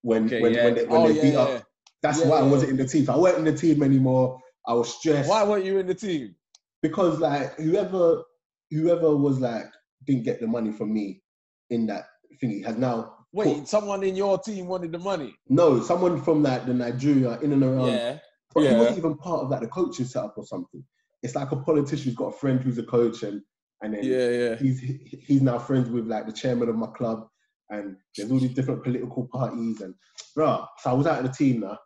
[0.03, 0.65] When Okay, when yeah.
[0.65, 1.39] when they, when oh, they yeah, beat yeah.
[1.39, 1.63] up,
[2.01, 3.09] that's Yeah, why I wasn't in the team.
[3.09, 4.39] I wasn't in the team anymore.
[4.67, 6.35] I was stressed Why weren't you in the team?
[6.81, 8.23] because like whoever
[8.71, 9.65] whoever was like
[10.07, 11.21] didn't get the money from me
[11.69, 12.05] in that
[12.41, 15.35] thingy has now Wait, put- someone in your team wanted the money.
[15.49, 17.87] no someone from like the Nigeria in and around.
[17.87, 18.17] yeah.
[18.53, 20.83] But he wasn't even part of like the coaching setup or something.
[21.23, 23.41] It's like a politician who's got a friend who's a coach and
[23.83, 24.55] and then Yeah, yeah.
[24.57, 24.79] he's
[25.27, 27.27] he's now friends with like the chairman of my club,
[27.71, 29.95] and there's all these different political parties and
[30.35, 30.65] bro.
[30.79, 31.77] So I was out of the team now.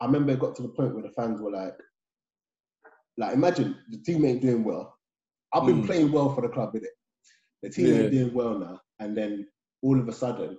[0.00, 1.74] I remember it got to the point where the fans were like,
[3.18, 4.96] like imagine the team ain't doing well.
[5.54, 5.86] I've been Mm.
[5.86, 6.90] playing well for the club, with it.
[7.62, 8.00] The team Yeah.
[8.02, 9.46] ain't doing well now, and then
[9.82, 10.58] all of a sudden,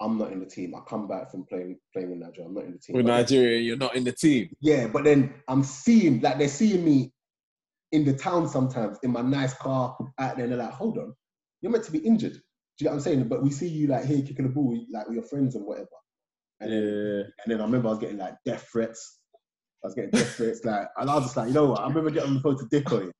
[0.00, 0.74] I'm not in the team.
[0.74, 2.48] I come back from playing playing with Nigeria.
[2.48, 2.96] I'm not in the team.
[2.96, 4.54] With Nigeria, you're not in the team.
[4.60, 7.12] yeah, but then I'm seeing like they're seeing me
[7.92, 11.14] in the town sometimes in my nice car out there, and they're like, "Hold on,
[11.60, 12.40] you're meant to be injured."
[12.78, 13.28] Do you get what I'm saying?
[13.28, 15.88] But we see you like here kicking the ball like with your friends and whatever.
[16.60, 17.22] And then, Yeah.
[17.44, 19.20] and then I remember I was getting like death threats.
[19.84, 21.80] I was getting death threats, like, and I was just like, you know what?
[21.80, 23.10] I remember getting on the phone to Dicko.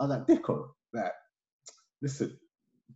[0.00, 1.12] I was like, Dicko, like,
[2.02, 2.36] listen,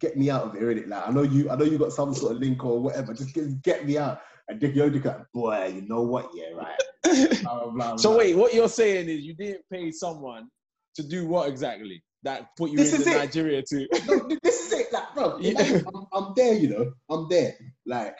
[0.00, 0.88] get me out of here, innit?
[0.88, 3.14] Like, I know you, I know you got some sort of link or whatever.
[3.14, 4.20] Just get, get me out.
[4.48, 6.30] And Dick, you're oh, like, boy, you know what?
[6.34, 6.78] Yeah, right.
[7.42, 10.48] Blah, blah, blah, so wait, what you're saying is you didn't pay someone
[10.96, 12.02] to do what exactly?
[12.24, 13.10] That put you This into.
[13.10, 13.86] Nigeria too.
[14.08, 15.38] no, this is it, like, bro.
[15.38, 15.80] Yeah.
[15.94, 17.54] I'm, I'm there, you know, I'm there,
[17.86, 18.16] like,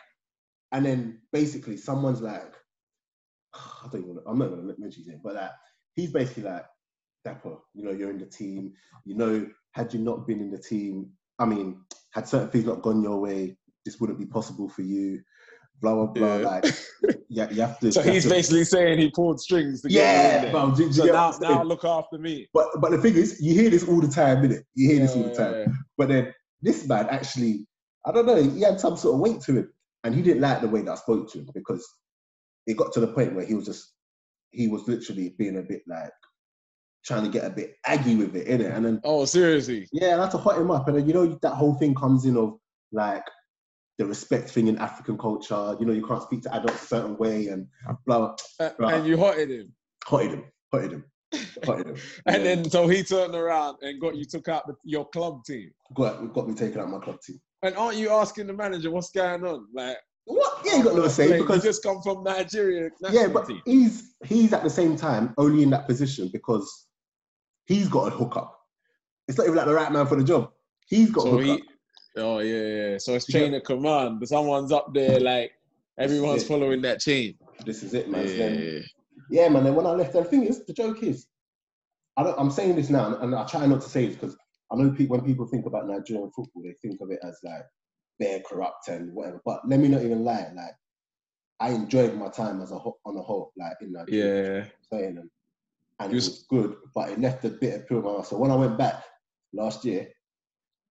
[0.73, 2.55] and then basically someone's like,
[3.55, 5.51] I don't even, know, I'm not gonna mention his name, but like,
[5.95, 6.67] he's basically like,
[7.25, 8.75] Dapper, you know, you're in the team,
[9.07, 11.81] you know, had you not been in the team, I mean,
[12.13, 15.21] had certain things not gone your way, this wouldn't be possible for you.
[15.81, 16.37] Blah blah blah.
[16.39, 16.45] Yeah.
[16.49, 16.65] Like,
[17.29, 17.93] yeah, you have to.
[17.93, 20.71] So he's to- basically saying he pulled strings to yeah, you in bro.
[20.75, 21.55] do- do So now, what I'm saying?
[21.57, 22.49] now look after me.
[22.55, 24.63] But but the thing is, you hear this all the time, innit?
[24.75, 25.55] You hear this all the Yeah, time.
[25.55, 25.67] yeah,
[25.99, 27.67] But then this man actually,
[28.07, 29.73] I don't know, he had some sort of weight to him,
[30.05, 31.87] and he didn't like the way that I spoke to him because
[32.67, 33.93] it got to the point where he was just,
[34.51, 36.11] he was literally being a bit like
[37.05, 38.75] trying to get a bit aggy with it, innit?
[38.75, 39.87] And then Oh, seriously?
[39.93, 41.95] yeah, and I had to hot him up, and then you know that whole thing
[41.95, 42.59] comes in of
[42.93, 43.25] like
[43.99, 45.77] the respect thing in African culture.
[45.79, 47.67] You know, you can't speak to adults a certain way, and
[48.07, 48.35] blah.
[48.61, 48.95] A- Right.
[48.95, 49.73] And you hotted him.
[50.07, 51.05] Hotted him, hotted him,
[51.65, 51.97] hotted him.
[52.27, 52.55] And Yeah.
[52.57, 55.71] then so he turned around and got you took out the, your club team.
[55.95, 57.41] got got me taken out my club team.
[57.63, 59.67] And aren't you asking the manager what's going on?
[59.73, 59.97] Like,
[60.27, 60.61] What?
[60.65, 62.91] Yeah, you got no Like, say you because just come from Nigeria.
[63.11, 63.63] yeah, but team.
[63.65, 66.87] he's he's at the same time only in that position because
[67.67, 68.59] he's got a hookup.
[69.29, 70.51] It's not even like the right man for the job.
[70.87, 71.61] He's got So a hookup.
[71.61, 71.74] he,
[72.17, 72.99] oh yeah, yeah.
[72.99, 73.41] So it's Yeah.
[73.41, 74.27] chain of command.
[74.29, 75.53] Someone's up there, like
[75.99, 77.37] everyone's following that chain.
[77.65, 78.27] This is it, man.
[78.29, 78.85] Yeah, then-
[79.31, 79.65] yeah, man.
[79.65, 81.27] Then when I left, the thing is, the joke is,
[82.17, 84.37] I don't, I'm saying this now, and I try not to say this because
[84.73, 87.63] I know people, when people think about Nigerian football, they think of it as like
[88.19, 89.41] they're corrupt and whatever.
[89.45, 90.75] But let me not even lie, like
[91.61, 94.59] I enjoyed my time as a whole, on the whole, like in Nigeria.
[94.59, 94.65] yeah.
[94.93, 95.31] saying and,
[96.01, 98.23] and You it was good, but it left a bit of my.
[98.23, 99.03] So when I went back
[99.53, 100.09] last year,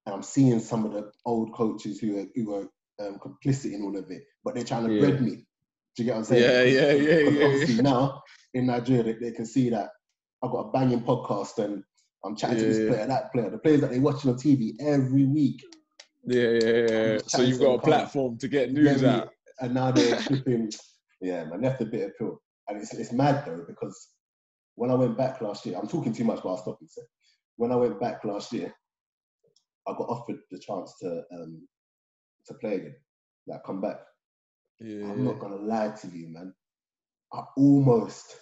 [0.05, 2.67] and I'm seeing some of the old coaches who are who are
[2.99, 4.99] um, complicit in all of it, but they're trying to Yeah.
[5.01, 5.45] bread me.
[5.95, 6.43] Do you get what I'm saying?
[6.43, 7.81] Yeah, yeah, yeah, Because yeah, obviously yeah.
[7.81, 8.23] now
[8.53, 9.89] in Nigeria, they, they can see that
[10.43, 11.83] I've got a banging podcast and
[12.25, 15.25] I'm chatting to this player, that player, the players that they watching on TV every
[15.25, 15.63] week.
[16.25, 17.17] Yeah, yeah, yeah.
[17.27, 19.29] So you've got a platform to get news out.
[19.59, 20.71] And now they're flipping,
[21.21, 22.41] yeah, man, left a bit of pill.
[22.67, 24.09] And it's, it's mad though, because
[24.75, 27.01] when I went back last year, I'm talking too much, but I'll stop and say.
[27.57, 28.73] When I went back last year,
[29.87, 31.67] I got offered the chance to um,
[32.47, 32.95] to play again,
[33.47, 33.97] like come back.
[34.79, 35.05] Yeah.
[35.11, 36.53] I'm not gonna lie to you, man.
[37.33, 38.35] I almost,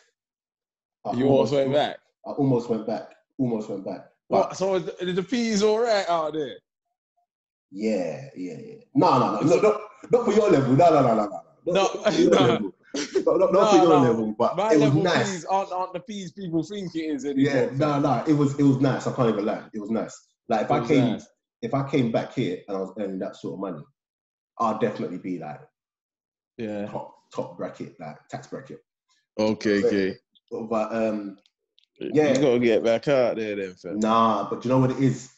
[1.05, 1.97] I You almost went back.
[2.26, 3.09] I almost went back.
[3.39, 4.07] Almost went back.
[4.30, 4.57] But What?
[4.57, 6.57] So the, is the peas all right out there?
[7.72, 8.76] yeah, yeah, yeah.
[8.95, 9.81] No, no, no, no, not,
[10.11, 10.73] not for your level.
[10.73, 11.41] No, no, no, no, no.
[11.65, 12.41] No, Not for your no.
[12.41, 12.72] level.
[12.93, 14.01] Not, not, not No, for your no.
[14.01, 15.45] level, but My it was level nice.
[15.45, 17.53] aren't, aren't the peas people think it is anymore.
[17.53, 19.07] Yeah, no, no, it was it was nice.
[19.07, 19.63] I can't even lie.
[19.73, 20.19] It was nice.
[20.51, 21.27] Like if It I came nice.
[21.61, 23.83] if I came back here and I was earning that sort of money,
[24.59, 25.61] I'd definitely be like
[26.57, 26.87] Yeah.
[26.87, 28.81] top top bracket, like tax bracket.
[29.39, 30.17] Okay, okay.
[30.69, 31.37] But um
[31.99, 32.35] Yeah.
[32.35, 33.99] You gotta get back out there then, fam.
[33.99, 35.29] nah, but you know what it is?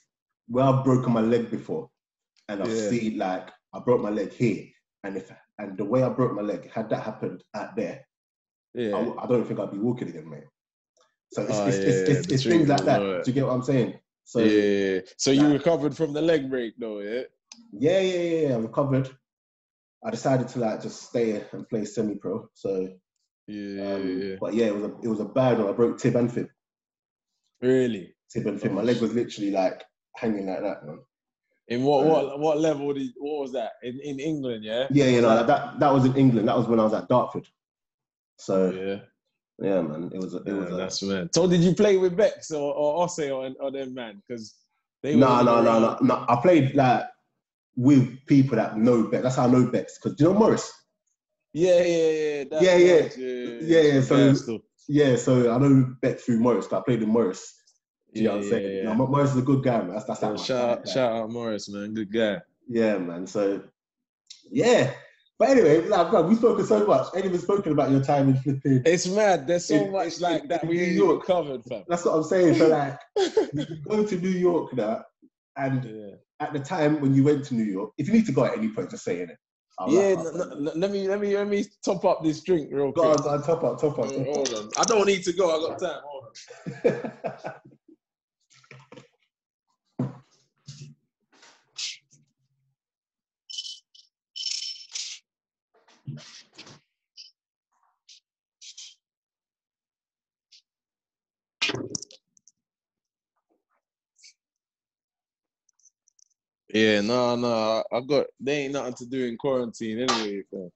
[0.47, 1.91] Where I've broken my leg before,
[2.49, 2.89] and I've Yeah.
[2.89, 4.65] seen like I broke my leg here,
[5.03, 8.03] and if and the way I broke my leg, had that happened out there,
[8.75, 8.91] I, Yeah.
[8.91, 10.49] w- I don't think I'd be walking again, mate.
[11.31, 13.23] So it's, Oh, it's, yeah, it's, it's, it's things like that.
[13.23, 13.99] Do you get what I'm saying?
[14.25, 15.01] So yeah.
[15.17, 17.23] So you recovered from the leg break though, yeah?
[17.71, 18.55] Yeah, yeah, yeah, yeah.
[18.55, 19.09] I recovered.
[20.05, 22.49] I decided to like just stay and play semi-pro.
[22.53, 22.89] So,
[23.47, 24.35] Yeah, um, yeah.
[24.39, 25.69] but yeah, it was a it was a bad one.
[25.69, 26.47] I broke tib and fib.
[27.61, 28.13] Really?
[28.31, 28.71] Tib and fib.
[28.73, 29.83] My Oh, leg was literally like
[30.15, 30.99] hanging like that, man.
[31.69, 32.11] In what Yeah.
[32.11, 33.73] what what level did what was that?
[33.83, 34.87] In in England, yeah?
[34.91, 36.47] Yeah, Was that that, that was in England.
[36.47, 37.47] That was when I was at Dartford.
[38.39, 38.99] So Yeah.
[39.59, 41.29] Yeah, man, it was a, it Yeah, was a, that's man.
[41.33, 44.21] So did you play with Bex or, or Ose or, or them man?
[44.27, 44.55] Because
[45.01, 46.25] they no, were no, no, no, no.
[46.27, 47.03] I played like
[47.75, 49.23] with people that know Bex.
[49.23, 49.97] That's how I know Bex.
[49.97, 50.71] Because do you know Morris?
[51.53, 52.43] Yeah, yeah, yeah.
[52.49, 52.93] That's Yeah, yeah.
[53.01, 54.01] right, yeah, Yeah, yeah,
[54.33, 56.67] so- Yeah, so I know Bex through Morris.
[56.67, 57.59] 'cause I played with Morris.
[58.13, 58.63] Do you know what I'm yeah, saying?
[58.63, 58.93] yeah, You yeah.
[58.93, 59.89] know, Morris is a good guy, man.
[59.95, 60.39] That's that's Yeah, that.
[60.39, 61.93] shout out, shout out Morris, man.
[61.93, 62.41] Good guy.
[62.67, 63.25] Yeah, man.
[63.27, 63.61] So,
[64.51, 64.93] yeah.
[65.43, 67.07] But anyway, like, bro, we've spoken so much.
[67.13, 68.81] Ain't even spoken about your time in flipping.
[68.85, 69.45] It's mad.
[69.45, 71.25] There's so In- much like that we New York.
[71.25, 71.83] covered, fam.
[71.89, 72.53] That's what I'm saying.
[72.53, 72.97] So, like,
[73.53, 75.03] you go to New York now,
[75.57, 78.31] and Yeah, at the time when you went to New York, if you need to
[78.31, 79.31] go at any point, just say it.
[79.77, 80.11] I'll yeah.
[80.15, 83.01] wrap up, n- let me let me let me top up this drink real Go
[83.11, 83.25] quick.
[83.25, 84.69] on, top up, top up, Hold top hold on.
[84.77, 85.49] I don't need to go.
[85.53, 86.01] I got time.
[86.05, 86.25] Hold
[86.85, 87.51] on.
[106.73, 107.83] Yeah, no, no.
[107.91, 108.25] I've got.
[108.39, 110.71] They ain't nothing to do in quarantine anyway, fam.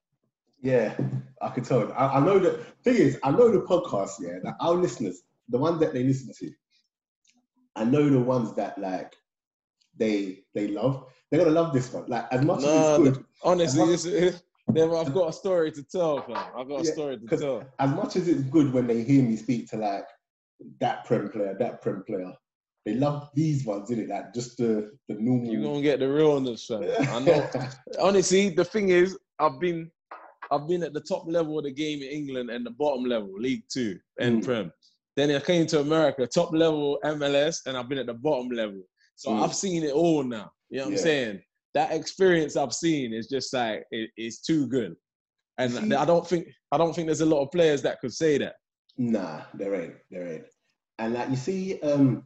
[0.61, 0.95] yeah,
[1.41, 1.91] I can tell.
[1.93, 4.11] I, I know the thing is, I know the podcast.
[4.21, 6.51] Yeah, that our listeners, the ones that they listen to,
[7.75, 9.15] I know the ones that like
[9.97, 11.05] they they love.
[11.31, 12.05] They're gonna love this one.
[12.07, 15.33] Like as much Nah, as it's good, Honestly, much- this is, them- I've got a
[15.33, 16.37] story to tell, fam.
[16.55, 17.63] I've got a Yeah, story to tell.
[17.79, 20.05] as much as it's good when they hear me speak to like
[20.79, 22.33] that prem player, that prem player,
[22.87, 24.09] they love these ones, didn't it?
[24.09, 25.51] Like just the the normal.
[25.53, 26.83] You're gonna get the realness, fam.
[27.11, 27.49] I know.
[27.99, 29.91] Honestly, the thing is, I've been
[30.51, 33.33] I've been at the top level of the game in England and the bottom level,
[33.37, 34.45] League Two and Mm.
[34.45, 34.71] Prem.
[35.17, 38.81] Then I came to America, top level MLS, and I've been at the bottom level.
[39.15, 39.43] So Mm.
[39.43, 40.49] I've seen it all now.
[40.69, 40.97] You know what Yeah.
[40.99, 41.41] I'm saying?
[41.73, 44.95] That experience I've seen is just like it, it's too good.
[45.57, 48.13] And See- I don't think I don't think there's a lot of players that could
[48.13, 48.55] say that.
[48.97, 50.45] Nah, there ain't, there ain't.
[50.99, 52.25] And like you see, um,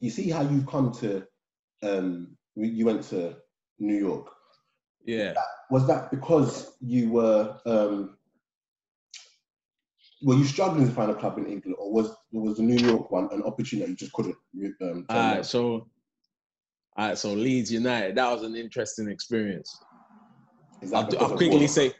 [0.00, 1.26] you see how you've come to,
[1.82, 3.36] um, you went to
[3.78, 4.30] New York.
[5.04, 5.34] Yeah.
[5.70, 8.16] Was that because you were, um,
[10.22, 13.10] were you struggling to find a club in England, or was was the New York
[13.10, 14.36] one an opportunity you just couldn't?
[14.80, 15.88] Um, All so
[16.96, 19.78] all right, so Leeds United, that was an interesting experience.
[20.94, 21.92] I'll, I'll quickly say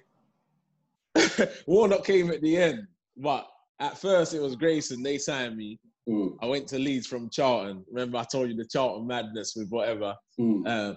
[1.66, 2.86] Warnock came at the end,
[3.16, 3.46] but
[3.78, 5.02] at first it was Grayson.
[5.02, 5.78] They signed me.
[6.08, 7.84] Mm, I went to Leeds from Charlton.
[7.90, 10.14] Remember, I told you the Charlton madness with whatever.
[10.38, 10.94] mm, Uh,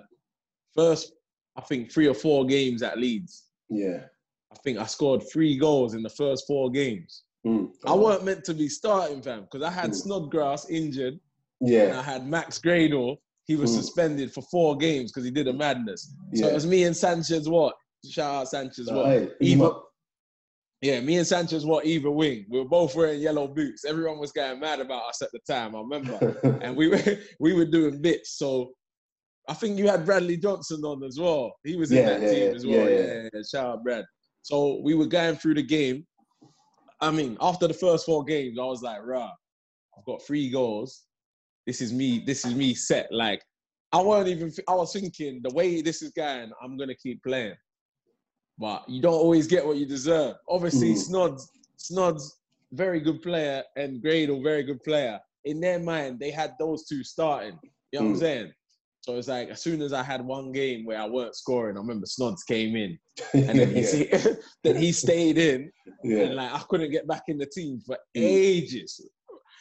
[0.75, 1.13] first,
[1.55, 3.45] I think three or four games at Leeds.
[3.69, 4.05] yeah.
[4.51, 7.23] I think I scored three goals in the first four games.
[7.45, 9.95] Mm, I weren't meant to be starting, fam, because I had Mm.
[9.95, 11.19] Snodgrass injured
[11.61, 11.83] Yeah.
[11.89, 13.17] and I had Max Gradel.
[13.45, 13.75] He was Mm.
[13.77, 16.11] suspended for four games because he did a madness.
[16.33, 17.47] So it was me and Sanchez.
[17.47, 17.75] What?
[18.09, 18.89] Shout out Sanchez.
[18.91, 19.05] What?
[19.05, 19.79] hey, you Either, mu-
[20.81, 21.65] yeah, me and Sanchez.
[21.65, 21.85] What?
[21.85, 22.45] Either wing.
[22.49, 23.83] We were both wearing yellow boots.
[23.83, 25.75] Everyone was getting mad about us at the time.
[25.75, 27.01] I remember, and we were
[27.39, 28.37] we were doing bits.
[28.37, 28.71] So
[29.49, 31.53] I think you had Bradley Johnson on as well.
[31.65, 32.75] He was in that yeah, team yeah, as well.
[32.75, 33.13] yeah, Yeah, yeah.
[33.23, 33.41] yeah, yeah.
[33.51, 34.05] Shout out Brad.
[34.41, 36.05] So we were going through the game.
[37.01, 39.31] I mean, after the first four games, I was like, "Rah,
[39.97, 41.03] I've got three goals.
[41.67, 42.23] This is me.
[42.25, 43.41] This is me set." Like,
[43.91, 44.51] I weren't even.
[44.67, 47.55] I was thinking the way this is going, I'm gonna keep playing.
[48.59, 50.35] But you don't always get what you deserve.
[50.49, 50.97] Obviously, Mhm.
[50.97, 52.39] Snods, Snods,
[52.73, 55.19] very good player, and Gradel, very good player.
[55.45, 57.57] In their mind, they had those two starting.
[57.91, 58.19] You know what I'm Mm.
[58.19, 58.53] saying?
[59.01, 61.79] So it's like as soon as I had one game where I weren't scoring, I
[61.79, 62.99] remember Snods came in,
[63.33, 64.25] and then he yeah,
[64.63, 65.71] then he stayed in,
[66.03, 68.21] and like I couldn't get back in the team for Mm.
[68.21, 68.99] ages.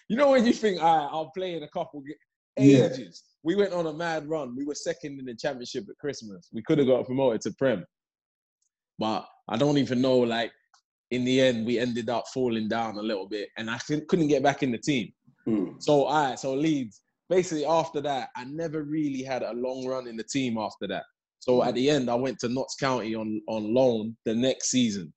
[0.09, 2.15] You know when you think, all right, I'll play in a couple ga-
[2.59, 2.87] Yeah.
[2.87, 3.23] ages.
[3.45, 4.57] We went on a mad run.
[4.57, 6.49] We were second in the championship at Christmas.
[6.53, 7.85] We could have got promoted to Prem,
[8.99, 10.19] but I don't even know.
[10.19, 10.53] Like
[11.11, 14.43] in the end, we ended up falling down a little bit, and I couldn't get
[14.43, 15.13] back in the team.
[15.49, 17.01] Mm, So all right, so Leeds.
[17.31, 21.05] Basically, after that, I never really had a long run in the team after that.
[21.41, 25.13] So at the end, I went to Notts County on on loan the next season,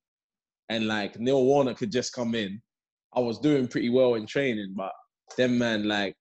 [0.68, 2.60] and like Neil Warnock could just come in.
[3.14, 4.92] I was doing pretty well in training, but
[5.36, 6.14] then man, like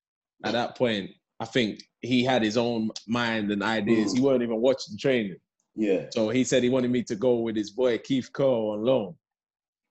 [0.44, 4.14] at that point, I think he had his own mind and ideas.
[4.14, 4.16] Mm.
[4.18, 5.38] He weren't even watching training.
[5.76, 8.84] Yeah, So he said he wanted me to go with his boy Keith Curle on
[8.84, 9.16] loan,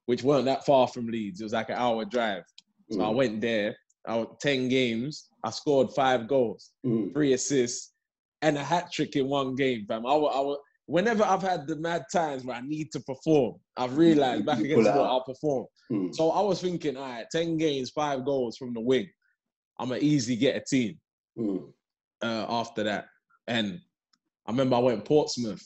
[0.07, 1.41] which weren't that far from Leeds.
[1.41, 2.43] It was like an hour drive.
[2.91, 3.77] So I Mm, went there.
[4.07, 5.29] I was 10 games.
[5.45, 7.93] I scored five goals, mm, three assists,
[8.43, 10.07] and a hat trick in one game, fam.
[10.07, 10.55] I, I,
[10.87, 14.89] whenever I've had the mad times where I need to perform, I've realized back against
[14.95, 15.07] what.
[15.07, 15.67] I'll perform.
[15.93, 16.15] mm.
[16.15, 19.09] So I was thinking, all right, 10 games, five goals from the wing.
[19.79, 20.99] I'm going to easily get a team
[21.39, 21.73] Mm,
[22.23, 23.07] uh, after that.
[23.47, 23.81] And
[24.51, 25.63] I remember I went Portsmouth.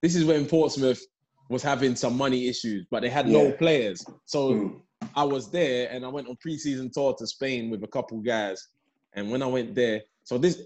[0.00, 1.04] This is when Portsmouth
[1.50, 4.02] was having some money issues, but they had no players.
[4.24, 4.80] So mm,
[5.14, 8.66] I was there and I went on preseason tour to Spain with a couple guys.
[9.12, 10.62] And when I went there, so this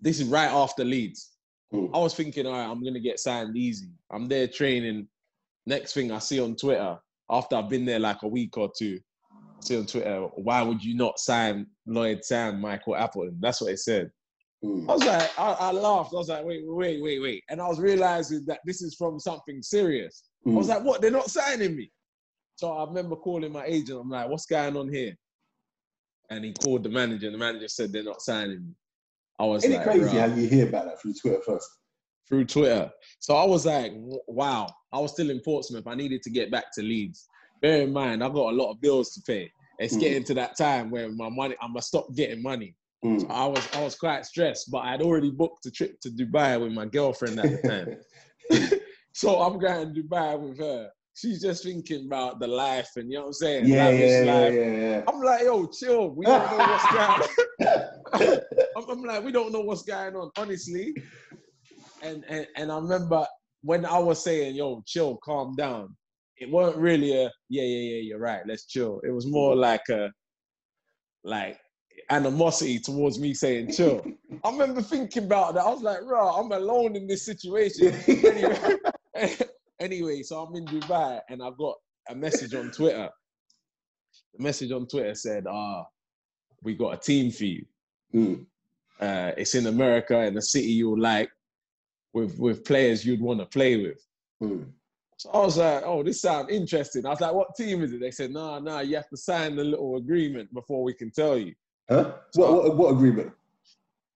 [0.00, 1.36] this is right after Leeds.
[1.72, 1.88] mm.
[1.94, 3.90] I was thinking, all right, I'm gonna get signed easy.
[4.10, 5.06] I'm there training.
[5.66, 6.98] Next thing I see on Twitter,
[7.30, 8.98] after I've been there like a week or two,
[9.30, 13.38] I see on Twitter, why would you not sign Lloyd Sam, Michael Appleton?
[13.38, 14.10] That's what it said.
[14.66, 14.86] I Mm.
[14.94, 16.12] was like, I, I laughed.
[16.12, 17.44] I was like, wait, wait, wait, wait.
[17.48, 20.24] And I was realizing that this is from something serious.
[20.46, 20.70] I was Mm.
[20.70, 21.00] like, what?
[21.00, 21.90] They're not signing me.
[22.56, 24.00] So I remember calling my agent.
[24.00, 25.14] I'm like, what's going on here?
[26.30, 28.74] And he called the manager, and the manager said they're not signing me.
[29.38, 31.68] I was Isn't it like, crazy "Bruh." how you hear about that through Twitter first?
[32.28, 32.90] through Twitter.
[33.20, 33.92] So I was like,
[34.26, 34.66] wow.
[34.92, 35.86] I was still in Portsmouth.
[35.86, 37.28] I needed to get back to Leeds.
[37.62, 39.50] Bear in mind, I've got a lot of bills to pay.
[39.78, 40.00] It's Mm.
[40.00, 42.74] getting to that time where my money, I'm gonna stop getting money.
[43.04, 43.30] Mm.
[43.30, 46.60] I was, I was quite stressed, but I had already booked a trip to Dubai
[46.60, 47.96] with my girlfriend at the time.
[49.12, 50.88] so I'm going to Dubai with her.
[51.14, 53.66] She's just thinking about the life and you know what I'm saying?
[53.66, 56.10] yeah, Lavish yeah, yeah, yeah, I'm like, yo, chill.
[56.10, 57.86] We don't know what's going yeah.
[58.76, 60.94] I'm, I'm like, we don't know what's going on, honestly.
[62.02, 63.26] And, and and I remember
[63.62, 65.96] when I was saying, yo, chill, calm down.
[66.38, 69.00] It weren't really a yeah, yeah, yeah, you're right, let's chill.
[69.02, 70.10] It was more like a
[71.24, 71.58] like
[72.10, 74.04] animosity towards me saying chill.
[74.44, 75.64] I remember thinking about that.
[75.64, 77.94] I was like, bro, I'm alone in this situation.
[78.06, 78.76] anyway,
[79.80, 81.74] anyway, so I'm in Dubai and I've got
[82.08, 83.08] a message on Twitter.
[84.34, 85.84] The message on Twitter said, ah,
[86.62, 87.64] we got a team for you.
[88.14, 88.46] Mm.
[89.00, 91.30] Uh, it's in America in a city you like
[92.14, 94.00] with with players you'd want to play with.
[94.42, 94.66] Mm.
[95.18, 97.06] So I was like, oh, this sounds interesting.
[97.06, 98.00] I was like, what team is it?
[98.00, 101.38] They said, nah, nah, you have to sign the little agreement before we can tell
[101.38, 101.54] you.
[101.88, 102.12] Huh?
[102.34, 103.32] What, what, what agreement?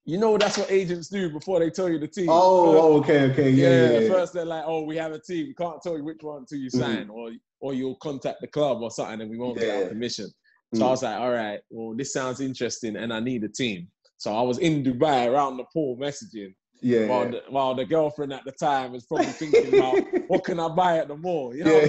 [0.05, 2.27] You know, that's what agents do before they tell you the team.
[2.29, 4.09] Oh, oh, okay, okay, yeah, yeah, yeah.
[4.09, 5.47] First, they're like, oh, we have a team.
[5.47, 7.11] We can't tell you which one until you sign, Mhm.
[7.15, 7.31] or
[7.63, 10.27] or you'll contact the club or something, and we won't get our permission.
[10.75, 10.91] So I Mm.
[10.91, 13.89] was like, all right, well, this sounds interesting, and I need a team.
[14.17, 17.31] So I was in Dubai around the pool messaging, yeah, while, yeah.
[17.33, 19.99] the, while the girlfriend at the time was probably thinking about
[20.29, 21.55] what can I buy at the mall.
[21.55, 21.89] You know what I'm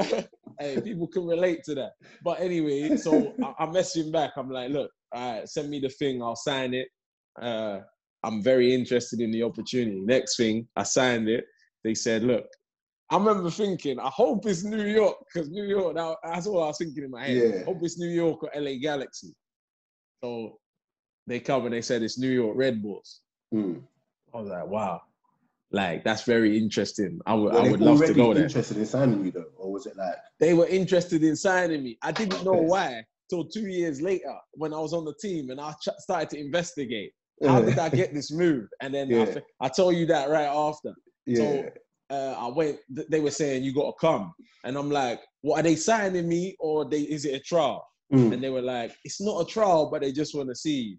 [0.00, 0.26] saying?
[0.62, 1.92] hey, people can relate to that.
[2.24, 4.32] But anyway, so I, I'm messaging back.
[4.36, 6.22] I'm like, look, all right, send me the thing.
[6.22, 6.88] I'll sign it.
[7.40, 7.80] Uh,
[8.22, 10.00] I'm very interested in the opportunity.
[10.00, 11.44] Next thing, I signed it.
[11.84, 12.46] They said, look,
[13.10, 15.96] I remember thinking, I hope it's New York because New York.
[15.96, 17.36] That, that's all I was thinking in my head.
[17.36, 17.64] Yeah.
[17.64, 19.34] Hope it's New York or LA Galaxy.
[20.22, 20.58] So
[21.26, 23.20] they come and they said it's New York Red Bulls.
[23.52, 23.82] Mm.
[24.32, 25.02] I was like, wow,
[25.72, 27.20] like that's very interesting.
[27.26, 28.44] I would, Were I would love to go there.
[28.44, 29.44] interested in signing you though,
[29.84, 30.14] was it like?
[30.40, 31.98] they were interested in signing me.
[32.02, 35.60] I didn't know why till two years later when I was on the team and
[35.60, 37.12] I started to investigate.
[37.44, 38.68] How did I get this move?
[38.80, 39.38] And then I, Yeah.
[39.60, 40.94] I told you that right after.
[41.26, 41.38] Yeah.
[41.38, 41.70] So
[42.10, 42.78] uh, I went.
[42.94, 44.32] th- They were saying you got to come,
[44.64, 48.32] and I'm like, "What are they signing me, or they is it a trial?" Mm,
[48.34, 50.96] And they were like, "It's not a trial, but they just want to see." you."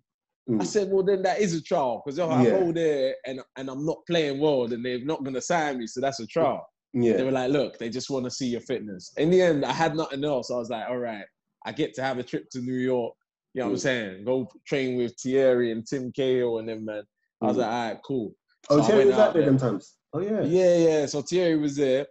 [0.59, 0.67] I mm.
[0.67, 2.49] said, "Well, then that is a trial because if I Yeah.
[2.59, 5.87] go there and and I'm not playing well, then they're not going to sign me,
[5.87, 9.11] so that's a trial." They were like, look, they just want to see your fitness.
[9.17, 10.51] In the end, I had nothing else.
[10.51, 11.25] I was like, all right,
[11.65, 13.15] I get to have a trip to New York.
[13.55, 13.81] You know what I'm Mm.
[13.81, 14.25] saying?
[14.25, 17.03] Go train with Thierry and Tim Cahill and them, man.
[17.41, 17.59] I was Mm.
[17.61, 18.35] like, all right, cool.
[18.69, 19.45] Oh, So Thierry went was out there.
[19.45, 19.95] them times.
[20.13, 20.41] Oh yeah.
[20.43, 21.05] Yeah, yeah.
[21.07, 22.07] So Thierry was there.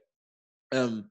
[0.73, 1.11] Um,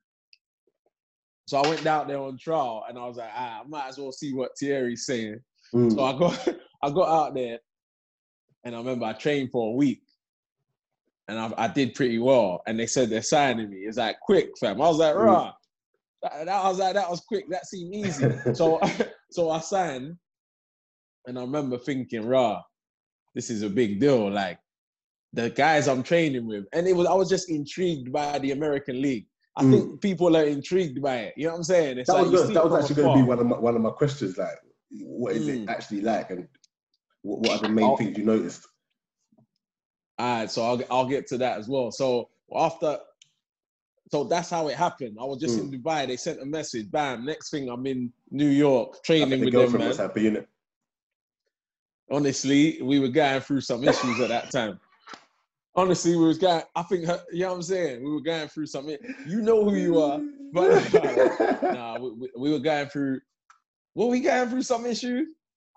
[1.48, 3.98] so I went out there on trial and I was like, ah, I might as
[3.98, 5.40] well see what Thierry's saying.
[5.74, 5.94] Mm.
[5.94, 6.48] So I got
[6.84, 7.60] I got out there,
[8.64, 10.02] and I remember I trained for a week,
[11.32, 12.62] and I, I did pretty well.
[12.68, 13.78] And they said they're signing me.
[13.78, 14.82] It's like quick, fam.
[14.82, 15.54] I was like, rah.
[16.24, 17.46] That, that- I was like, that was quick.
[17.50, 18.28] That seemed easy.
[18.54, 18.80] so
[19.32, 20.18] so I signed,
[21.26, 22.62] and I remember thinking, rah,
[23.34, 24.30] this is a big deal.
[24.30, 24.60] Like
[25.34, 29.02] the guys I'm training with, and it was I was just intrigued by the American
[29.02, 29.26] League.
[29.58, 29.72] I Mm.
[29.72, 31.34] think people are intrigued by it.
[31.38, 31.98] You know what I'm saying?
[31.98, 33.82] It's that like was that was actually going to be one of my one of
[33.82, 34.38] my questions.
[34.38, 34.58] Like,
[35.02, 35.70] what is it Mm.
[35.70, 36.48] actually like, and
[37.22, 38.66] what, what are the main I'll- things you noticed?
[40.22, 41.92] All right, so I'll I'll get to that as well.
[41.92, 43.00] So after,
[44.12, 45.18] so that's how it happened.
[45.20, 45.74] I was just in hmm.
[45.74, 46.06] Dubai.
[46.06, 46.92] They sent a message.
[46.92, 47.26] Bam.
[47.26, 49.72] Next thing, I'm in New York training with them.
[49.72, 49.88] Man.
[49.88, 50.46] was happy, innit?
[52.12, 54.80] Honestly, we were going through some issues at that time.
[55.74, 56.62] Honestly, we was going.
[56.76, 58.04] I think her, you know what I'm saying.
[58.04, 58.98] We were going through something.
[59.26, 60.22] You know who you are,
[60.54, 60.94] but
[61.64, 63.22] nah, we, we, we were going through.
[63.96, 65.30] Were we going through some issues?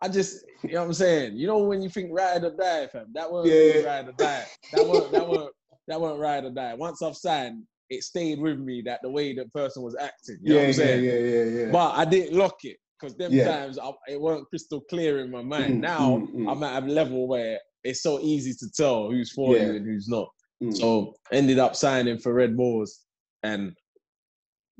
[0.05, 1.37] I just, you know what I'm saying.
[1.37, 3.07] You know when you think ride or die, fam.
[3.15, 3.87] That wasn't really Yeah.
[3.87, 4.45] ride or die.
[4.73, 5.51] That wasn't that wasn't
[5.89, 6.75] that wasn't ride or die.
[6.75, 10.39] Once I've signed, it stayed with me that the way the person was acting.
[10.43, 11.05] You know yeah, what I'm saying?
[11.05, 11.73] yeah, yeah, yeah.
[11.73, 13.49] But I didn't lock it because them Yeah.
[13.49, 15.77] times I, it weren't crystal clear in my mind.
[15.77, 16.51] Mm, now mm.
[16.51, 19.67] I'm at a level where it's so easy to tell who's for Yeah.
[19.67, 20.29] you and who's not.
[20.63, 20.77] Mm.
[20.77, 23.01] So ended up signing for Red Bulls,
[23.43, 23.75] and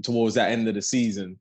[0.03, 1.39] towards that end of the season,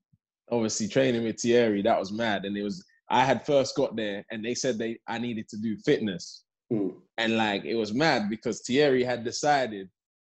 [0.51, 2.45] obviously training with Thierry, that was mad.
[2.45, 5.57] And it was I had first got there, and they said they I needed to
[5.57, 6.95] do fitness, Mm.
[7.17, 9.89] and like it was mad because Thierry had decided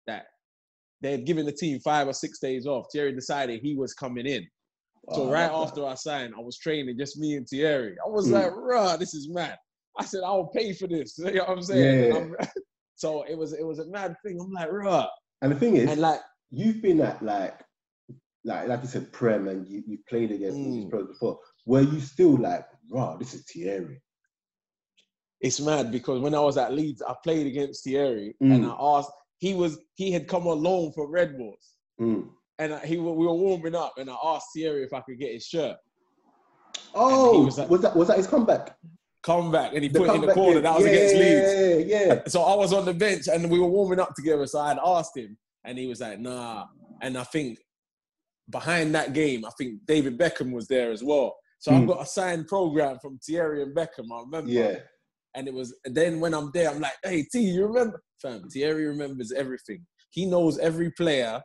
[0.08, 0.26] that
[1.02, 2.88] they had given the team five or six days off.
[2.92, 4.44] Thierry decided he was coming in.
[5.14, 7.96] So Oh, right after I signed, I was training just me and Thierry.
[8.06, 8.34] I was Mm.
[8.34, 9.58] like, "Bruh, this is mad."
[9.98, 12.34] I said, "I'll pay for this." You know what I'm saying?
[12.40, 12.46] Yeah.
[12.96, 14.40] So it was it was a mad thing.
[14.42, 15.08] I'm like, "Bruh,"
[15.44, 16.20] And the thing is, and like,
[16.50, 17.60] you've been at like,
[18.44, 20.90] like, like you said, Prem, and you, you played against all these Mm.
[20.90, 21.40] pros before.
[21.68, 24.02] Were you still like, wow, this is Thierry?
[25.40, 28.74] it's mad because when I was at Leeds, I played against Thierry, and Mm.
[28.76, 29.12] I asked.
[29.38, 32.30] He was he had come on loan for Red Bulls, Mm.
[32.58, 35.34] and I- he we were warming up, and I asked Thierry if I could get
[35.34, 35.78] his shirt.
[36.96, 38.76] Oh, was was, that was that his comeback?
[39.22, 40.54] Come back, and he put it in the corner.
[40.56, 40.64] game.
[40.64, 41.90] That was yeah, against Leeds.
[41.92, 42.22] Yeah, yeah.
[42.28, 44.48] So I was on the bench and we were warming up together.
[44.48, 46.66] So I had asked him, and he was like, "Nah."
[47.04, 47.60] And I think
[48.50, 51.36] behind that game, I think David Beckham was there as well.
[51.60, 51.88] So I've Mm.
[51.88, 54.12] got a signed program from Thierry and Beckham.
[54.12, 54.52] I remember.
[54.52, 54.80] yeah.
[55.36, 58.50] And it was and then when I'm there, I'm like, "Hey T, you remember?" Fam,
[58.50, 59.86] Thierry remembers everything.
[60.10, 61.42] He knows every player.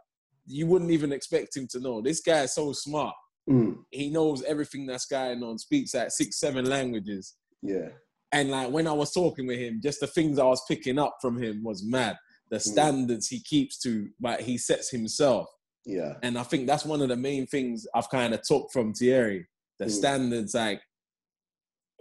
[0.46, 2.00] You wouldn't even expect him to know.
[2.00, 3.14] This guy is so smart.
[3.50, 3.84] Mm.
[3.90, 5.58] He knows everything that's going on.
[5.58, 7.34] Speaks like six, seven languages.
[7.60, 7.88] Yeah.
[8.32, 11.16] And like when I was talking with him, just the things I was picking up
[11.20, 12.16] from him was mad.
[12.50, 15.48] The standards he keeps to, but he sets himself.
[15.84, 16.14] Yeah.
[16.22, 19.46] And I think that's one of the main things I've kind of took from Thierry.
[19.82, 19.98] The Mm.
[19.98, 20.80] standards like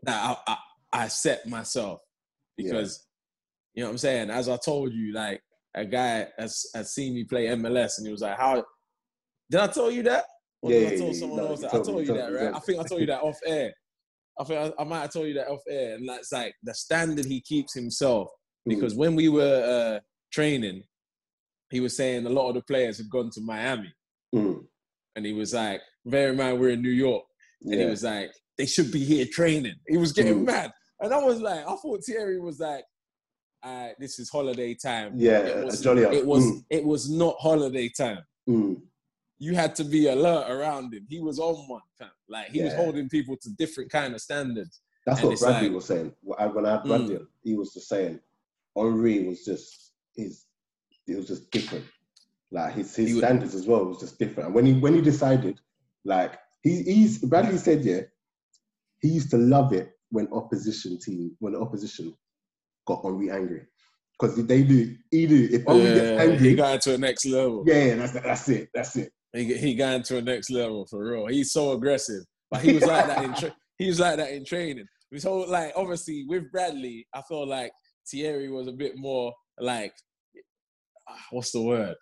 [0.04, 0.58] that I, I,
[1.04, 2.00] I set myself.
[2.58, 2.72] Yeah.
[2.74, 3.08] Because
[3.74, 4.30] you know what I'm saying?
[4.30, 5.42] As I told you, like
[5.76, 8.64] a guy has, has seen me play MLS, and he was like, "How
[9.50, 10.26] did I tell you that?"
[10.62, 11.72] Or Yeah, did I yeah, tell yeah, someone no, else that?
[11.72, 12.44] told I told you you that, right?
[12.44, 12.56] yeah.
[12.56, 13.74] I think I told you that off air.
[14.40, 16.74] I think I, I might have told you that off air, and that's like the
[16.74, 18.30] standard he keeps himself.
[18.68, 18.76] Mm.
[18.76, 20.00] Because when we were uh,
[20.32, 20.84] training,
[21.72, 23.92] he was saying a lot of the players had gone to Miami,
[24.36, 24.66] Mm.
[25.16, 27.24] and he was like, "Bear in mind we're in New York,"
[27.64, 30.46] and he was like, "They should be here training." He was getting Mm.
[30.48, 32.84] mad, and I was like, I thought Thierry was like,
[33.64, 36.66] uh, "This is holiday time." Yeah, it was, jolly it was, Mm.
[36.70, 38.24] it was not holiday time.
[38.50, 38.82] Mm.
[39.40, 41.06] You had to be alert around him.
[41.10, 42.10] He was on one, fam.
[42.30, 44.82] Like he was holding people to different kind of standards.
[45.06, 46.14] That's And what Bradley like- was saying.
[46.22, 46.52] When I had
[46.82, 46.88] Mm.
[46.88, 48.20] Bradley, on, he was just saying
[48.76, 50.46] Henry was just his.
[51.08, 51.86] It was just different.
[52.52, 54.48] Like his his He standards as well was just different.
[54.48, 55.60] And when he when he decided,
[56.04, 58.02] like he he's Bradley said, yeah,
[59.02, 62.16] he used to love it when opposition team when the opposition
[62.86, 63.62] got Henry angry
[64.20, 66.50] because they do he do if Henry gets angry.
[66.50, 67.64] he got into a next level.
[67.66, 68.70] yeah, yeah, that's that's it.
[68.74, 69.12] That's it.
[69.34, 71.28] He, he got into a next level for real.
[71.28, 74.46] He's so aggressive, but he was like that in tra- he was like that in
[74.46, 74.86] training.
[75.18, 77.72] So like obviously with Bradley, I feel like
[78.10, 79.94] Thierry was a bit more like
[81.10, 81.96] ah, what's the word?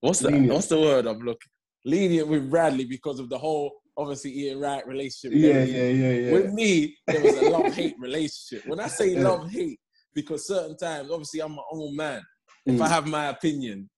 [0.00, 0.52] What's the Lenient.
[0.52, 1.50] what's the word I'm looking?
[1.88, 5.32] Lenient with Bradley because of the whole obviously Ian Wright relationship.
[5.38, 6.32] Yeah, yeah, yeah, yeah.
[6.32, 8.62] With me, there was a love hate relationship.
[8.66, 9.22] When I say Yeah.
[9.22, 9.80] love hate,
[10.14, 12.22] because certain times, obviously, I'm my own man.
[12.66, 13.88] If Mm, I have my opinion,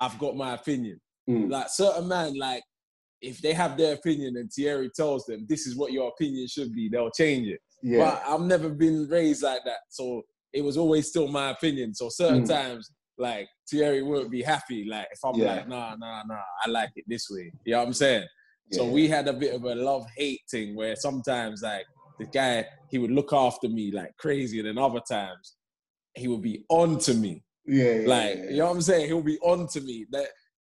[0.00, 1.00] I've got my opinion.
[1.28, 2.62] mm, Like certain man, like
[3.20, 6.72] if they have their opinion and Thierry tells them this is what your opinion should
[6.74, 7.60] be, they'll change it.
[7.82, 11.94] yeah, But I've never been raised like that, so it was always still my opinion.
[11.94, 12.48] So certain Mm.
[12.48, 12.90] times,
[13.20, 14.84] like Thierry wouldn't be happy.
[14.88, 15.54] Like if I'm Yeah.
[15.56, 17.52] like, nah, nah, nah, I like it this way.
[17.64, 18.26] You know what I'm saying?
[18.72, 21.84] So we had a bit of a love hate thing where sometimes like
[22.20, 25.56] the guy he would look after me like crazy, and then other times
[26.14, 27.42] he would be on to me.
[27.66, 29.06] yeah, yeah, Like yeah, you know what I'm saying?
[29.06, 30.06] He'll be on to me.
[30.12, 30.28] That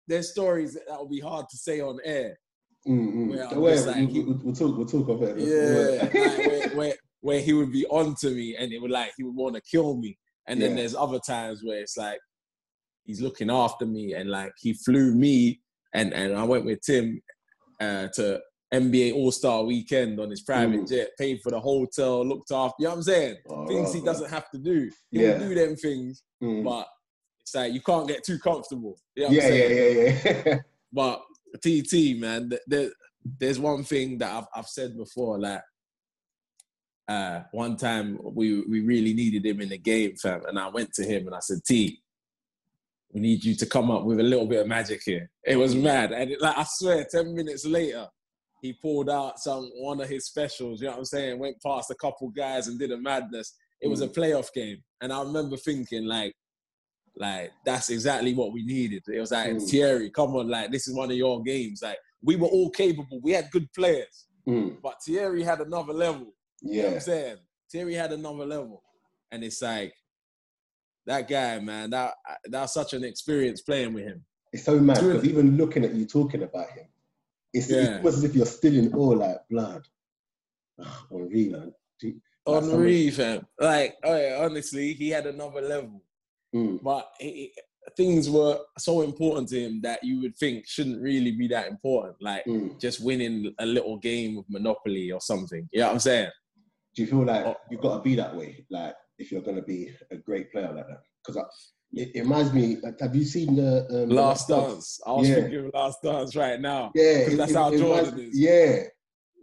[0.07, 2.37] there's stories that will be hard to say on air.
[2.87, 3.29] Mm, mm.
[3.29, 4.77] Where I'm Don't worry, just like, we'll, we'll, we'll talk.
[4.77, 5.37] We'll talk of it.
[5.39, 9.11] Yeah, like, where, where where he would be on to me, and it would like
[9.17, 10.17] he would want to kill me.
[10.47, 10.75] And then Yeah.
[10.77, 12.19] there's other times where it's like
[13.05, 15.61] he's looking after me, and like he flew me,
[15.93, 17.21] and and I went with Tim
[17.79, 18.41] uh, to
[18.73, 20.89] NBA All Star Weekend on his private Mm.
[20.89, 22.75] jet, paid for the hotel, looked after.
[22.79, 23.35] You know what I'm saying?
[23.49, 24.89] Oh, things he doesn't have to do.
[25.11, 25.33] He Yeah.
[25.39, 26.63] will do them things, Mm.
[26.63, 26.87] but
[27.41, 28.97] it's like you can't get too comfortable.
[29.15, 30.19] You know what yeah, yeah, saying?
[30.25, 30.59] yeah, yeah.
[30.93, 31.21] But
[31.61, 32.89] TT, man, there,
[33.39, 35.37] there's one thing that I've, I've said before.
[35.39, 35.61] Like,
[37.07, 40.91] uh, one time we we really needed him in the game, fam, and I went
[40.93, 42.01] to him and I said, "T,
[43.15, 45.73] we need you to come up with a little bit of magic here." It was
[45.73, 48.07] mad, and it, like I swear, ten minutes later,
[48.61, 50.81] he pulled out some one of his specials.
[50.81, 51.39] You know what I'm saying?
[51.39, 53.55] Went past a couple guys and did a madness.
[53.81, 56.33] It was a playoff game, and I remember thinking like.
[57.17, 59.01] Like that's exactly what we needed.
[59.07, 59.69] It was like Mm.
[59.69, 61.79] Thierry, come on, like this is one of your games.
[61.81, 63.21] Like we were all capable.
[63.23, 66.33] We had good players, Mm, but Thierry had another level.
[66.61, 66.95] You know what yeah.
[66.95, 67.37] I'm saying?
[67.71, 68.83] Thierry had another level.
[69.31, 69.93] And it's like,
[71.05, 72.13] that guy, man, that
[72.45, 74.23] that's such an experience playing with him.
[74.51, 76.85] It's so mad because even looking at you talking about him,
[77.53, 77.77] it's, Yeah.
[77.79, 79.85] it's almost as if you're still in awe, like blood.
[80.79, 81.73] Oh, Henry, man.
[82.47, 83.47] Like Henry, fam.
[83.59, 86.03] Like, oh yeah, honestly, he had another level.
[86.55, 87.53] Mm, But he,
[87.97, 92.15] things were so important to him that you would think shouldn't really be that important.
[92.21, 92.79] Like, mm.
[92.79, 95.67] just winning a little game of Monopoly or something.
[95.71, 96.29] You know what I'm saying?
[96.95, 97.55] Do you feel like Oh.
[97.69, 100.71] you've got to be that way, like if you're going to be a great player
[100.73, 101.01] like that?
[101.25, 101.43] Because
[101.93, 102.77] it, it reminds me.
[102.83, 104.99] Like, have you seen the um, the Last Dance.
[105.05, 105.35] I was Yeah.
[105.35, 106.91] thinking of Last Dance right now.
[106.95, 107.81] Yeah, 'Cause that's how reminds
[108.11, 108.39] Jordan me- is.
[108.39, 108.83] Yeah,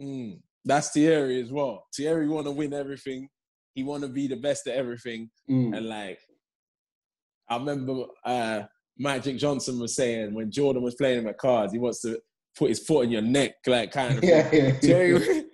[0.00, 1.86] Mm, that's Thierry as well.
[1.94, 3.28] Thierry want to win everything.
[3.74, 5.30] He want to be the best at everything.
[5.48, 6.18] mm, And like,
[7.48, 8.62] I remember uh,
[8.98, 12.18] Magic Johnson was saying when Jordan was playing him at cards, he wants to
[12.56, 14.24] put his foot in your neck, like kind of.
[14.28, 14.72] yeah, yeah.
[14.72, 15.44] Thierry,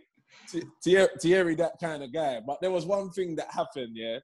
[0.83, 2.41] Thierry, Thierry, that kind of guy.
[2.47, 4.19] But there was one thing that happened, yeah,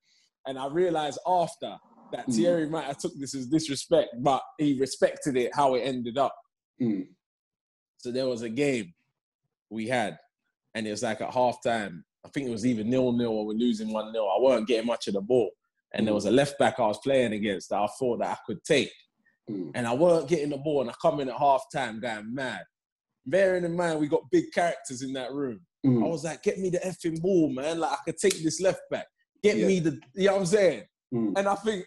[0.46, 1.76] and I realized after
[2.12, 2.34] that Mm.
[2.34, 6.34] Thierry might have took this as disrespect, but he respected it how it ended up.
[6.80, 7.08] Mm,
[7.98, 8.92] So there was a game
[9.70, 10.18] we had,
[10.74, 12.02] and it was like at halftime.
[12.24, 14.86] I think it was either nil nil or we're losing one 0 I weren't getting
[14.86, 15.50] much of the ball,
[15.92, 18.36] and there was a left back I was playing against that I thought that I
[18.46, 18.92] could take,
[19.50, 22.62] mm, and I weren't getting the ball, and I come in at halftime going mad.
[23.26, 26.58] Bearing in mind we got big characters in that room, I mm, was like, "Get
[26.58, 27.78] me the effing ball, man!
[27.78, 29.06] Like I could take this left back.
[29.42, 29.66] Get Yeah.
[29.66, 31.32] me the, you know what I'm saying?" mm.
[31.36, 31.86] And I think,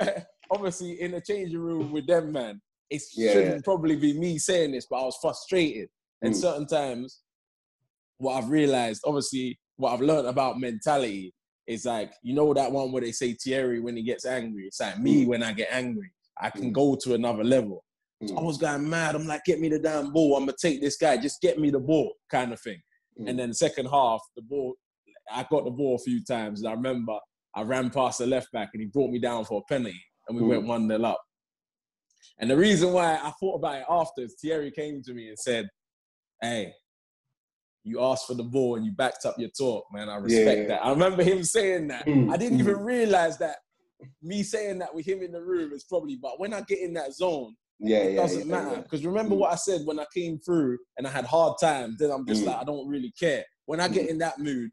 [0.50, 2.60] obviously, in the changing room with them, man,
[2.90, 3.32] it Yeah.
[3.32, 5.88] shouldn't probably be me saying this, but I was frustrated.
[6.22, 6.40] And Mm.
[6.40, 7.20] certain times,
[8.18, 11.34] what I've realized, obviously, what I've learned about mentality
[11.66, 14.66] is like you know that one where they say Thierry when he gets angry.
[14.66, 15.28] It's like me Mm.
[15.28, 16.10] when I get angry.
[16.40, 16.72] I can Mm.
[16.72, 17.84] go to another level.
[18.26, 19.14] So I was going mad.
[19.14, 20.36] I'm like, get me the damn ball.
[20.36, 21.16] I'm gonna take this guy.
[21.16, 22.80] Just get me the ball, kind of thing.
[23.18, 24.74] Mm, And then second half, the ball,
[25.30, 26.60] I got the ball a few times.
[26.60, 27.18] And I remember
[27.54, 30.36] I ran past the left back and he brought me down for a penalty and
[30.36, 30.48] we Mm.
[30.48, 31.20] went 1 0 up.
[32.38, 35.38] And the reason why I thought about it after is Thierry came to me and
[35.38, 35.68] said,
[36.40, 36.72] Hey,
[37.84, 40.08] you asked for the ball and you backed up your talk, man.
[40.08, 40.66] I respect Yeah.
[40.68, 40.84] that.
[40.84, 42.06] I remember him saying that.
[42.06, 42.62] Mm, I didn't mm.
[42.62, 43.56] even realize that
[44.22, 46.92] me saying that with him in the room is probably, but when I get in
[46.94, 48.70] that zone, yeah, it yeah, doesn't yeah, matter.
[48.76, 48.80] yeah.
[48.82, 49.38] Because remember Mm.
[49.38, 52.42] what I said when I came through and I had hard times, then I'm just
[52.42, 52.46] Mm.
[52.46, 53.44] like, I don't really care.
[53.66, 54.10] When I get Mm.
[54.10, 54.70] in that mood,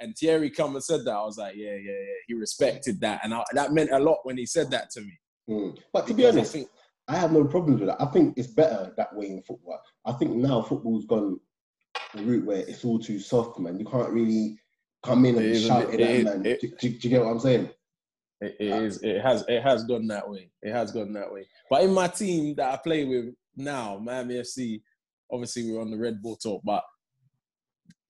[0.00, 2.14] and Thierry come and said that, I was like, yeah, yeah, yeah.
[2.26, 3.20] He respected that.
[3.22, 5.12] And I, that meant a lot when he said that to me.
[5.48, 5.78] Mm.
[5.92, 6.68] But to be Because I honest, think,
[7.08, 8.02] I have no problems with that.
[8.02, 9.80] I think it's better that way in football.
[10.04, 11.38] I think now football's gone
[12.14, 13.78] the route where it's all too soft, man.
[13.78, 14.58] You can't really
[15.04, 16.46] come in and It be is a shouting bit- at it- man.
[16.46, 17.70] it- do, do- do you get what I'm saying?
[18.42, 20.50] It, it is, it has, it has gone that way.
[20.62, 21.46] It has gone that way.
[21.70, 24.82] But in my team that I play with now, Miami FC,
[25.30, 26.82] obviously we're on the Red Bull talk, but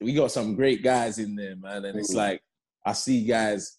[0.01, 1.85] we got some great guys in there, man.
[1.85, 2.17] And it's Mm.
[2.17, 2.43] like
[2.85, 3.79] I see guys.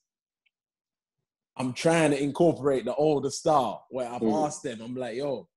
[1.58, 4.46] I'm trying to incorporate the older style where I've Mm.
[4.46, 5.48] asked them, I'm like, yo,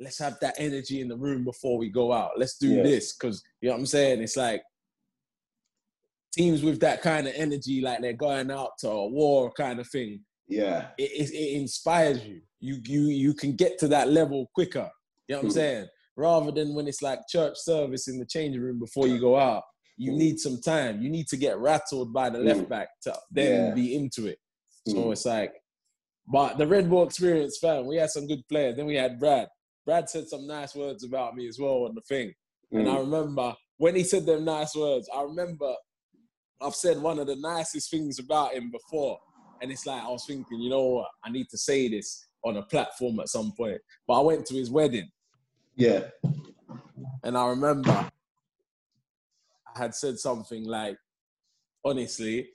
[0.00, 2.32] let's have that energy in the room before we go out.
[2.38, 2.82] Let's do Yeah.
[2.82, 3.12] this.
[3.12, 4.20] Cause you know what I'm saying?
[4.22, 4.62] It's like
[6.32, 9.88] teams with that kind of energy, like they're going out to a war kind of
[9.88, 10.20] thing.
[10.48, 10.88] Yeah.
[10.98, 12.40] It, it, it inspires you.
[12.60, 14.88] You you you can get to that level quicker.
[15.28, 15.86] You know what I'm saying?
[16.16, 19.62] Rather than when it's like church service in the changing room before you go out.
[19.98, 20.16] You Mm.
[20.16, 21.02] need some time.
[21.02, 23.74] You need to get rattled by the left back to then Yeah.
[23.74, 24.38] be into it.
[24.88, 25.52] So it's like,
[26.26, 28.76] but the Red Bull experience, fam, we had some good players.
[28.76, 29.48] Then we had Brad.
[29.84, 32.32] Brad said some nice words about me as well on the thing.
[32.72, 33.00] And I Mm.
[33.00, 35.74] remember when he said them nice words, I remember
[36.62, 39.18] I've said one of the nicest things about him before.
[39.60, 41.08] And it's like, I was thinking, you know what?
[41.24, 43.80] I need to say this on a platform at some point.
[44.06, 45.08] But I went to his wedding
[45.76, 46.08] Yeah.
[47.22, 47.90] and I remember
[49.74, 50.96] I had said something like,
[51.84, 52.48] honestly,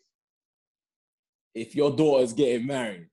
[1.56, 3.08] if your daughter's getting married,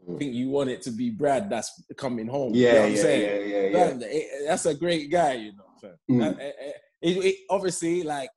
[0.00, 0.18] I Mm.
[0.18, 2.54] think you want it to be Brad that's coming home.
[2.54, 3.22] You know Yeah, I'm yeah, saying?
[3.22, 3.72] yeah, yeah, yeah.
[3.72, 5.64] Man, it- eh, eh, that's a great guy, you know.
[6.10, 6.38] Mm.
[6.40, 8.30] It- it- it- obviously, like,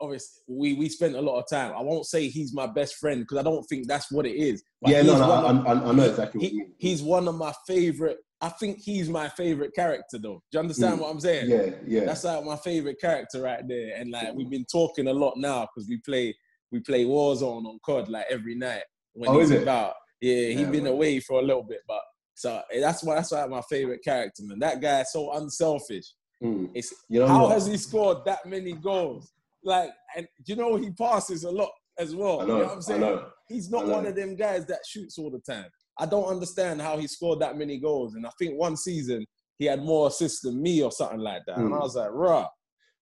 [0.00, 1.72] obviously, we we spent a lot of time.
[1.76, 4.62] I won't say he's my best friend because I don't think that's what it is.
[4.80, 7.28] But Yeah, no, he's no, one I, of- I, I know exactly he- he's one
[7.28, 8.18] of my favorite.
[8.40, 10.40] I think he's my favorite character, though.
[10.52, 11.02] Do you understand Mm.
[11.02, 11.50] what I'm saying?
[11.50, 12.04] Yeah, yeah.
[12.04, 13.96] That's like my favorite character right there.
[13.96, 16.34] And like we've been talking a lot now because we play
[16.70, 18.82] we play Warzone on COD like every night
[19.14, 19.62] when Oh, he's is it?
[19.62, 19.94] about.
[20.20, 20.92] Yeah, he's Yeah, been man.
[20.92, 22.00] away for a little bit, but
[22.34, 24.58] so eh, that's why that's why my favorite character, man.
[24.60, 26.12] That guy's so unselfish.
[26.42, 26.70] Mm.
[26.74, 27.54] It's You know how what?
[27.54, 29.32] has he scored that many goals?
[29.68, 32.40] Like, and you know he passes a lot as well.
[32.40, 33.00] I You know, know what I'm I saying?
[33.00, 33.26] know.
[33.48, 33.94] He's not know.
[33.94, 35.66] one of them guys that shoots all the time.
[35.98, 38.14] I don't understand how he scored that many goals.
[38.14, 39.26] And I think one season
[39.58, 41.58] he had more assists than me or something like that.
[41.58, 41.80] And I Mm.
[41.82, 42.46] was like, rah.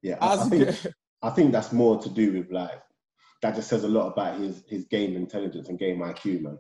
[0.03, 0.77] Yeah, I, I think
[1.23, 2.81] I think that's more to do with like
[3.43, 6.59] that just says a lot about his his game intelligence and game IQ, man.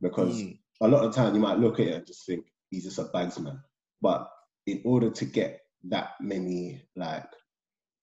[0.00, 0.58] Because Mm.
[0.82, 3.04] a lot of time you might look at it and just think he's just a
[3.14, 3.60] bagsman,
[4.00, 4.28] but
[4.66, 7.24] in order to get that many like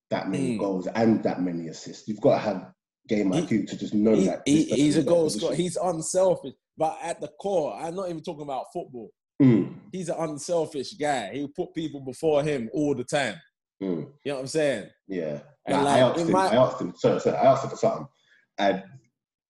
[0.10, 0.60] that many Mm.
[0.60, 2.72] goals and that many assists, you've got to have
[3.08, 5.56] game He- IQ to just know He- that he- he's a goal scorer.
[5.56, 6.54] He's unselfish.
[6.78, 9.12] But at the core, I'm not even talking about football.
[9.42, 11.32] Mm, He's an unselfish guy.
[11.34, 13.36] He'll put people before him all the time.
[13.82, 14.90] mm, You know what I'm saying?
[15.08, 15.40] yeah.
[15.68, 16.32] Like, I asked him.
[16.32, 16.94] my- I asked him.
[16.96, 17.38] Sorry, sorry.
[17.38, 18.08] I asked him for something,
[18.58, 18.84] and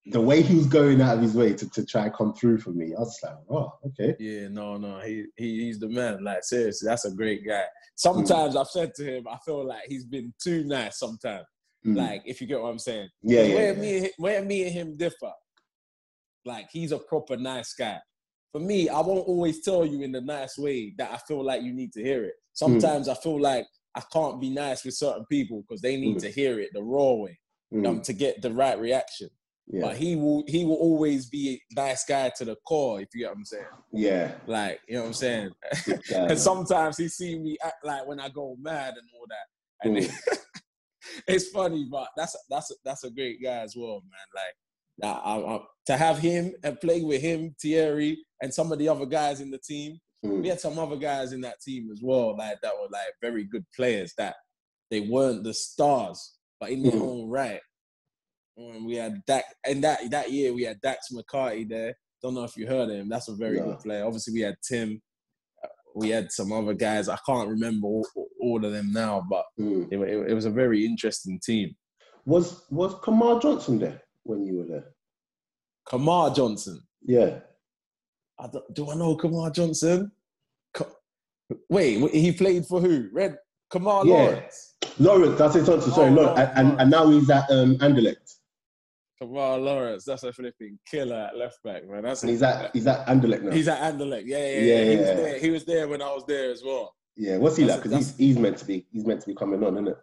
[0.07, 2.59] the way he was going out of his way to, to try and come through
[2.59, 4.15] for me, I was like, oh, okay.
[4.19, 6.23] Yeah, no, no, he, he he's the man.
[6.23, 7.63] Like seriously, that's a great guy.
[7.95, 10.99] Sometimes I've said to him, I feel like he's been too nice.
[10.99, 11.45] Sometimes,
[11.85, 11.97] Mm.
[11.97, 13.09] like if you get what I'm saying.
[13.21, 13.79] yeah, yeah, where yeah.
[13.79, 15.31] me and him, where me and him differ,
[16.45, 17.99] like he's a proper nice guy.
[18.51, 21.61] For me, I won't always tell you in the nice way that I feel like
[21.61, 22.33] you need to hear it.
[22.53, 26.21] Sometimes I feel like I can't be nice with certain people because they need Mm.
[26.21, 27.37] to hear it the raw way
[27.73, 29.29] Mm, um, to get the right reaction.
[29.67, 33.09] Yeah, But he will he will always be a nice guy to the core, if
[33.13, 33.65] you get what I'm saying.
[33.93, 34.31] yeah.
[34.45, 35.49] Like, you know what I'm saying?
[35.87, 35.99] Man.
[36.31, 39.47] and sometimes he see me act like when I go mad and all that.
[39.87, 40.37] And Mm.
[41.27, 44.27] it's funny, but that's that's that's a great guy as well, man.
[44.35, 48.89] Like I, I, to have him and play with him, Thierry, and some of the
[48.89, 49.99] other guys in the team.
[50.25, 53.13] Mm, We had some other guys in that team as well, like that were like
[53.21, 54.13] very good players.
[54.17, 54.35] That
[54.89, 57.01] they weren't the stars, but in their Mhm.
[57.01, 57.61] own right.
[58.57, 61.93] And we had Dak, and that that year we had Dax McCarty there.
[62.21, 63.09] Don't know if you heard him.
[63.09, 63.65] That's a very No.
[63.65, 64.05] good player.
[64.05, 65.01] Obviously, we had Tim.
[65.63, 67.09] Uh, We had some other guys.
[67.09, 68.07] I can't remember all,
[68.41, 69.87] all of them now, but mm.
[69.91, 71.75] it, it, it was a very interesting team.
[72.25, 74.85] Was was Kemar Johnson there when you were there?
[75.89, 76.81] Kemar Johnson.
[77.03, 77.39] Yeah.
[78.39, 80.11] I don't, I know Kemar Johnson?
[80.73, 80.89] Ka-
[81.69, 83.09] Wait, he played for who?
[83.13, 83.37] Red
[83.71, 84.13] Kemar Yeah.
[84.13, 84.75] Lawrence.
[84.97, 85.91] Lawrence, that's it, Johnson.
[85.91, 88.24] Sorry, Oh, no, no, and, and, and now he's at um, Anderlecht.
[89.21, 90.03] Kemar Lawrence.
[90.05, 92.03] That's a flipping killer at left back, man.
[92.03, 93.51] That's And he's at he's at Anderlecht now.
[93.51, 94.23] He's at Anderlecht.
[94.25, 94.89] Yeah, yeah, Yeah, yeah.
[94.91, 95.39] He was there.
[95.39, 96.93] He was there when I was there as well.
[97.15, 97.83] yeah, what's he That's like?
[97.83, 99.97] Because he's he's meant to be he's meant to be coming on, isn't it?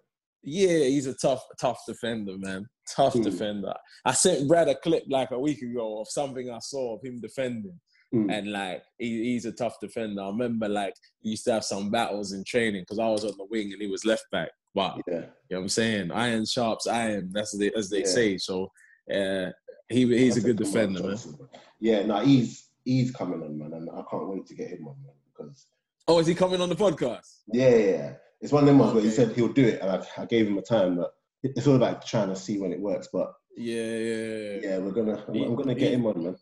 [0.44, 2.66] Yeah, he's a tough, tough defender, man.
[2.97, 3.22] Tough Mm.
[3.24, 3.74] defender.
[4.05, 7.20] I sent Brad a clip like a week ago of something I saw of him
[7.20, 7.78] defending,
[8.12, 8.32] Mm.
[8.32, 10.20] and like he, he's a tough defender.
[10.22, 13.36] I remember like he used to have some battles in training because I was on
[13.39, 14.51] the wing and he was left back.
[14.74, 15.14] But Yeah.
[15.14, 16.10] you know what I'm saying?
[16.10, 17.30] Iron sharps iron.
[17.32, 18.06] That's the, as they Yeah.
[18.06, 18.39] say.
[18.39, 18.70] So
[19.12, 19.51] uh,
[19.89, 21.10] he he's a good defender, man.
[21.10, 21.39] Johnson.
[21.80, 24.97] Yeah, no, he's he's coming on, man, and I can't wait to get him on,
[25.05, 25.66] man, because
[26.09, 27.40] Oh, is he coming on the podcast?
[27.52, 28.12] yeah, yeah, yeah.
[28.40, 30.47] it's one of them ones where he said he'll do it, and I, I gave
[30.48, 31.12] him a time, but
[31.43, 33.09] it's all about trying to see when it works.
[33.12, 34.59] But Yeah, yeah, yeah.
[34.62, 36.36] yeah, we're gonna I'm, He- I'm gonna get he- him on, man.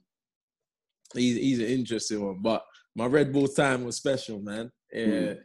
[1.14, 2.40] he's he's an interesting one.
[2.40, 2.64] But
[2.94, 4.70] my Red Bull time was special, man.
[4.92, 5.38] Yeah, Mm.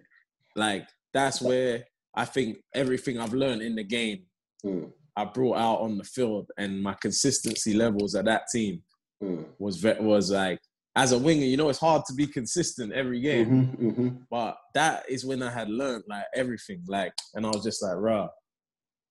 [0.55, 4.25] like that's where I think everything I've learned in the game
[4.65, 8.81] Mm, I brought out on the field, and my consistency levels at that team
[9.23, 9.45] mm.
[9.59, 10.59] was was like
[10.95, 11.45] as a winger.
[11.45, 14.17] You know, it's hard to be consistent every game, Mhm, mhm.
[14.29, 16.83] but that is when I had learned like everything.
[16.87, 18.29] Like, and I was just like, "Rah,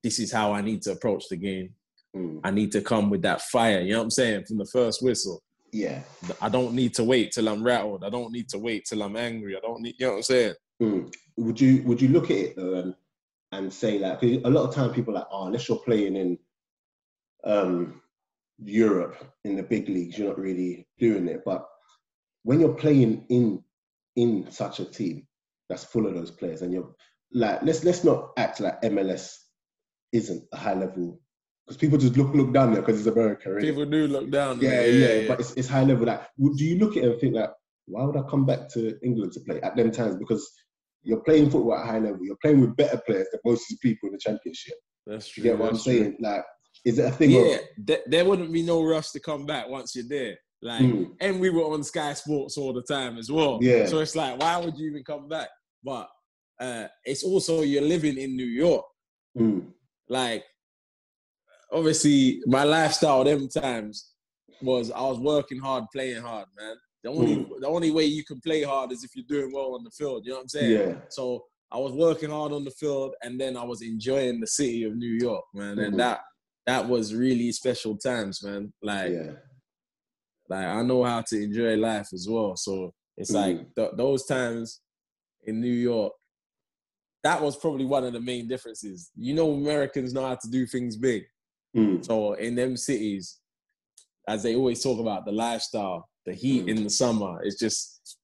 [0.03, 1.75] this is how I need to approach the game.
[2.17, 2.41] Mm.
[2.45, 5.03] I need to come with that fire." You know what I'm saying from the first
[5.03, 5.43] whistle.
[5.73, 6.03] Yeah.
[6.41, 8.05] I don't need to wait till I'm rattled.
[8.05, 9.57] I don't need to wait till I'm angry.
[9.57, 10.55] I don't need, you know what I'm saying?
[10.81, 11.13] Mm.
[11.37, 12.95] Would you would you look at it though and,
[13.55, 16.17] and say like 'cause a lot of time people are like oh unless you're playing
[16.17, 16.39] in
[17.45, 18.01] um,
[18.59, 21.67] Europe in the big leagues you're not really doing it but
[22.43, 23.63] when you're playing in
[24.17, 25.27] in such a team
[25.69, 26.95] that's full of those players and you're
[27.33, 29.37] like let's let's not act like MLS
[30.13, 31.21] isn't a high level
[31.67, 33.63] because people just look look down there because it's America right?
[33.63, 34.61] People do look down.
[34.61, 35.23] yeah, there.
[35.23, 36.07] yeah, but it's, it's high level.
[36.07, 37.51] Like, do you look at it and think like,
[37.87, 40.17] why would I come back to England to play at them times?
[40.17, 40.49] Because
[41.05, 42.21] you're playing football at a high level.
[42.25, 44.75] You're playing with better players than most people in the championship.
[45.07, 45.81] that's You get what I'm true.
[45.81, 46.17] saying?
[46.21, 46.43] Like,
[46.85, 47.31] is it a thing?
[47.31, 50.37] Yeah, Of, th- there wouldn't be no rush to come back once you're there.
[50.63, 51.15] Like, Mm.
[51.21, 53.59] and we were on Sky Sports all the time as well.
[53.61, 53.85] Yeah.
[53.87, 55.49] So it's like, why would you even come back?
[55.83, 56.09] But
[56.61, 58.85] uh, it's also you're living in New York.
[59.39, 59.73] Mm,
[60.09, 60.45] Like,
[61.73, 64.13] obviously, my lifestyle them times
[64.63, 66.77] was I was working hard, playing hard, man.
[67.05, 67.61] The only Mm.
[67.61, 70.25] the only way you can play hard is if you're doing well on the field.
[70.25, 70.73] You know what I'm saying?
[70.73, 74.47] yeah, So I was working hard on the field, and then I was enjoying the
[74.47, 75.77] city of New York, man.
[75.77, 75.87] Mhm.
[75.87, 76.23] And that
[76.67, 78.73] that was really special times, man.
[78.83, 79.33] Like, yeah,
[80.49, 82.57] like I know how to enjoy life as well.
[82.57, 83.35] So it's Mhm.
[83.35, 84.81] like th- those times
[85.43, 86.15] in New York.
[87.23, 89.11] That was probably one of the main differences.
[89.15, 91.25] You know, Americans know how to do things big.
[91.77, 93.41] mm, So in them cities,
[94.29, 96.69] as they always talk about the lifestyle, the heat Mm.
[96.71, 98.19] in the summer, it's just,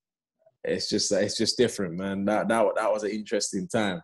[0.64, 2.24] it's just, it's just different, man.
[2.24, 4.00] That that that was an interesting time.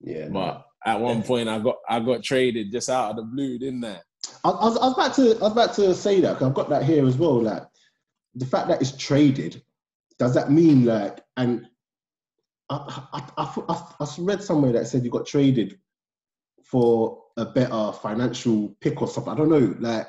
[0.00, 0.28] yeah.
[0.28, 3.84] But at one point, I got I got traded just out of the blue, didn't
[3.84, 4.00] I?
[4.44, 6.54] I, I, was, I was about to I was about to say that 'cause I've
[6.54, 7.42] got that here as well.
[7.42, 7.62] Like
[8.34, 9.62] the fact that it's traded,
[10.18, 11.66] does that mean like and
[12.68, 12.76] I
[13.12, 15.78] I, I, I, I read somewhere that said you got traded
[16.64, 19.32] for a better financial pick or something.
[19.32, 19.74] I don't know.
[19.78, 20.08] Like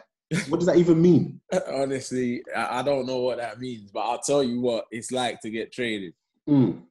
[0.49, 1.39] what does that even mean?
[1.71, 5.49] Honestly, I, don't know what that means, but I'll tell you what it's like to
[5.49, 6.13] get traded.
[6.49, 6.81] Mm,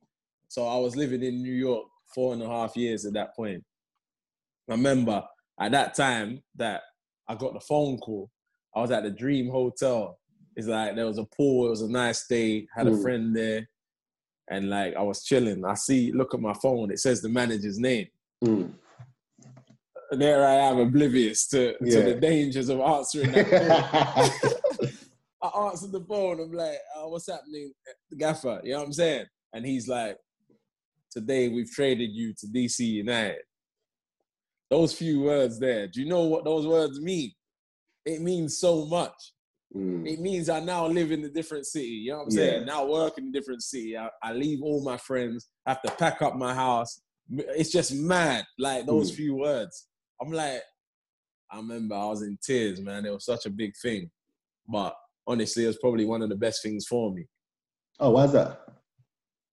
[0.49, 1.85] So I was living in New York
[2.15, 3.63] four and a half years at that point.
[4.69, 5.23] I remember
[5.61, 6.83] at that time that
[7.29, 8.31] I got the phone call.
[8.75, 10.19] I was at the Dream Hotel.
[10.55, 11.67] It's like there was a pool.
[11.67, 12.67] It was a nice day.
[12.75, 13.03] Had a Mm.
[13.03, 13.69] friend there,
[14.49, 15.65] and like I was chilling.
[15.65, 16.91] I see, look at my phone.
[16.91, 18.09] It says the manager's name.
[18.45, 18.71] mm.
[20.13, 24.51] There I am, oblivious to, to the dangers of answering that phone.
[25.43, 26.41] I answered the phone.
[26.41, 27.73] I'm like, oh, "What's happening,
[28.17, 29.27] Gaffer?" You know what I'm saying?
[29.53, 30.17] And he's like,
[31.11, 33.43] "Today we've traded you to DC United."
[34.71, 35.87] Those few words there.
[35.87, 37.33] Do you know what those words mean?
[38.05, 39.15] It means so much.
[39.77, 41.87] Mm, It means I now live in a different city.
[41.87, 42.37] You know what I'm Yeah.
[42.45, 42.65] saying?
[42.67, 43.97] Now work in a different city.
[43.97, 45.49] I, I leave all my friends.
[45.67, 47.01] I have to pack up my house.
[47.31, 48.45] It's just mad.
[48.59, 49.17] Like those Mm.
[49.17, 49.87] few words.
[50.21, 50.63] I'm like,
[51.51, 53.07] I remember I was in tears, man.
[53.07, 54.11] It was such a big thing.
[54.69, 54.95] But
[55.27, 57.27] honestly, it was probably one of the best things for me.
[58.01, 58.61] Oh, why's that?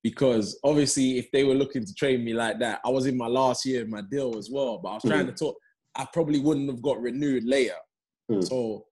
[0.04, 3.28] Because obviously, if they were looking to trade me like that, I was in my
[3.28, 4.80] last year of my deal as well.
[4.80, 5.36] But I was trying Mm.
[5.36, 5.58] to talk,
[5.96, 7.76] I probably wouldn't have got renewed later.
[8.30, 8.46] Mm.
[8.48, 8.86] So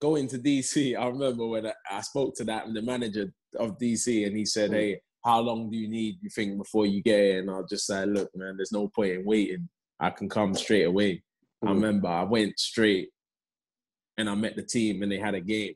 [0.00, 4.26] going to DC, I remember when I, I spoke to that the manager of DC,
[4.26, 4.74] and he said, Mm.
[4.74, 6.18] "Hey, how long do you need?
[6.20, 9.12] You think before you get it?" And I'll just say, "Look, man, there's no point
[9.12, 9.68] in waiting.
[10.00, 11.22] I can come straight away."
[11.62, 11.74] I Mm.
[11.74, 13.08] remember I went straight
[14.18, 15.74] and I met the team and they had a game.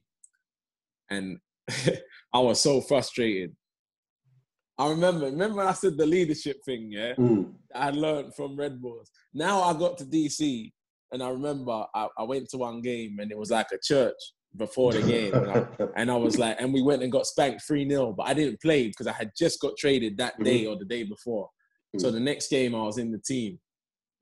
[1.10, 1.38] And
[2.32, 3.54] I was so frustrated.
[4.78, 7.14] I remember, remember when I said the leadership thing, yeah?
[7.14, 7.52] Mm.
[7.74, 9.10] I learned from Red Bulls.
[9.34, 10.72] Now I got to DC
[11.12, 14.14] and I remember I, I went to one game and it was like a church
[14.56, 15.34] before the game.
[15.34, 15.66] And I,
[15.96, 18.60] and I was like, and we went and got spanked 3 0, but I didn't
[18.62, 21.48] play because I had just got traded that day or the day before.
[21.98, 22.12] So Mm.
[22.12, 23.58] the next game I was in the team.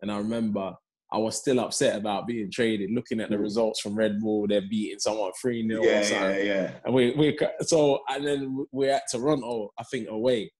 [0.02, 0.74] And I remember
[1.10, 3.40] I was still upset about being traded, looking at the Mm.
[3.40, 4.46] results from Red Bull.
[4.46, 6.80] They're beating someone 3 0 yeah, yeah, yeah.
[6.84, 10.52] And we, we so and then we're at Toronto, I think away.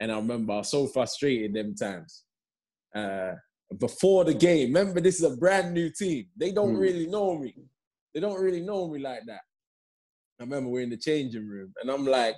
[0.00, 2.24] And I remember I was so frustrated them times.
[2.94, 3.32] Uh,
[3.78, 6.26] before the game, remember this is a brand new team.
[6.36, 6.80] They don't Hmm.
[6.80, 7.54] really know me.
[8.14, 9.42] They don't really know me like that.
[10.40, 12.36] I remember we're in the changing room, and I'm like,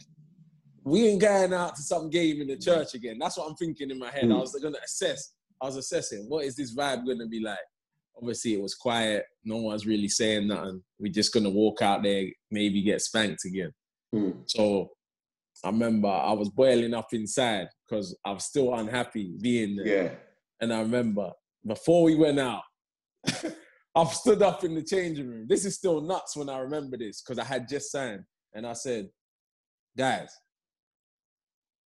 [0.84, 3.18] we ain't going out to some game in the church again.
[3.18, 4.24] That's what I'm thinking in my head.
[4.24, 4.40] I Hmm.
[4.40, 5.32] was gonna assess.
[5.62, 7.58] I was assessing what is this vibe gonna be like.
[8.16, 9.24] Obviously, it was quiet.
[9.44, 10.82] No one's really saying nothing.
[10.98, 13.72] We're just gonna walk out there, maybe get spanked again.
[14.14, 14.42] Mm.
[14.46, 14.90] So
[15.64, 19.86] I remember I was boiling up inside because I was still unhappy being there.
[19.86, 20.10] Yeah.
[20.60, 21.30] And I remember
[21.66, 22.62] before we went out,
[23.94, 25.46] I've stood up in the changing room.
[25.48, 28.24] This is still nuts when I remember this because I had just signed.
[28.54, 29.08] And I said,
[29.96, 30.30] guys,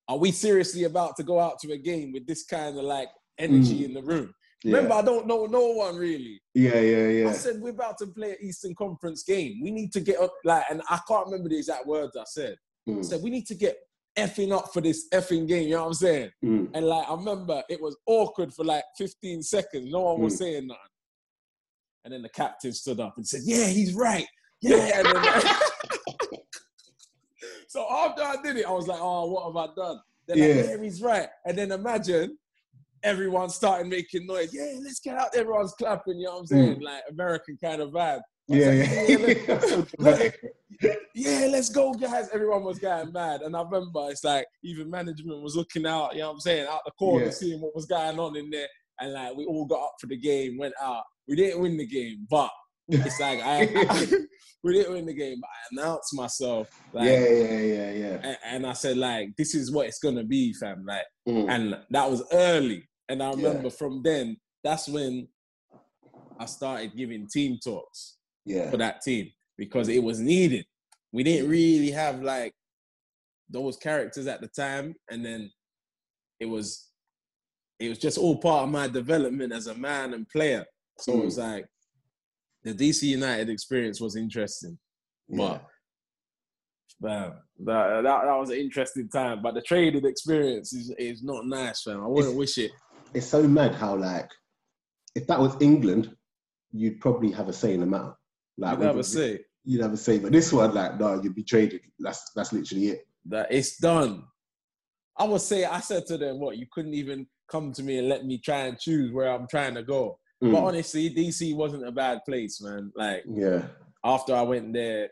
[0.08, 3.08] are we seriously about to go out to a game with this kind of like
[3.38, 3.84] energy Mm.
[3.86, 4.34] in the room?
[4.62, 4.76] Yeah.
[4.76, 6.40] Remember, I don't know no one really.
[6.54, 7.28] yeah, yeah, yeah.
[7.28, 9.60] I said we're about to play an Eastern Conference game.
[9.62, 12.56] We need to get up like, and I can't remember the exact words I said.
[12.88, 13.04] I Mm.
[13.04, 13.76] said we need to get
[14.16, 15.64] effing up for this effing game.
[15.68, 16.30] You know what I'm saying?
[16.44, 16.70] Mm.
[16.74, 19.90] And like I remember it was awkward for like 15 seconds.
[19.92, 20.38] No one was Mm.
[20.38, 20.82] saying nothing.
[22.04, 24.26] And then the captain stood up and said, "Yeah, he's right.
[24.60, 25.42] Yeah." And then-
[27.68, 30.46] so after I did it, I was like, "Oh, what have I done?" Like, Yeah.
[30.46, 32.38] "Yeah, he's right." And then imagine
[33.04, 34.50] everyone started making noise.
[34.52, 35.34] Yeah, let's get out.
[35.36, 36.18] Everyone's clapping.
[36.18, 36.80] You know what I'm saying?
[36.80, 38.20] Like American kind of vibe.
[38.48, 39.82] Yeah, like, yeah.
[39.98, 40.36] let's-
[41.14, 42.28] yeah, let's go, guys.
[42.32, 43.42] Everyone was getting mad.
[43.42, 46.66] And I remember it's like even management was looking out, you know what I'm saying,
[46.68, 47.30] out the corner, Yeah.
[47.30, 48.68] seeing what was going on in there.
[49.00, 51.04] And like we all got up for the game, went out.
[51.28, 52.50] We didn't win the game, but
[52.88, 53.66] it's like I,
[54.62, 56.68] we didn't win the game, but I announced myself.
[56.92, 58.18] Like, yeah, yeah, yeah, yeah.
[58.22, 60.84] and, and I said, like, this is what it's gonna be, fam.
[60.86, 61.48] Like, Mm.
[61.50, 62.86] and that was early.
[63.08, 63.36] And I Yeah.
[63.36, 65.28] remember from then, that's when
[66.38, 68.70] I started giving team talks yeah.
[68.70, 70.66] for that team because it was needed.
[71.12, 72.54] We didn't really have like
[73.48, 75.50] those characters at the time, and then
[76.40, 76.88] it was
[77.78, 80.64] it was just all part of my development as a man and player.
[80.98, 81.52] So it was mm.
[81.52, 81.66] like
[82.62, 84.78] the DC United experience was interesting,
[85.28, 85.38] yeah.
[85.38, 85.66] but
[87.00, 89.42] man, that, that that was an interesting time.
[89.42, 92.02] But the traded experience is is not nice, fam.
[92.02, 92.72] I wouldn't wish it.
[93.14, 94.30] It's so mad how like
[95.14, 96.14] if that was England,
[96.72, 98.14] you'd probably have a say in the matter.
[98.58, 101.34] Like I never with- say you'd have a say, but this one, like, no, you'd
[101.34, 101.80] be traded.
[101.98, 103.06] That's that's literally it.
[103.26, 104.24] that it's done.
[105.16, 108.08] I would say I said to them, "What you couldn't even come to me and
[108.08, 110.52] let me try and choose where I'm trying to go." Mm.
[110.52, 112.92] But honestly, DC wasn't a bad place, man.
[112.94, 113.62] Like yeah,
[114.04, 115.04] after I went there,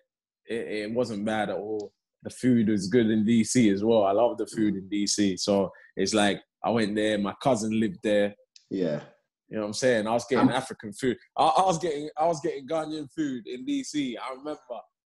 [0.47, 1.93] it, it wasn't bad at all.
[2.24, 4.05] The food was good in DC as well.
[4.05, 5.41] I love the food in DC.
[5.41, 7.18] So it's like I went there.
[7.18, 8.34] My cousin lived there.
[8.70, 9.01] yeah,
[9.48, 10.06] You know what I'm saying?
[10.06, 11.16] I was getting Um, African food.
[11.36, 14.16] I, I was getting I was getting Ghanaian food in DC.
[14.18, 14.60] I remember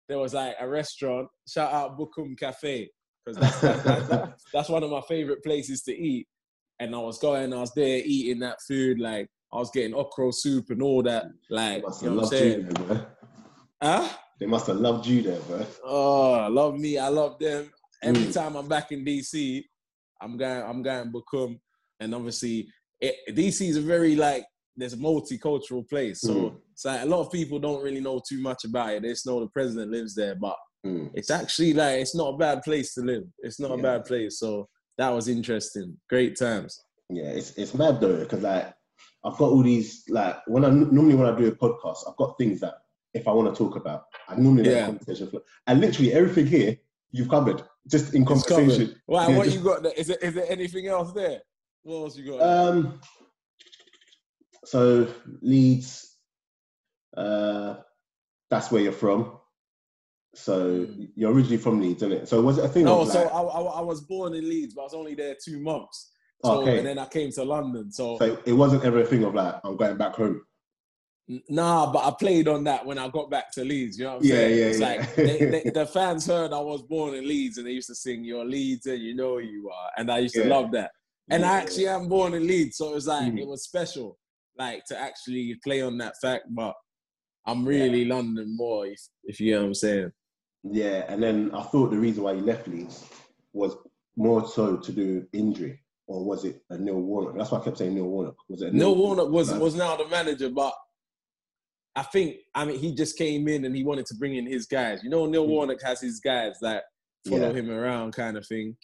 [0.08, 1.28] there was like a restaurant.
[1.48, 2.90] Shout out Bukom Cafe
[3.24, 3.38] because
[3.82, 4.08] that's,
[4.52, 6.26] that's, one of my favorite places to eat.
[6.80, 8.98] And I was going, I was there eating that food.
[8.98, 11.26] Like I was getting okra soup and all that.
[11.50, 12.62] Like you know what I'm you saying?
[12.64, 13.06] there, bro.
[13.82, 14.08] Huh?
[14.40, 15.64] They must have loved you there, bro.
[15.84, 16.98] Oh, I love me.
[16.98, 17.70] I love them.
[18.02, 18.34] Every Mm.
[18.34, 19.62] time I'm back in DC,
[20.22, 20.62] I'm going.
[20.62, 21.58] I'm going Bukom,
[22.00, 22.68] and obviously
[23.00, 24.44] it, DC is a very like
[24.76, 26.20] there's a multicultural place.
[26.22, 26.56] So Mm.
[26.72, 29.02] it's like a lot of people don't really know too much about it.
[29.02, 31.10] They just know the president lives there, but Mm.
[31.14, 33.24] it's actually like it's not a bad place to live.
[33.40, 34.38] It's not a bad place.
[34.38, 34.68] So
[34.98, 35.96] that was interesting.
[36.08, 36.80] Great times.
[37.10, 38.72] Yeah, it's it's mad though because like
[39.24, 42.36] I've got all these like when I normally when I do a podcast, I've got
[42.38, 42.74] things that
[43.14, 44.80] if I want to talk about, I normally Yeah.
[44.80, 45.42] the conversation flow.
[45.66, 46.78] And literally everything here
[47.12, 49.00] you've covered just in conversation.
[49.06, 49.28] Why?
[49.28, 49.82] Yeah, what just- you got?
[49.82, 49.92] There?
[49.96, 51.40] Is there, is there anything else there?
[51.82, 52.42] What else you got?
[52.42, 53.00] Um,
[54.64, 55.08] so
[55.40, 56.16] Leeds,
[57.16, 57.76] uh,
[58.50, 59.38] that's where you're from.
[60.34, 61.10] So Mm.
[61.14, 62.28] you're originally from Leeds, isn't it?
[62.28, 62.84] So was it a thing?
[62.84, 65.36] no, so like, I, I, I was born in Leeds, but I was only there
[65.42, 66.10] two months.
[66.44, 66.78] So, Okay.
[66.78, 67.92] And then I came to London.
[67.92, 70.40] So, so it wasn't ever a thing of like I'm going back home.
[71.48, 73.98] Nah, but I played on that when I got back to Leeds.
[73.98, 74.58] You know what I'm Yeah, saying?
[74.58, 74.86] yeah, it's yeah.
[74.86, 77.94] like they, they, the fans heard I was born in Leeds and they used to
[77.94, 79.90] sing, You're Leeds and you know you are.
[79.96, 80.90] And I used to love that.
[81.30, 82.76] And I actually am born in Leeds.
[82.78, 83.40] So it was like, Mm.
[83.40, 84.18] it was special.
[84.58, 86.74] like to actually play on that fact, but
[87.46, 90.12] I'm really London boy, if, if you know what I'm saying.
[90.62, 93.04] Yeah, and then I thought the reason why he left Leeds
[93.54, 93.74] was
[94.16, 97.36] more so to do injury, or was it a Neil Warnock?
[97.38, 98.36] That's why I kept saying Neil Warnock.
[98.48, 100.74] Was it a Neil Warnock was was now the manager, but
[101.94, 104.66] I think I mean he just came in and he wanted to bring in his
[104.66, 105.02] guys.
[105.02, 105.48] You know, Neil Mm.
[105.50, 106.84] Warnock has his guys that
[107.28, 107.52] follow Yeah.
[107.60, 108.76] him around, kind of thing.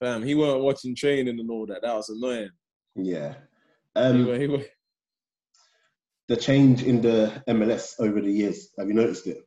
[0.00, 1.82] Fam, he weren't watching training and all that.
[1.82, 2.50] That was annoying.
[2.96, 3.34] Yeah.
[3.94, 4.62] He Um, wa- he wa-
[6.28, 8.70] the change in the MLS over the years.
[8.78, 9.44] Have you noticed it?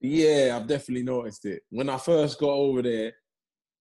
[0.00, 1.62] Yeah, I've definitely noticed it.
[1.70, 3.14] When I first got over there,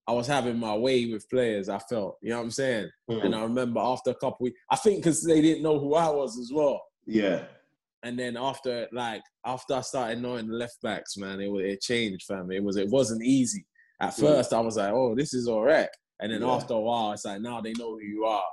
[0.07, 1.69] I was having my way with players.
[1.69, 2.90] I felt, you know what I'm saying.
[3.07, 6.10] And I remember after a couple weeks, I think because they didn't know who I
[6.10, 6.81] was as well.
[7.05, 7.45] Yeah.
[8.05, 12.25] And then after, like, after I started knowing the left backs, man, it it changed,
[12.25, 12.51] fam.
[12.51, 13.65] It was it wasn't easy.
[14.01, 14.19] At Mm.
[14.19, 15.88] first, I was like, oh, this is all right.
[16.19, 16.51] And then Yeah.
[16.51, 18.43] after a while, it's like now they know who you are.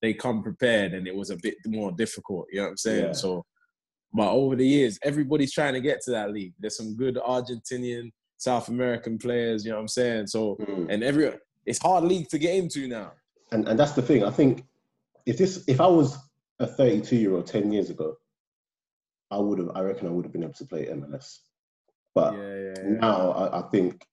[0.00, 2.46] They come prepared, and it was a bit more difficult.
[2.50, 3.04] You know what I'm saying?
[3.06, 3.12] Yeah.
[3.12, 3.44] So,
[4.14, 6.54] but over the years, everybody's trying to get to that league.
[6.58, 9.64] There's some good Argentinian, South American players.
[9.64, 10.26] You know what I'm saying?
[10.28, 10.86] So, Mm.
[10.90, 13.12] and every it's hard league to get into now.
[13.52, 14.24] And and that's the thing.
[14.24, 14.64] I think
[15.26, 16.16] if this if I was
[16.60, 18.16] a 32 year old 10 years ago,
[19.30, 19.70] I would have.
[19.74, 21.38] I reckon I would have been able to play MLS.
[22.14, 22.98] But yeah, yeah, yeah.
[23.00, 24.06] now I, I think,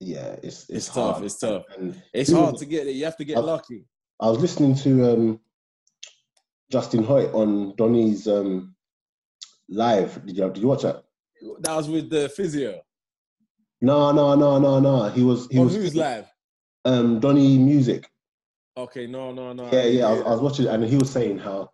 [0.00, 1.22] yeah, it's it's, It's tough.
[1.22, 1.64] It's tough.
[1.76, 2.92] And It's hard was to get it.
[2.92, 3.84] You have to get I've- lucky.
[4.20, 5.40] I was listening to um,
[6.70, 8.74] Justin Hoyte on Donny's um,
[9.68, 10.24] live.
[10.24, 11.04] Did you did you watch that?
[11.60, 12.80] That was with the physio.
[13.82, 15.10] No, no, no, no, no.
[15.10, 16.26] He was he On was who's live?
[16.86, 18.08] um Donny Music.
[18.76, 19.70] Okay, no, no, no.
[19.72, 20.06] Yeah, I yeah.
[20.08, 21.70] I was, I was watching, and he was saying how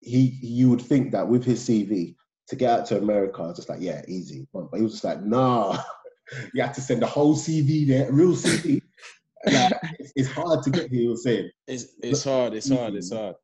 [0.00, 2.14] he you would think that with his CV
[2.48, 4.46] to get out to America, just like yeah, easy.
[4.52, 5.82] But he was just like, nah,
[6.54, 8.82] you have to send the whole CV there, real CV.
[9.50, 11.00] like, it's, it's hard to get here.
[11.00, 12.52] He was saying It's it's hard.
[12.54, 12.94] It's hard.
[12.94, 13.36] It's hard.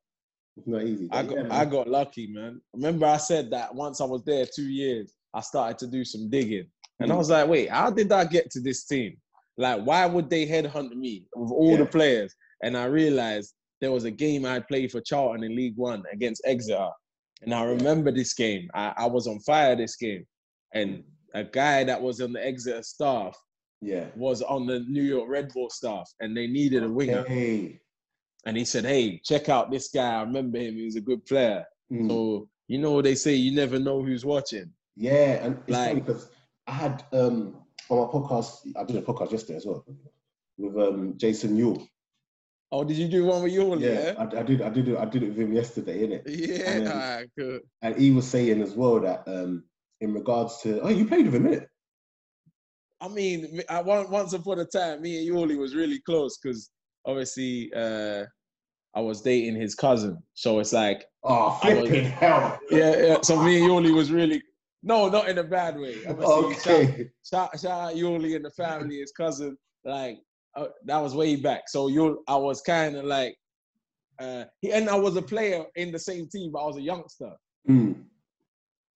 [0.58, 1.08] it's not easy.
[1.10, 2.60] I got yeah, I got lucky, man.
[2.74, 6.28] Remember, I said that once I was there two years, I started to do some
[6.28, 6.66] digging,
[7.00, 7.18] and I Mm.
[7.18, 9.16] was like, wait, how did I get to this team?
[9.56, 11.78] Like, why would they headhunt me with all Yeah.
[11.78, 12.34] the players?
[12.62, 16.42] And I realized there was a game I played for Charlton in League One against
[16.44, 16.88] Exeter,
[17.42, 18.68] and I remember this game.
[18.74, 20.24] I, I was on fire this game,
[20.72, 21.02] and
[21.34, 23.36] a guy that was on the Exeter staff
[23.80, 24.06] yeah.
[24.16, 27.24] was on the New York Red Bull staff, and they needed a winger.
[27.26, 27.80] Hey.
[28.46, 30.14] And he said, "Hey, check out this guy.
[30.16, 30.74] I remember him.
[30.74, 32.08] He was a good player." Mm.
[32.08, 34.72] So you know they say, you never know who's watching.
[34.96, 36.30] Yeah, and it's Like- funny because
[36.66, 37.56] I had um
[37.90, 39.84] on my podcast, I did a podcast yesterday as well
[40.56, 41.86] with um Jason Euell.
[42.74, 43.80] Oh, did you do one with Euell?
[43.80, 44.14] Yeah, Yeah.
[44.18, 44.60] I, I did.
[44.60, 44.88] I did.
[44.88, 46.22] it- I did it with him yesterday, innit?
[46.26, 47.60] Yeah, And, um, good.
[47.82, 49.62] And he was saying as well that um
[50.00, 51.66] in regards to oh, you played with him, innit?
[53.00, 56.70] I mean, I, once once upon a time, me and Euell was really close because
[57.06, 58.24] obviously uh,
[58.92, 60.20] I was dating his cousin.
[60.34, 62.58] So it's like, Oh, I was- flipping hell!
[62.72, 63.20] yeah, yeah.
[63.22, 64.42] So me and Euell was really
[64.82, 65.94] no, not in a bad way.
[66.08, 67.10] Obviously, shout, Okay.
[67.24, 69.56] shout, shout out Euell and the family, his cousin.
[69.84, 70.18] Like
[70.56, 71.68] uh, that was way back.
[71.68, 73.36] So you, I was kind of like,
[74.20, 76.82] uh, he and I was a player in the same team, but I was a
[76.82, 77.32] youngster.
[77.68, 78.04] Mm.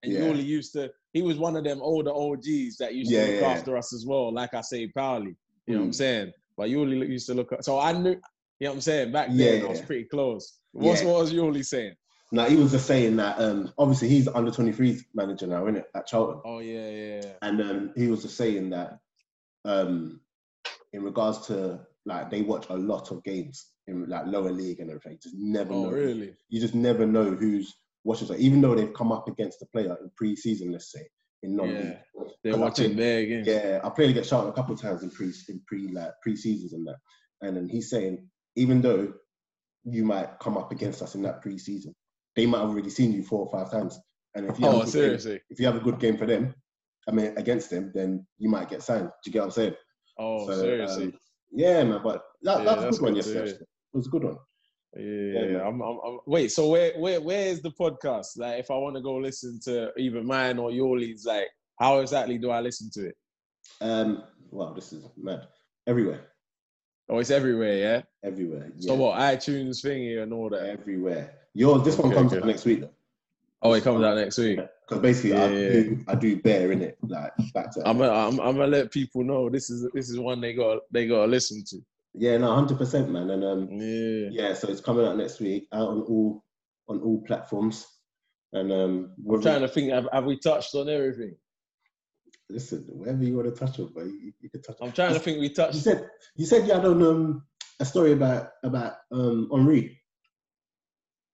[0.05, 0.21] And Yeah.
[0.21, 3.43] Euell used to, he was one of them older OGs that used Yeah, to look
[3.43, 4.33] yeah, after us as well.
[4.33, 5.35] Like I say, Pauli.
[5.67, 5.95] You know what I'm Mm.
[5.95, 6.33] saying?
[6.57, 7.53] But Euell used to look.
[7.63, 8.17] So I knew, you
[8.61, 9.13] know what I'm saying?
[9.13, 10.59] Back Yeah, then, I was pretty close.
[10.73, 11.09] What's Yeah.
[11.09, 11.95] what was Euell saying?
[12.31, 15.91] Now he was just saying that um obviously he's under 23s manager now, isn't it,
[15.95, 16.41] at Charlton.
[16.45, 17.21] Oh yeah, yeah.
[17.25, 17.33] yeah.
[17.43, 18.99] And um, he was just saying that
[19.65, 20.21] um,
[20.93, 24.91] in regards to like they watch a lot of games in like lower league and
[24.91, 25.13] everything.
[25.13, 25.91] You just never Oh know.
[25.91, 26.35] really?
[26.49, 27.75] You just never know who's
[28.05, 28.31] watching.
[28.33, 28.41] it.
[28.41, 31.07] even though they've come up against the player in pre-season, let's say
[31.43, 31.97] in non-league.
[32.17, 32.25] Yeah.
[32.43, 33.47] They're watching their games.
[33.47, 36.73] Yeah, I played against Charlton a couple of times in pre in pre like pre-seasons
[36.73, 36.97] and that.
[37.43, 39.13] And then he's saying even though
[39.85, 41.95] you might come up against us in that pre-season,
[42.37, 43.99] they might have already seen you four or five times.
[44.35, 45.41] And if you Oh good game- seriously?
[45.51, 46.55] if you have a good game for them,
[47.09, 49.09] I mean against them, then you might get signed.
[49.25, 49.75] Do you get what I'm saying?
[50.19, 51.05] Oh So, seriously?
[51.07, 51.15] um,
[51.53, 52.01] yeah, man.
[52.03, 53.51] But that, Yeah, that was a that's good one yesterday.
[53.51, 54.37] It was a good one.
[54.97, 55.63] Yeah, Yeah, yeah.
[55.67, 58.37] I'm, I'm, I'm, wait, so where, where, where is the podcast?
[58.39, 61.47] Like, if I want to go listen to either mine or Euell's, like,
[61.79, 63.15] how exactly do I listen to it?
[63.81, 65.47] Um, wow, this is mad.
[65.87, 66.21] Everywhere,
[67.11, 68.03] Oh, it's everywhere, yeah.
[68.23, 68.71] everywhere.
[68.77, 68.89] Yeah.
[68.89, 69.19] So what?
[69.19, 70.67] iTunes thingy and all that.
[70.69, 71.35] Everywhere.
[71.55, 72.43] Yours, this one Okay, comes good.
[72.43, 72.91] out next week though.
[73.63, 74.59] Oh, it comes out next week.
[74.89, 75.73] Because basically, I Yeah, yeah.
[75.73, 77.87] do I do bear in it, like back to.
[77.87, 80.79] I'm, gonna- I'm, I'm gonna let people know this is this is one they got
[80.91, 81.79] they got to listen to.
[82.15, 83.29] yeah, no, hundred percent, man.
[83.31, 84.29] And um, Yeah.
[84.31, 86.45] yeah, so it's coming out next week, out on all
[86.89, 87.87] on all platforms.
[88.55, 89.93] And um, I'm trying to think.
[89.93, 91.37] Have, have we touched on everything?
[92.51, 94.79] listen, whatever you want to touch on, but you, you can touch.
[94.81, 95.39] I'm trying to think.
[95.39, 95.75] We touched.
[95.75, 97.43] You said you said you had on um
[97.79, 100.01] a story about about um Henry.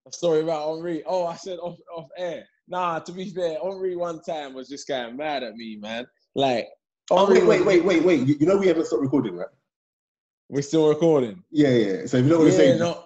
[0.09, 1.05] A story about Henry.
[1.07, 2.47] Oh, I said off off air.
[2.69, 6.07] Nah, to be fair, Henry one time was just kind of mad at me, man.
[6.35, 6.69] Like,
[7.11, 8.27] Oh wait, wait, wait, wait, wait.
[8.27, 9.47] You, know we haven't stopped recording, right?
[10.49, 11.43] We're still recording.
[11.51, 12.07] Yeah, yeah.
[12.07, 13.05] So if you want to Yeah, say, no,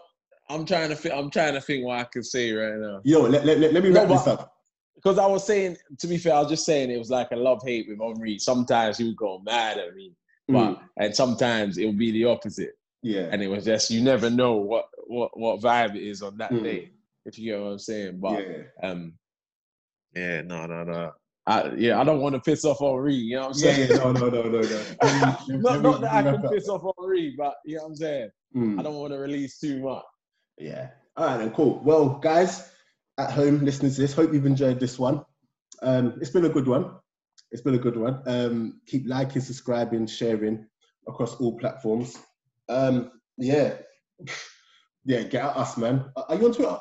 [0.49, 1.15] I'm trying to think.
[1.15, 3.01] I'm trying to think what I can say right now.
[3.05, 4.55] yo, let, let, let, me No, wrap this up.
[4.95, 7.37] Because I was saying, to be fair, I was just saying it was like a
[7.37, 8.39] love hate with Henry.
[8.39, 10.15] Sometimes he would go mad at me,
[10.49, 12.79] but Mm, and sometimes it would be the opposite.
[13.03, 16.39] yeah, And it was just you never know what what what vibe it is on
[16.39, 16.63] that Mm.
[16.63, 16.91] day,
[17.27, 18.21] if you get what I'm saying.
[18.21, 19.15] But yeah, um,
[20.15, 21.13] yeah, no, no, no.
[21.47, 23.15] I, yeah, I don't want to piss off Henry.
[23.15, 23.91] You know what I'm saying?
[23.91, 23.97] yeah.
[23.97, 25.59] No, no, no, no, no.
[25.59, 28.31] Not, not that I can piss off Henry, but you know what I'm saying.
[28.55, 28.79] Mm.
[28.79, 30.05] I don't want to release too much.
[30.59, 30.89] Yeah.
[31.17, 31.81] All right, then, cool.
[31.83, 32.71] Well, guys
[33.19, 35.25] at home listening to this, hope you've enjoyed this one.
[35.83, 36.93] Um, it's been a good one.
[37.51, 38.23] It's been a good one.
[38.27, 40.67] Um, keep liking, subscribing, sharing
[41.09, 42.19] across all platforms.
[42.69, 43.75] Um, yeah.
[45.05, 46.05] Yeah, get at us, man.
[46.17, 46.77] Are you on Twitter?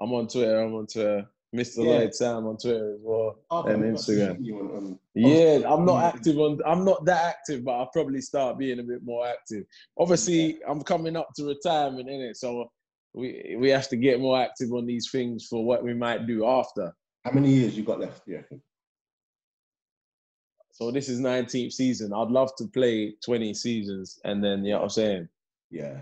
[0.00, 0.60] I'm on Twitter.
[0.60, 1.24] I'm on Twitter.
[1.54, 1.84] Mr.
[1.84, 1.90] Yeah.
[1.98, 3.36] Lloyd Sam on Twitter as well.
[3.50, 4.52] Okay, And Instagram.
[4.54, 6.58] on- on- um, Yeah, I'm not active on.
[6.64, 9.66] I'm not that active, but I'll probably start being a bit more active.
[9.98, 12.70] Obviously, I'm coming up to retirement in it, so
[13.12, 16.46] we we have to get more active on these things for what we might do
[16.46, 16.94] after.
[17.24, 18.22] How many years you got left?
[18.26, 18.42] Yeah.
[20.70, 22.12] So this is 19th season.
[22.14, 25.28] I'd love to play 20 seasons, and then you know what I'm saying.
[25.70, 26.00] Yeah.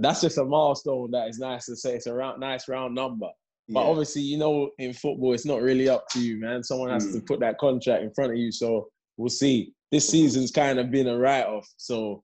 [0.00, 1.94] That's just a milestone that is nice to say.
[1.94, 3.28] It's a round, nice round number.
[3.72, 3.86] But yeah.
[3.90, 6.62] obviously, you know, in football, it's not really up to you, man.
[6.64, 7.26] Someone has to Mm.
[7.26, 8.50] put that contract in front of you.
[8.50, 9.72] So we'll see.
[9.92, 12.22] This season's kind of been a write-off, so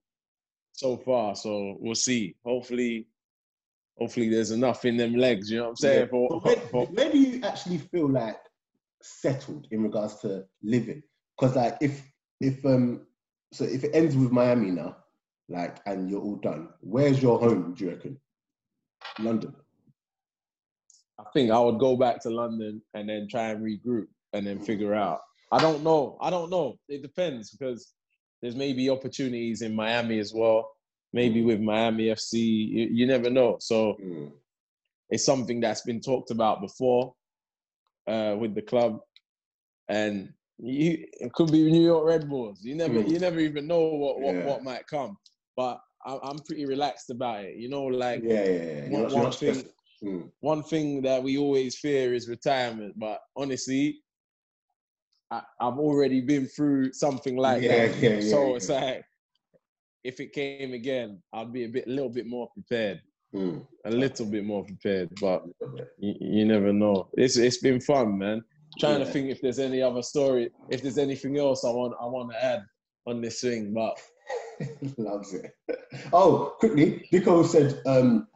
[0.73, 1.35] so far.
[1.35, 2.35] So we'll see.
[2.45, 3.07] Hopefully,
[3.97, 5.49] hopefully there's enough in them legs.
[5.49, 5.99] You know what I'm saying?
[6.01, 6.07] Yeah.
[6.07, 8.37] For, But where, for- where do you actually feel like
[9.01, 11.01] settled in regards to living?
[11.39, 12.03] Because like if
[12.41, 13.07] if um
[13.53, 14.97] so if it ends with Miami now,
[15.49, 17.73] like and you're all done, where's your home?
[17.73, 18.19] Do you reckon?
[19.19, 19.55] London.
[21.27, 24.59] I think I would go back to London and then try and regroup and then
[24.59, 25.19] figure out.
[25.51, 26.17] I don't know.
[26.21, 26.77] I don't know.
[26.87, 27.93] It depends because
[28.41, 30.69] there's maybe opportunities in Miami as well.
[31.13, 33.57] Maybe with Miami FC, you, you never know.
[33.59, 34.31] So Mm.
[35.09, 37.13] it's something that's been talked about before
[38.07, 38.99] uh, with the club,
[39.89, 42.59] and you, it could be New York Red Bulls.
[42.61, 43.09] You never, Mm.
[43.09, 44.45] you never even know what what, Yeah.
[44.45, 45.17] what might come.
[45.55, 47.55] But I, I'm pretty relaxed about it.
[47.57, 48.89] You know, like Yeah, yeah, yeah.
[48.89, 49.63] One, one thing.
[50.03, 50.29] Mm.
[50.41, 52.93] one thing that we always fear is retirement.
[52.97, 53.99] But honestly,
[55.31, 57.97] I, I've already been through something like Yeah, that.
[57.97, 58.55] yeah, so yeah.
[58.55, 59.05] it's like,
[60.03, 63.01] if it came again, I'd be a bit, a little bit more prepared,
[63.35, 63.65] Mm.
[63.85, 65.09] a little bit more prepared.
[65.19, 65.43] But
[65.97, 67.09] you, you never know.
[67.13, 68.41] It's it's been fun, man.
[68.79, 72.05] Trying to think if there's any other story, if there's anything else I want I
[72.05, 72.63] want to add
[73.05, 73.73] on this thing.
[73.73, 73.99] But
[74.97, 75.51] Loves it.
[76.13, 78.27] Oh, quickly, Nico said, um,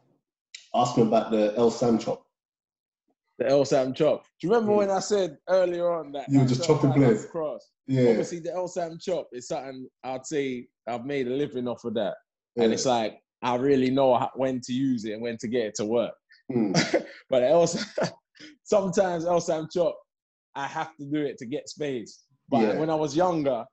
[0.74, 2.22] ask me about the El Sam chop.
[3.38, 4.24] the El Sam chop.
[4.40, 7.26] Do you remember when I said earlier on that You were just chopping players.
[7.26, 7.70] Cross.
[7.86, 8.10] Yeah.
[8.10, 11.94] Obviously, the El Sam chop is something I'd say I've made a living off of
[11.94, 12.14] that,
[12.56, 12.64] yeah.
[12.64, 15.74] and it's like I really know when to use it and when to get it
[15.76, 16.14] to work.
[16.50, 17.04] Mm.
[17.30, 17.86] But El Sam,
[18.64, 19.96] sometimes El Sam chop,
[20.54, 22.24] I have to do it to get space.
[22.48, 22.78] But Yeah.
[22.78, 23.64] when I was younger,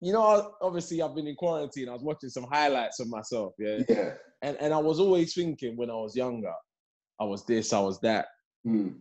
[0.00, 1.88] you know, obviously I've been in quarantine.
[1.88, 4.14] I was watching some highlights of myself, yeah, Yeah.
[4.42, 6.52] and and I was always thinking when I was younger,
[7.20, 8.26] I was this, I was that.
[8.66, 8.96] Mm.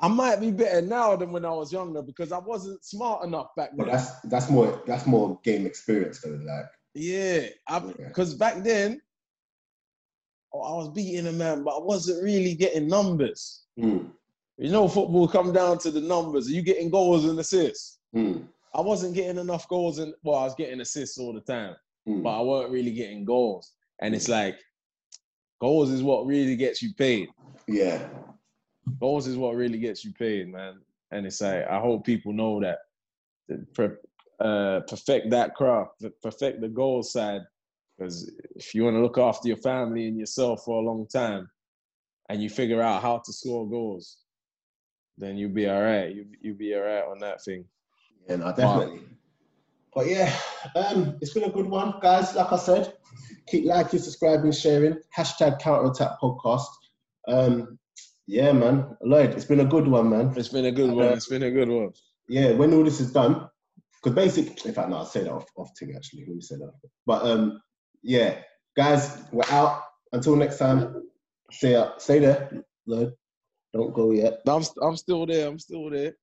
[0.00, 3.48] I might be better now than when I was younger because I wasn't smart enough
[3.56, 3.86] back then.
[3.86, 6.30] But that's that's more that's more game experience though.
[6.44, 7.80] Like Yeah, Yeah.
[8.08, 9.00] because back then
[10.52, 13.62] oh, I was beating a man, but I wasn't really getting numbers.
[13.78, 14.10] mm.
[14.58, 16.48] You know, football come down to the numbers.
[16.48, 17.98] Are you getting goals and assists?
[18.16, 18.46] Mm.
[18.74, 21.76] I wasn't getting enough goals, and well, I was getting assists all the time,
[22.08, 22.22] Mm.
[22.22, 23.72] but I weren't really getting goals.
[24.00, 24.58] And it's like,
[25.60, 27.28] goals is what really gets you paid.
[27.68, 28.06] yeah.
[29.00, 30.78] Goals is what really gets you paid, man.
[31.10, 32.78] And it's like, I hope people know that.
[33.48, 33.98] that
[34.40, 37.40] uh, perfect that craft, perfect the goal side.
[37.96, 41.48] Because if you want to look after your family and yourself for a long time,
[42.28, 44.18] and you figure out how to score goals,
[45.16, 46.14] then you'll be all right.
[46.14, 47.64] You you'll be all right on that thing.
[48.28, 49.00] Yeah, no, definitely.
[49.94, 50.34] But yeah,
[50.74, 52.34] um, it's been a good one, guys.
[52.34, 52.94] Like I said,
[53.46, 54.98] keep liking, subscribing, sharing.
[55.16, 56.66] Hashtag counterattack podcast.
[57.28, 57.78] Um,
[58.26, 58.96] yeah, man.
[59.02, 60.32] Lloyd, it's been a good one, man.
[60.36, 61.06] It's been a good And, one.
[61.08, 61.90] uh, It's been a good one.
[62.28, 63.48] Yeah, when all this is done,
[64.02, 66.24] because basically, in fact, no, I'll say that off, off thing actually.
[66.26, 66.72] Let me say that.
[67.06, 67.60] But um,
[68.02, 68.38] yeah,
[68.76, 69.82] guys, we're out.
[70.12, 71.04] Until next time,
[71.50, 73.12] stay up, Stay there, Lloyd.
[73.72, 74.40] Don't go yet.
[74.46, 75.48] I'm I'm still there.
[75.48, 76.14] I'm still there.